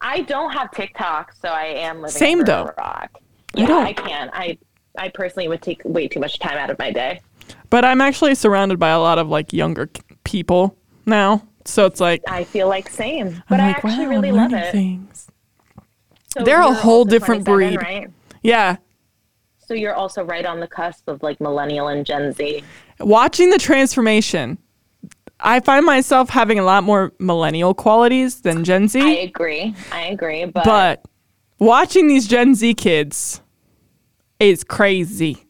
[0.02, 2.62] I don't have TikTok, so I am living Same, under though.
[2.64, 3.10] a rock.
[3.56, 3.86] I Yeah, don't.
[3.86, 4.32] I can't.
[4.34, 4.58] I
[5.00, 7.22] I personally would take way too much time out of my day.
[7.70, 9.90] But I'm actually surrounded by a lot of like younger
[10.24, 14.32] people now, so it's like I feel like same, but I'm I actually wow, really
[14.32, 14.72] love it.
[14.72, 15.28] Things.
[16.38, 17.82] So They're a whole different breed.
[17.82, 18.10] right?
[18.44, 18.78] Yeah,
[19.58, 22.64] So you're also right on the cusp of like millennial and Gen Z.
[23.00, 24.58] watching the transformation,
[25.40, 29.02] I find myself having a lot more millennial qualities than Gen Z.
[29.02, 29.74] I agree.
[29.92, 31.06] I agree, but, but
[31.58, 33.42] watching these Gen Z kids
[34.40, 35.46] is crazy.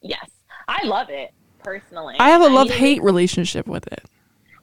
[0.00, 0.30] yes,
[0.66, 1.32] I love it
[1.62, 2.16] personally.
[2.18, 4.04] I have a love hate relationship with it.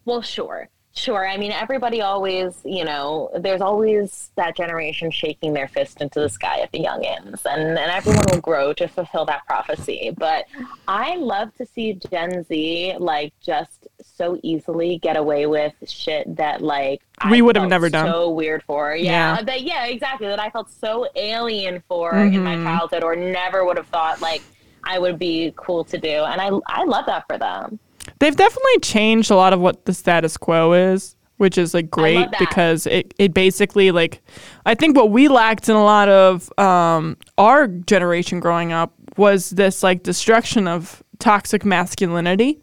[0.06, 0.70] Well, sure.
[0.98, 1.28] Sure.
[1.28, 6.30] I mean, everybody always, you know, there's always that generation shaking their fist into the
[6.30, 10.12] sky at the youngins, and, and everyone will grow to fulfill that prophecy.
[10.18, 10.46] But
[10.88, 16.62] I love to see Gen Z, like, just so easily get away with shit that,
[16.62, 18.08] like, We I would have never done.
[18.08, 18.96] So weird for.
[18.96, 19.36] Yeah.
[19.36, 19.42] Yeah.
[19.44, 20.28] That, yeah, exactly.
[20.28, 22.64] That I felt so alien for in my Mhm.
[22.64, 24.42] childhood, or never would have thought, like,
[24.86, 26.24] I would be cool to do.
[26.24, 27.80] And I, I love that for them.
[28.20, 32.28] They've definitely changed a lot of what the status quo is, which is like great
[32.40, 34.22] because it, it basically like
[34.66, 39.50] I think what we lacked in a lot of um, our generation growing up was
[39.52, 42.62] this like destruction of toxic masculinity.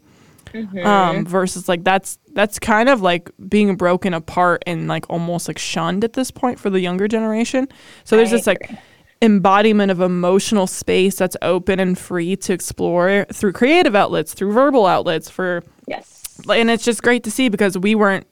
[0.53, 0.85] Mm-hmm.
[0.85, 5.57] Um, versus like that's that's kind of like being broken apart and like almost like
[5.57, 7.67] shunned at this point for the younger generation.
[8.03, 8.77] So there's I this like agree.
[9.23, 14.85] Embodiment of emotional space that's open and free to explore through creative outlets, through verbal
[14.85, 16.39] outlets for Yes.
[16.49, 18.27] and it's just great to see because we weren't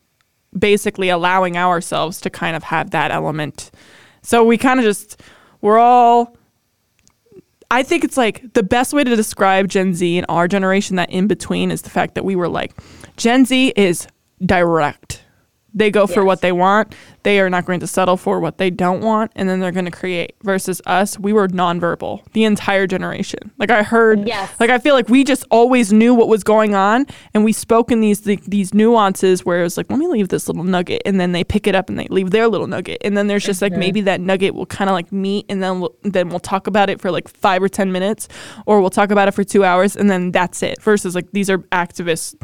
[0.58, 3.72] basically allowing ourselves to kind of have that element.
[4.22, 5.20] So we kind of just
[5.62, 6.36] we're all
[7.72, 11.10] I think it's like the best way to describe Gen Z and our generation that
[11.10, 12.74] in between is the fact that we were like
[13.16, 14.08] Gen Z is
[14.46, 15.24] direct.
[15.74, 16.26] They go for Yes.
[16.26, 16.94] what they want.
[17.24, 19.86] They are not going to settle for what they don't want, and then they're going
[19.86, 20.34] to create.
[20.44, 23.52] Versus us, we were nonverbal the entire generation.
[23.58, 24.52] Like I heard, Yes.
[24.60, 27.92] like I feel like we just always knew what was going on, and we spoke
[27.92, 31.20] in these these nuances where it was like, let me leave this little nugget, and
[31.20, 33.62] then they pick it up and they leave their little nugget, and then there's just
[33.62, 33.80] like mm-hmm.
[33.80, 36.90] maybe that nugget will kind of like meet, and then we'll, then we'll talk about
[36.90, 38.28] it for like five or ten minutes,
[38.66, 40.82] or we'll talk about it for two hours, and then that's it.
[40.82, 42.36] Versus like these are activists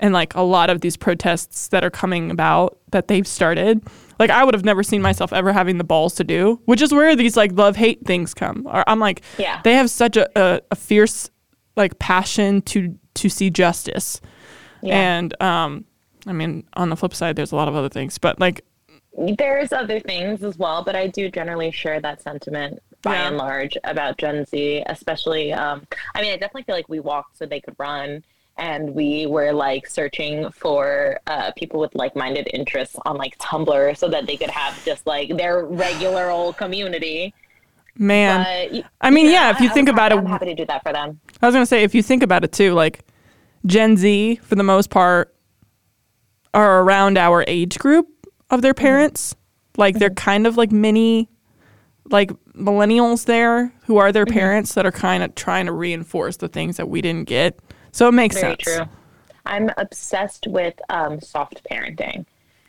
[0.00, 3.82] and like a lot of these protests that are coming about that they've started
[4.18, 6.92] like i would have never seen myself ever having the balls to do which is
[6.92, 9.60] where these like love hate things come or i'm like Yeah.
[9.64, 11.30] they have such a, a, a fierce
[11.76, 14.20] like passion to to see justice
[14.82, 15.18] Yeah.
[15.18, 15.84] and um
[16.26, 18.62] i mean on the flip side there's a lot of other things but like
[19.36, 23.26] There's other things as well, but I do generally share that sentiment by Yeah.
[23.28, 25.52] and large about Gen Z, especially.
[25.52, 28.22] Um, I mean, I definitely feel like we walked so they could run,
[28.58, 34.08] and we were like searching for uh, people with like-minded interests on like Tumblr so
[34.08, 37.32] that they could have just like their regular old community.
[37.96, 40.54] man But, I mean, yeah, if you I'm think happy- about it- I'm happy to
[40.54, 41.20] do that for them.
[41.40, 43.00] I was gonna say, if you think about it too, like
[43.66, 45.34] Gen Z, for the most part,
[46.54, 48.08] are around our age group
[48.50, 48.84] of their mm-hmm.
[48.84, 49.36] parents.
[49.76, 50.14] Like they're mm-hmm.
[50.14, 51.28] kind of like mini,
[52.10, 54.38] like millennials there who are their mm-hmm.
[54.38, 57.60] parents that are kind of trying to reinforce the things that we didn't get.
[57.92, 58.62] So it makes Very sense.
[58.62, 58.88] true.
[59.46, 62.26] I'm obsessed with um, soft parenting.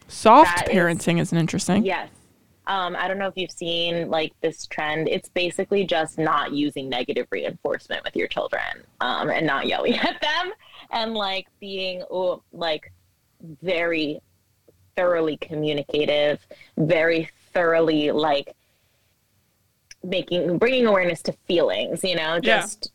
[0.08, 1.86] Soft That is- parenting is, an interesting.
[1.86, 2.10] Yes.
[2.68, 5.08] Um, I don't know if you've seen like this trend.
[5.10, 8.62] It's basically just not using negative reinforcement with your children
[9.02, 10.52] um, and not yelling at them
[10.91, 12.91] and like being oh, like
[13.64, 14.22] very
[14.96, 16.46] thoroughly communicative,
[16.78, 18.56] very thoroughly like
[20.04, 22.04] making bringing awareness to feelings.
[22.04, 22.91] You know, just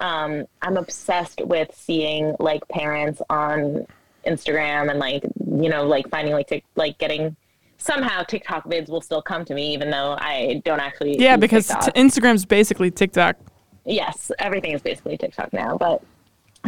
[0.00, 3.86] um, I'm obsessed with seeing like parents on
[4.26, 7.36] Instagram and like you know like finding like tic- like getting
[7.78, 11.40] somehow TikTok vids will still come to me even though I don't actually Yeah, use
[11.40, 13.36] because t- Instagram's basically TikTok.
[13.84, 16.02] yes everything is basically TikTok now but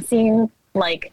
[0.05, 1.13] seeing like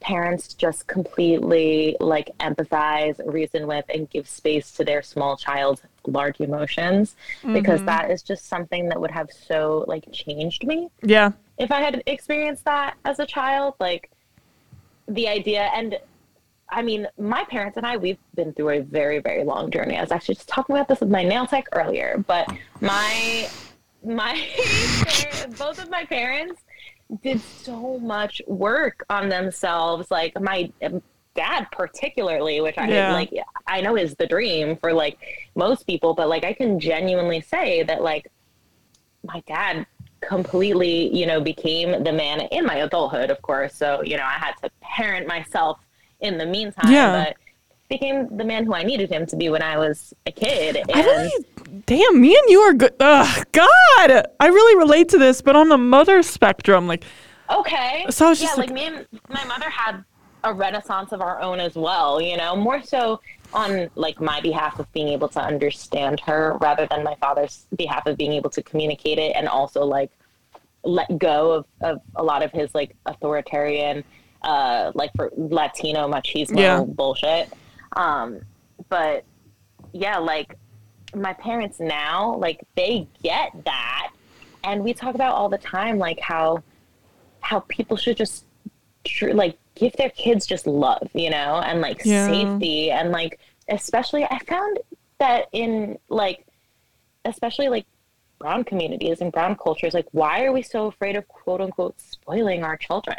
[0.00, 6.40] parents just completely like empathize reason with and give space to their small child's large
[6.40, 7.16] emotions
[7.52, 7.86] because mm-hmm.
[7.86, 11.32] that is just something that would have so like changed me Yeah.
[11.58, 14.10] if I had experienced that as a child, like
[15.08, 15.98] the idea and
[16.70, 19.96] I mean, my parents and I, we've been through a very, very long journey.
[19.96, 22.46] I was actually just talking about this with my nail tech earlier, but
[22.82, 23.48] my,
[24.04, 24.34] my,
[25.58, 26.60] both of my parents
[27.22, 30.10] did so much work on themselves.
[30.10, 30.70] Like my
[31.34, 33.12] dad, particularly, which I Yeah.
[33.12, 33.32] like,
[33.66, 35.18] I know is the dream for like
[35.54, 38.30] most people, but like I can genuinely say that like
[39.24, 39.86] my dad
[40.20, 43.74] completely, you know, became the man in my adulthood, of course.
[43.74, 45.78] So, you know, I had to parent myself
[46.20, 47.24] in the meantime, Yeah.
[47.24, 47.36] but
[47.88, 50.76] became the man who I needed him to be when I was a kid.
[50.76, 51.44] And I really,
[51.86, 52.94] damn, me and you are good.
[53.00, 57.04] Ugh, God, I really relate to this, but on the mother spectrum, like,
[57.50, 58.04] okay.
[58.10, 60.04] So yeah, like, like- me and my mother had
[60.44, 63.20] a renaissance of our own as well, you know, more so
[63.54, 68.06] on like my behalf of being able to understand her rather than my father's behalf
[68.06, 70.10] of being able to communicate it and also like
[70.84, 74.04] let go of, of a lot of his like authoritarian
[74.42, 76.84] uh like for Latino machismo Yeah.
[76.86, 77.50] bullshit.
[77.94, 78.40] Um
[78.88, 79.24] but
[79.92, 80.54] yeah, like
[81.14, 84.10] my parents now, like they get that
[84.64, 86.62] and we talk about all the time like how
[87.40, 88.44] how people should just
[89.04, 92.26] tr- like give their kids just love, you know, and like Yeah.
[92.26, 93.38] safety and like
[93.68, 94.78] especially I found
[95.18, 96.44] that in like
[97.24, 97.86] especially like
[98.38, 102.62] brown communities and brown cultures like why are we so afraid of quote unquote spoiling
[102.64, 103.16] our children?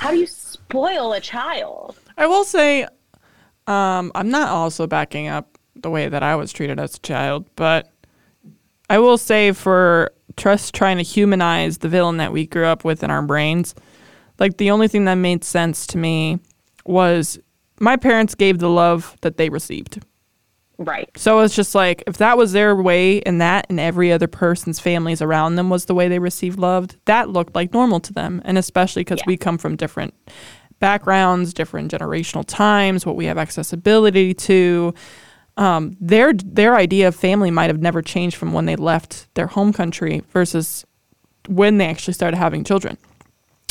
[0.00, 1.96] How do you spoil a child?
[2.16, 2.86] I will say,
[3.68, 7.46] um, I'm not also backing up the way that I was treated as a child,
[7.54, 7.90] but
[8.90, 13.02] I will say for trust trying to humanize the villain that we grew up with
[13.04, 13.74] in our brains,
[14.38, 16.38] like the only thing that made sense to me
[16.86, 17.38] was
[17.80, 20.02] my parents gave the love that they received.
[20.78, 21.10] Right.
[21.16, 24.78] So it's just like if that was their way and that and every other person's
[24.78, 28.40] families around them was the way they received love, that looked like normal to them.
[28.44, 29.24] And especially because Yeah.
[29.26, 30.14] we come from different
[30.78, 34.94] backgrounds, different generational times, what we have accessibility to.
[35.56, 39.48] Um, their their idea of family might have never changed from when they left their
[39.48, 40.86] home country versus
[41.48, 42.96] when they actually started having children.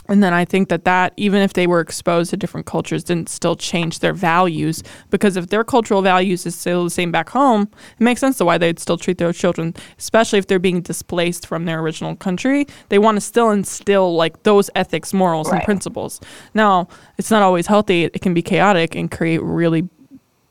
[0.07, 3.29] And then I think that that, even if they were exposed to different cultures, didn't
[3.29, 4.84] still change their values.
[5.09, 7.69] Because if their cultural values is still the same back home,
[7.99, 11.45] it makes sense to why they'd still treat their children, especially if they're being displaced
[11.45, 12.65] from their original country.
[12.89, 16.21] They want to still instill like those ethics, morals, and principles.
[16.53, 18.03] Now, it's not always healthy.
[18.05, 19.89] It can be chaotic and create really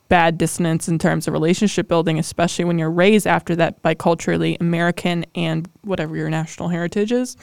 [0.09, 5.25] bad dissonance in terms of relationship building, especially when you're raised after that biculturally American
[5.35, 7.37] and whatever your national heritage is.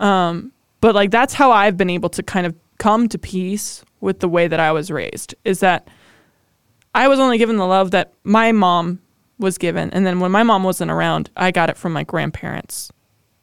[0.00, 4.20] Um, but like that's how I've been able to kind of come to peace with
[4.20, 5.88] the way that I was raised is that
[6.94, 9.00] I was only given the love that my mom
[9.38, 9.90] was given.
[9.90, 12.90] And then when my mom wasn't around, I got it from my grandparents.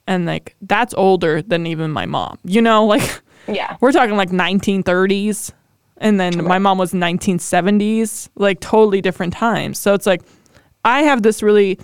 [0.07, 2.37] And like that's older than even my mom.
[2.43, 3.75] You know, like Yeah.
[3.81, 5.51] we're talking like 1930s
[5.97, 10.21] and then my mom was 1970s like totally different times so it's like
[10.83, 11.79] i have this really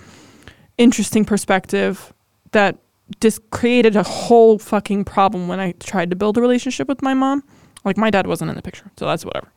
[0.76, 2.12] interesting perspective
[2.50, 2.76] that
[3.20, 7.14] just created a whole fucking problem when i tried to build a relationship with my
[7.14, 7.42] mom.
[7.84, 9.48] Like my dad wasn't in the picture so that's whatever.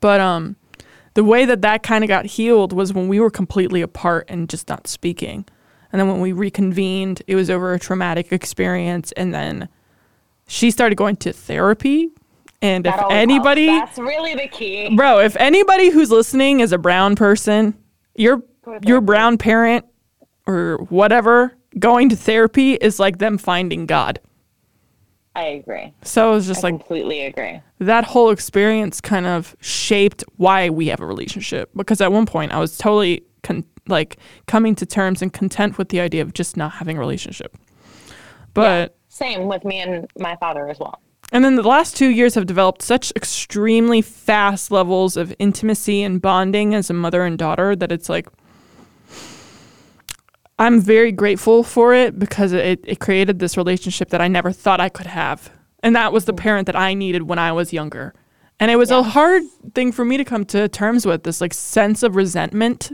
[0.00, 0.56] But um
[1.14, 4.48] the way that that kind of got healed was when we were completely apart and
[4.48, 5.44] just not speaking.
[5.92, 9.68] And then when we reconvened it was over a traumatic experience and then
[10.46, 12.10] she started going to therapy.
[12.62, 13.96] And That if anybody helps.
[13.96, 14.94] That's really the key.
[14.96, 17.74] bro if anybody who's listening is a brown person
[18.16, 18.42] your
[18.84, 19.86] your brown parent
[20.46, 24.20] or whatever going to therapy is like them finding god
[25.36, 25.94] I agree.
[26.02, 27.60] so it was just I like completely agree.
[27.78, 32.52] that whole experience kind of shaped why we have a relationship because at one point
[32.52, 34.16] i was totally con- like
[34.46, 37.56] coming to terms and content with the idea of just not having a relationship
[38.54, 41.00] but Same with me and my father as well.
[41.32, 46.20] And then the last two years have developed such extremely fast levels of intimacy and
[46.20, 48.26] bonding as a mother and daughter that it's like,
[50.60, 54.78] I'm very grateful for it because it, it created this relationship that I never thought
[54.78, 55.50] I could have.
[55.82, 58.12] And that was the parent that I needed when I was younger.
[58.60, 59.42] And it was a hard
[59.74, 62.92] thing for me to come to terms with this like sense of resentment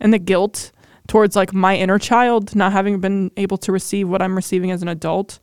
[0.00, 0.70] and the guilt
[1.06, 4.82] towards like my inner child not having been able to receive what I'm receiving as
[4.82, 5.40] an adult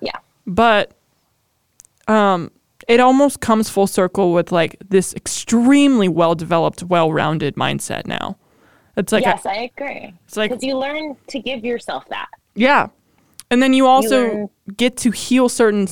[0.00, 0.18] Yeah.
[0.44, 0.94] but
[2.08, 2.50] um
[2.88, 8.36] it almost comes full circle with like this extremely well developed well rounded mindset now
[8.98, 10.12] it's like yes, I agree.
[10.26, 12.28] it's like Because you learn to give yourself that.
[12.54, 12.88] yeah
[13.50, 15.86] and then you also learn- get to heal certain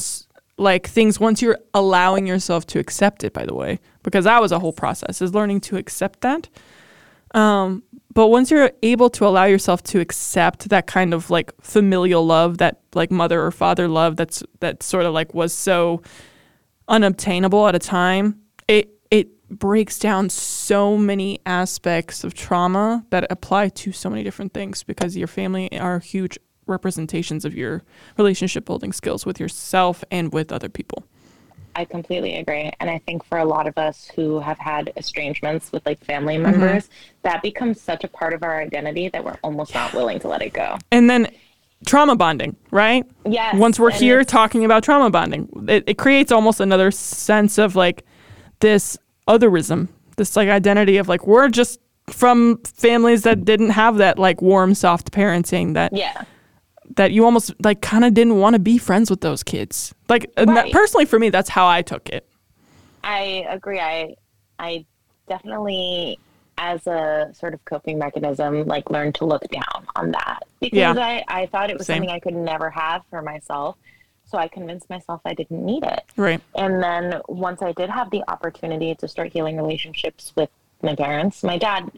[0.59, 4.53] like things once you're allowing yourself to accept it by the way because that was
[4.53, 6.49] a whole process is learning to accept that
[7.35, 7.83] um
[8.15, 12.57] but once you're able to allow yourself to accept that kind of like familial love
[12.59, 16.01] that like mother or father love that's that sort of like was so
[16.89, 18.41] unobtainable at a time
[19.51, 25.17] breaks down so many aspects of trauma that apply to so many different things because
[25.17, 27.83] your family are huge representations of your
[28.19, 31.05] relationship building skills with yourself and with other people
[31.79, 32.71] I completely agree.
[32.81, 36.37] And I think for a lot of us who have had estrangements with like family
[36.37, 36.45] Mm-hmm.
[36.59, 36.89] members,
[37.23, 40.41] that becomes such a part of our identity that we're almost not willing to let
[40.41, 40.79] it go.
[40.91, 41.29] and then
[41.85, 43.55] trauma bonding right Yes.
[43.59, 48.07] once we're here talking about trauma bonding it, it creates almost another sense of like
[48.61, 48.97] this
[49.29, 54.41] otherism this like identity of like we're just from families that didn't have that like
[54.41, 56.25] warm soft parenting that Yeah.
[56.97, 60.25] that you almost like kind of didn't want to be friends with those kids like
[60.37, 62.27] uh, and that- personally for me that's how i took it
[63.09, 63.79] I agree.
[63.79, 64.17] I
[64.59, 64.85] I
[65.29, 66.19] definitely
[66.59, 70.93] as a sort of coping mechanism like learned to look down on that because Yeah.
[70.97, 71.99] I, I thought it was Same.
[71.99, 73.77] something I could never have for myself.
[74.27, 76.03] So I convinced myself I didn't need it.
[76.17, 80.51] right And then once I did have the opportunity to start healing relationships with
[80.83, 81.91] my parents, my dad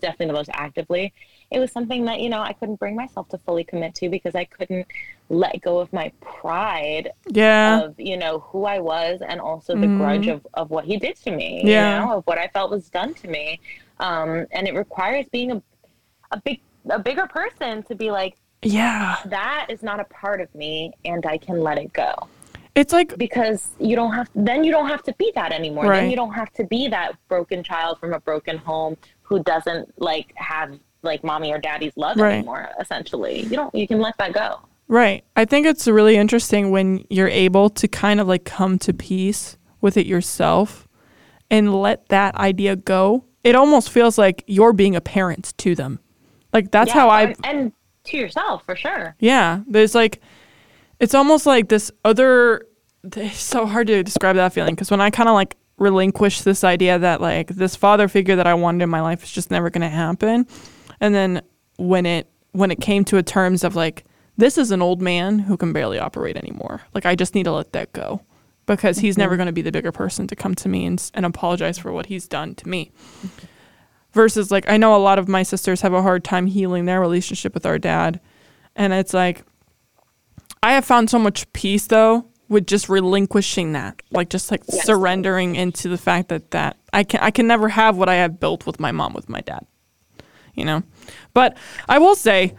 [0.00, 1.12] definitely the most actively,
[1.50, 4.34] it was something that, you know, I couldn't bring myself to fully commit to because
[4.34, 4.86] I couldn't
[5.30, 9.86] let go of my pride yeah of, you know, who I was and also the
[9.86, 11.62] grudge of, of what he did to me.
[11.64, 12.00] Yeah.
[12.00, 13.60] you know, of what I felt was done to me.
[14.00, 15.62] Um, and it requires being a,
[16.32, 16.60] a big,
[16.90, 18.36] a bigger person to be like,
[18.72, 22.12] yeah that is not a part of me and I can let it go
[22.74, 26.00] it's like because you don't have then you don't have to be that anymore Right.
[26.00, 30.00] then you don't have to be that broken child from a broken home who doesn't
[30.00, 32.34] like have like mommy or daddy's love Right.
[32.34, 35.24] anymore essentially you don't you can let that go Right.
[35.34, 39.56] I think it's really interesting when you're able to kind of like come to peace
[39.80, 40.86] with it yourself
[41.50, 43.24] and let that idea go.
[43.42, 46.00] It almost feels like you're being a parent to them.
[46.52, 47.72] Like that's Yeah, how I and, and
[48.04, 50.20] to yourself for sure yeah, there's like
[51.00, 52.66] it's almost like this other
[53.04, 56.62] it's so hard to describe that feeling because when I kind of like relinquish this
[56.62, 59.70] idea that like this father figure that I wanted in my life is just never
[59.70, 60.46] going to happen
[61.00, 61.42] and then
[61.76, 64.04] when it when it came to a terms of like
[64.36, 66.82] this is an old man who can barely operate anymore.
[66.92, 68.22] Like I just need to let that go
[68.66, 69.38] because he's never mm-hmm.
[69.38, 72.06] going to be the bigger person to come to me and, and apologize for what
[72.06, 72.90] he's done to me.
[73.24, 73.46] Mm-hmm.
[74.14, 77.00] Versus like I know a lot of my sisters have a hard time healing their
[77.00, 78.20] relationship with our dad.
[78.76, 79.44] And it's like
[80.62, 84.00] I have found so much peace though with just relinquishing that.
[84.10, 84.86] Like just like Yes.
[84.86, 88.38] surrendering into the fact that that I can I can never have what I have
[88.38, 89.66] built with my mom with my dad.
[90.54, 90.82] You know?
[91.32, 91.56] But
[91.88, 92.54] I will say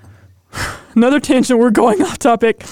[0.95, 2.65] another tangent we're going off topic.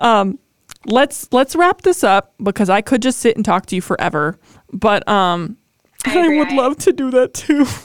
[0.00, 0.40] Um
[0.86, 4.38] let's let's wrap this up because I could just sit and talk to you forever.
[4.72, 5.56] But um
[6.04, 7.64] I I, would love to do that too.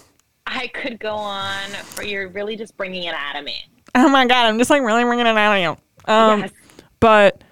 [0.51, 3.63] I could go on for you're really just bringing it out of me.
[3.95, 6.11] Oh my god, I'm just like really bringing it out of you.
[6.11, 6.51] Um, Yes.
[6.99, 7.43] But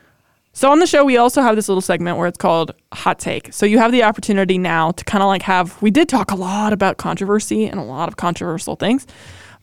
[0.52, 3.53] so on the show, we also have this little segment where it's called Hot Take.
[3.53, 5.80] So you have the opportunity now to kind of like have.
[5.82, 9.06] We did talk a lot about controversy and a lot of controversial things,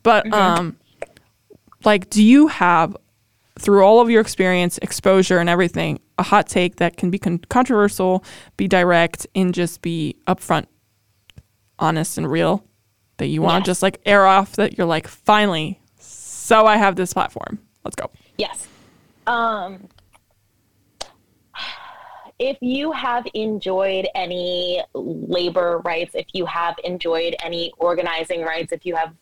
[0.04, 0.76] but um,
[1.84, 2.96] like, do you have
[3.58, 7.40] through all of your experience, exposure, and everything, a hot take that can be con-
[7.50, 8.24] controversial,
[8.56, 10.66] be direct, and just be upfront,
[11.78, 12.64] honest, and real?
[13.18, 13.74] That you want to Yes.
[13.76, 14.52] just like air off.
[14.52, 17.58] That you're like, finally, so I have this platform.
[17.84, 18.10] Let's go.
[18.36, 18.66] Yes.
[19.26, 19.88] Um,
[22.38, 28.84] if you have enjoyed any labor rights, if you have enjoyed any organizing rights, if
[28.84, 29.14] you have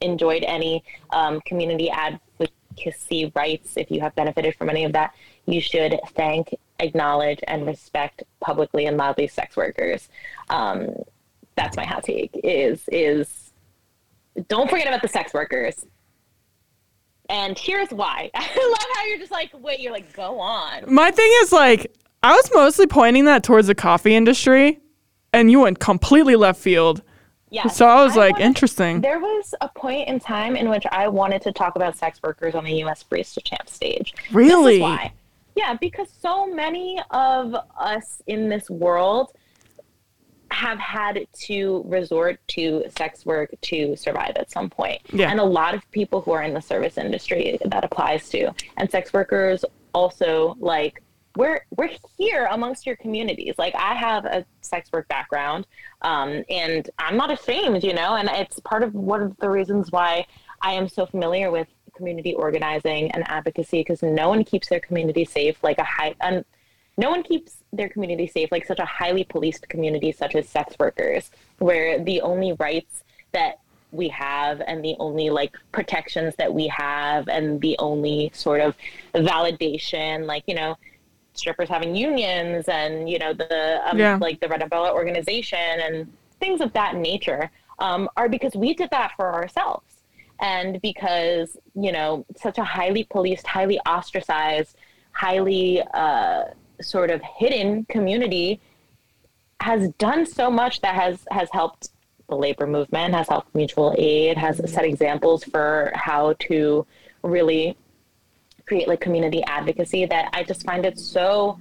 [0.00, 5.12] enjoyed any um, community advocacy rights, if you have benefited from any of that,
[5.46, 10.08] you should thank, acknowledge, and respect publicly and loudly sex workers.
[10.48, 10.94] Um,
[11.60, 12.30] that's my hot take.
[12.42, 13.52] Is is
[14.48, 15.86] don't forget about the sex workers.
[17.28, 18.30] And here's why.
[18.34, 20.92] I love how you're just like, wait, you're like, go on.
[20.92, 24.80] My thing is like, I was mostly pointing that towards the coffee industry,
[25.32, 27.02] and you went completely left field.
[27.50, 27.68] Yeah.
[27.68, 29.00] So I was like, wanted- interesting.
[29.00, 32.54] There was a point in time in which I wanted to talk about sex workers
[32.54, 33.04] on the U.S.
[33.08, 34.14] Barista Champ stage.
[34.32, 34.80] Really?
[34.80, 35.12] why.
[35.56, 39.32] Yeah, because so many of us in this world
[40.50, 45.00] have had to resort to sex work to survive at some point.
[45.12, 45.30] Yeah.
[45.30, 48.52] And a lot of people who are in the service industry that applies to.
[48.76, 51.02] And sex workers also like
[51.36, 53.54] we're we're here amongst your communities.
[53.58, 55.66] Like I have a sex work background,
[56.02, 58.16] um, and I'm not ashamed, you know.
[58.16, 60.26] And it's part of one of the reasons why
[60.62, 65.24] I am so familiar with community organizing and advocacy because no one keeps their community
[65.24, 66.14] safe like a high.
[66.20, 66.44] Um,
[67.00, 70.76] no one keeps their community safe like such a highly policed community such as sex
[70.78, 73.02] workers, where the only rights
[73.32, 73.54] that
[73.90, 78.76] we have and the only like protections that we have and the only sort of
[79.14, 80.76] validation like you know
[81.34, 84.16] strippers having unions and you know the um, Yeah.
[84.20, 87.50] like the red umbrella organization and things of that nature
[87.80, 89.90] um, are because we did that for ourselves
[90.40, 94.76] and because you know such a highly policed highly ostracized
[95.12, 96.44] highly uh,
[96.80, 98.60] sort of hidden community
[99.60, 101.90] has done so much that has has helped
[102.28, 104.66] the labor movement has helped mutual aid has mm-hmm.
[104.66, 106.86] set examples for how to
[107.22, 107.76] really
[108.66, 111.58] create like community advocacy that i just find it so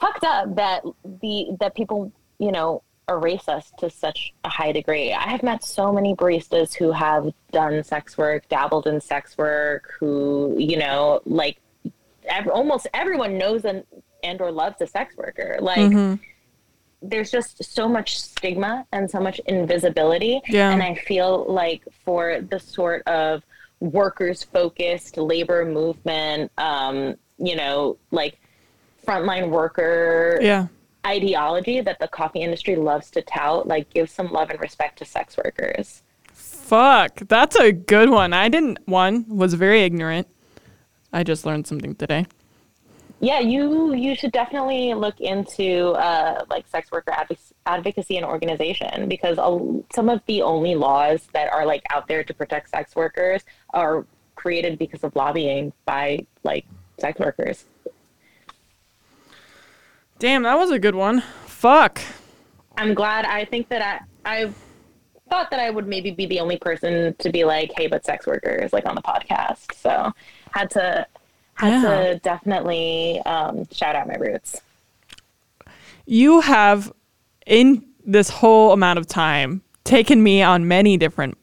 [0.00, 0.82] fucked up that
[1.22, 5.12] the that people you know erase us to such a high degree.
[5.12, 9.94] I have met so many baristas who have done sex work dabbled in sex work
[9.98, 11.58] who you know like
[12.28, 13.84] ev- almost everyone knows and
[14.22, 16.18] and or loves a sex worker like Mhm.
[17.02, 20.70] there's just so much stigma and so much invisibility Yeah.
[20.72, 23.42] and i feel like for the sort of
[23.80, 28.40] workers focused labor movement um you know like
[29.06, 30.66] frontline worker Yeah.
[31.06, 35.04] ideology that the coffee industry loves to tout like give some love and respect to
[35.04, 36.02] sex workers
[36.34, 37.20] Fuck.
[37.28, 38.34] That's a good one.
[38.34, 40.28] I didn't, one, was very ignorant.
[41.12, 42.26] I just learned something today.
[43.20, 49.08] yeah you you should definitely look into uh, like sex worker advoc- advocacy and organization
[49.08, 49.50] because a,
[49.92, 53.40] some of the only laws that are like out there to protect sex workers
[53.74, 54.06] are
[54.36, 56.64] created because of lobbying by like
[57.00, 57.64] sex workers
[60.20, 61.22] Damn, that was a good one.
[61.46, 62.00] Fuck.
[62.76, 63.82] i'm glad i think that
[64.24, 64.52] i i
[65.28, 68.26] thought that i would maybe be the only person to be like hey but sex
[68.26, 70.12] workers like on the podcast so
[70.52, 71.06] had to
[71.54, 71.82] had Yeah.
[72.12, 74.60] to definitely um, shout out my roots
[76.06, 76.92] You have,
[77.46, 81.36] in this whole amount of time, taken me on many different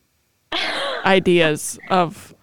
[1.06, 2.34] ideas of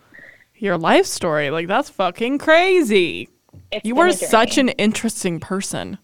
[0.57, 1.51] your life story.
[1.51, 3.29] Like, that's fucking crazy.
[3.73, 5.99] It's You are such an interesting person.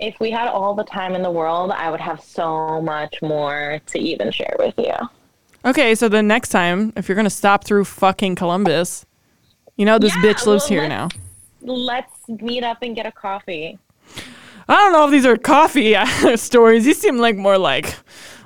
[0.00, 3.80] If we had all the time in the world, I would have so much more
[3.86, 4.92] to even share with you.
[5.64, 9.04] Okay, so the next time, if you're gonna stop through fucking Columbus,
[9.76, 11.08] You know, this Yeah, bitch lives well, here now.
[11.62, 13.78] Let's meet up and get a coffee.
[14.68, 15.94] I don't know if these are coffee
[16.36, 16.84] stories.
[16.84, 17.94] These seem like more like,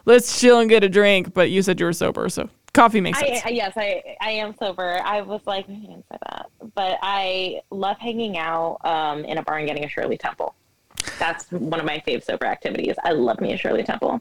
[0.04, 1.34] let's chill and get a drink.
[1.34, 3.40] But you said you were sober, so coffee makes sense.
[3.44, 5.00] I, I- yes, I I am sober.
[5.04, 9.42] I was like, I didn't say that, but I love hanging out um, in a
[9.42, 10.54] bar and getting a Shirley Temple.
[11.18, 12.96] That's one of my fave sober activities.
[13.04, 14.20] I love me a Shirley Temple.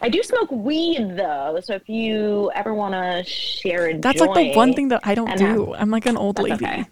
[0.00, 4.34] I do smoke weed though, so if you ever want to share a That's like
[4.34, 5.74] the one thing that I don't do.
[5.74, 6.64] I'm like an old that's lady.
[6.64, 6.84] okay.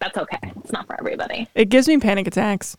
[0.00, 0.38] That's okay.
[0.56, 1.48] It's not for everybody.
[1.54, 2.76] It gives me panic attacks.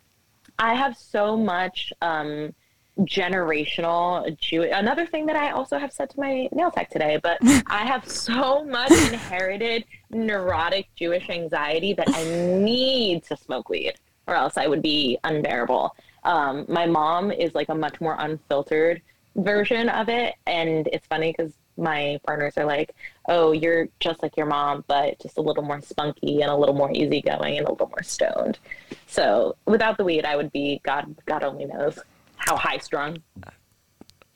[0.59, 2.53] I have so much um,
[3.01, 4.63] generational Jew.
[4.63, 7.37] Another thing that I also have said to my nail tech today, but
[7.67, 13.93] I have so much inherited neurotic Jewish anxiety that I need to smoke weed,
[14.27, 15.95] or else I would be unbearable.
[16.23, 19.01] Um, my mom is like a much more unfiltered
[19.35, 22.95] version of it, and it's funny because my partners are like,
[23.27, 26.75] "Oh, you're just like your mom, but just a little more spunky and a little
[26.75, 28.59] more easygoing and a little more stoned."
[29.07, 31.15] So without the weed, I would be God.
[31.25, 31.99] God only knows
[32.37, 33.17] how high strung.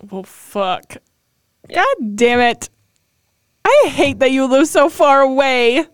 [0.09, 0.97] Well, fuck.
[1.73, 2.69] God damn it.
[3.65, 5.85] I hate that you live so far away.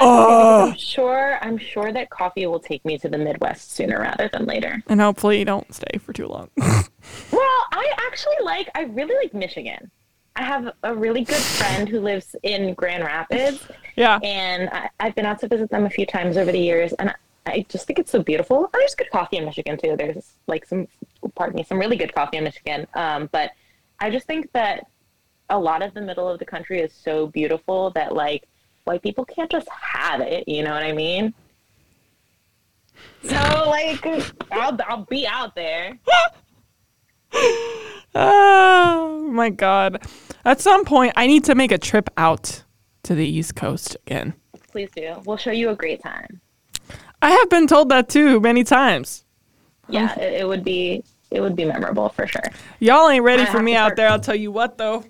[0.00, 0.68] Oh.
[0.70, 1.38] I'm sure.
[1.40, 4.82] I'm sure that coffee will take me to the Midwest sooner rather than later.
[4.88, 6.50] And hopefully you don't stay for too long.
[7.32, 8.68] Well, I actually like.
[8.74, 9.90] I really like Michigan.
[10.36, 13.66] I have a really good friend who lives in Grand Rapids,
[13.96, 14.18] yeah.
[14.22, 17.10] and I, I've been out to visit them a few times over the years, and
[17.10, 17.14] I,
[17.46, 18.64] I just think it's so beautiful.
[18.64, 19.96] And there's good coffee in Michigan too.
[19.96, 20.86] There's like some,
[21.34, 22.86] pardon me, some really good coffee in Michigan.
[22.94, 23.52] Um, but
[23.98, 24.86] I just think that
[25.50, 28.46] a lot of the middle of the country is so beautiful that like
[28.88, 30.48] white people can't just have it.
[30.48, 31.34] You know what I mean?
[33.22, 33.36] So
[33.66, 34.04] like,
[34.50, 35.96] I'll I'll be out there.
[38.14, 40.02] Oh my god.
[40.44, 42.64] At some point, I need to make a trip out
[43.02, 44.32] to the East Coast again.
[44.72, 45.14] Please do.
[45.24, 46.40] We'll show you a great time.
[47.20, 49.24] I have been told that too many times.
[49.88, 52.50] Yeah, it, it would be it would be memorable for sure.
[52.80, 54.08] Y'all ain't ready I for me out there.
[54.08, 55.04] I'll tell you what though.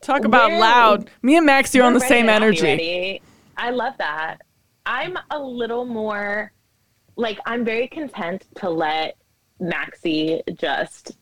[0.00, 1.10] Talk about We're- loud.
[1.22, 2.62] Me and Maxie are on the same to not be energy.
[2.62, 3.22] ready.
[3.56, 4.38] I love that.
[4.86, 6.52] I'm a little more
[7.16, 9.16] like I'm very content to let
[9.60, 11.16] Maxie just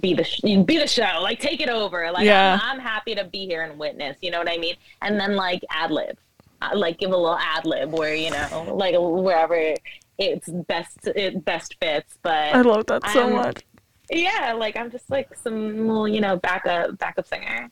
[0.00, 2.10] be the sh- be the show, like take it over.
[2.12, 2.58] Like Yeah.
[2.62, 4.18] I'm, I'm happy to be here and witness.
[4.20, 4.74] You know what I mean?
[5.00, 6.18] And then like ad lib,
[6.60, 9.72] uh, like give a little ad lib where you know, like wherever
[10.18, 12.18] it's best it best fits.
[12.22, 13.62] But I love that so I'm- much.
[14.10, 17.70] yeah like i'm just like some little you know backup backup singer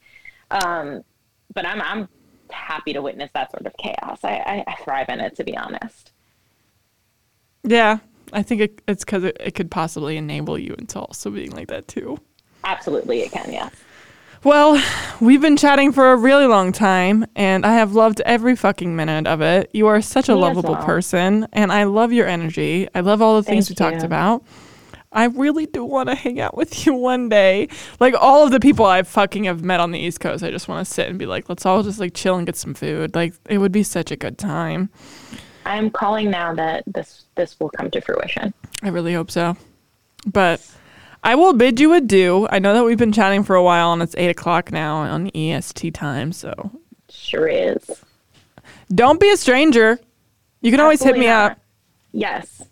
[0.51, 1.03] um
[1.55, 2.09] but i'm i'm
[2.51, 5.57] happy to witness that sort of chaos i i, I thrive in it to be
[5.57, 6.13] honest
[7.65, 7.99] Yeah.
[8.33, 11.69] I think it, it's because it, it could possibly enable you into also being like
[11.69, 12.19] that too.
[12.65, 13.71] absolutely it can yeah
[14.45, 14.83] Well,
[15.21, 19.27] we've been chatting for a really long time, and I have loved every fucking minute
[19.27, 19.71] of it.
[19.73, 20.85] You are such a Me lovable well.
[20.85, 22.87] person, and I love your energy.
[22.95, 24.45] I love all the things Thank we talked about.
[25.17, 27.69] I really do want to hang out with you one day.
[27.99, 30.69] Like all of the people I fucking have met on the East Coast, I just
[30.69, 33.15] want to sit and be like, let's all just like chill and get some food.
[33.15, 34.91] Like it would be such a good time.
[35.65, 38.53] i'm calling now that this this will come to fruition
[38.83, 39.57] I really hope so.
[40.27, 40.61] But
[41.25, 42.47] I will bid you adieu.
[42.51, 45.31] I know that we've been chatting for a while, and it's eight o'clock now on
[45.35, 46.53] EST time, so
[47.09, 47.91] sure is
[48.95, 49.99] Don't be a stranger.
[50.61, 51.53] You can always hit me not.
[51.53, 51.59] up.
[52.13, 52.63] yes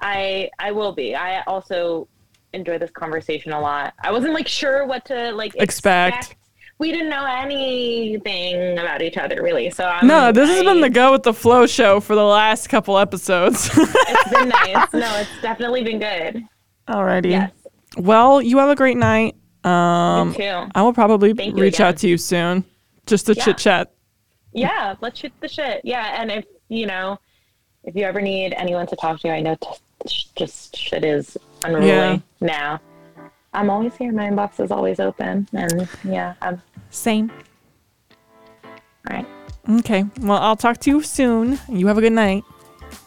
[0.00, 2.06] i i will be i also
[2.52, 6.34] enjoy this conversation a lot i wasn't like sure what to like Expect.
[6.78, 10.90] we didn't know anything about each other really so I'm, No, this has been the
[10.90, 13.70] go with the flow show for the last couple episodes.
[13.76, 14.92] it's been nice.
[14.92, 16.42] No, it's definitely been good.
[16.88, 17.30] Alrighty.
[17.30, 17.52] Yes.
[17.96, 19.36] Well, you have a great night.
[19.64, 20.34] Um.
[20.74, 22.64] I will probably Thank reach out to you soon,
[23.06, 23.44] just to Yeah.
[23.44, 23.92] chit chat.
[24.52, 25.82] Yeah, let's shoot the shit.
[25.84, 27.18] Yeah, and if you know,
[27.84, 29.68] if you ever need anyone to talk to, I know t-
[30.36, 32.18] just shit is unruly Yeah.
[32.40, 32.80] now.
[33.52, 34.12] I'm always here.
[34.12, 37.30] My inbox is always open, and yeah, I'm Same.
[38.64, 39.26] all right.
[39.68, 40.04] Okay.
[40.20, 41.58] Well, I'll talk to you soon.
[41.68, 42.44] You have a good night.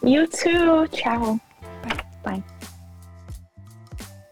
[0.02, 0.86] You too.
[0.88, 1.40] Ciao.
[1.82, 2.04] Bye.
[2.22, 2.42] Bye.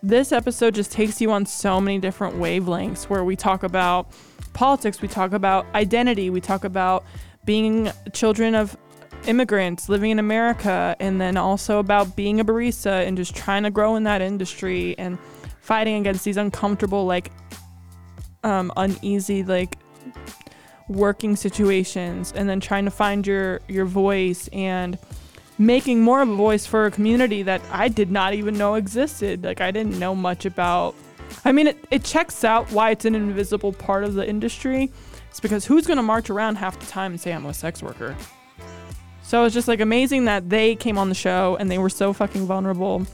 [0.03, 4.09] This episode just takes you on so many different wavelengths where we talk about
[4.53, 7.05] politics, we talk about identity, we talk about
[7.45, 8.77] being children of
[9.27, 13.71] immigrants living in America, and then also about being a barista and just trying to
[13.71, 15.19] grow in that industry and
[15.61, 17.31] fighting against these uncomfortable, like,
[18.43, 19.77] um, uneasy, like,
[20.89, 24.99] working situations, and then trying to find your your voice and
[25.59, 29.45] making more of a voice for a community that I did not even know existed.
[29.45, 30.95] Like I didn't know much about.
[31.45, 34.91] I mean, it, it checks out why it's an invisible part of the industry.
[35.31, 37.83] It's because who's going to march around half the time and say I'm a sex
[37.83, 38.15] worker?
[39.33, 42.13] So it's just like amazing that they came on the show and they were so
[42.13, 43.07] fucking vulnerable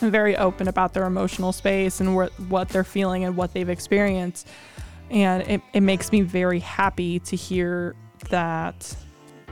[0.00, 3.68] and very open about their emotional space and wh- what they're feeling and what they've
[3.68, 4.48] experienced.
[5.10, 7.94] And it, it makes me very happy to hear
[8.30, 8.96] that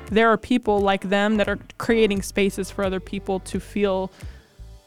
[0.06, 4.10] there are people like them that are creating spaces for other people to feel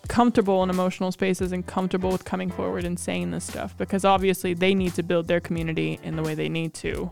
[0.10, 4.54] comfortable in emotional spaces and comfortable with coming forward and saying this stuff because obviously
[4.54, 7.10] they need to build their community in the way they need to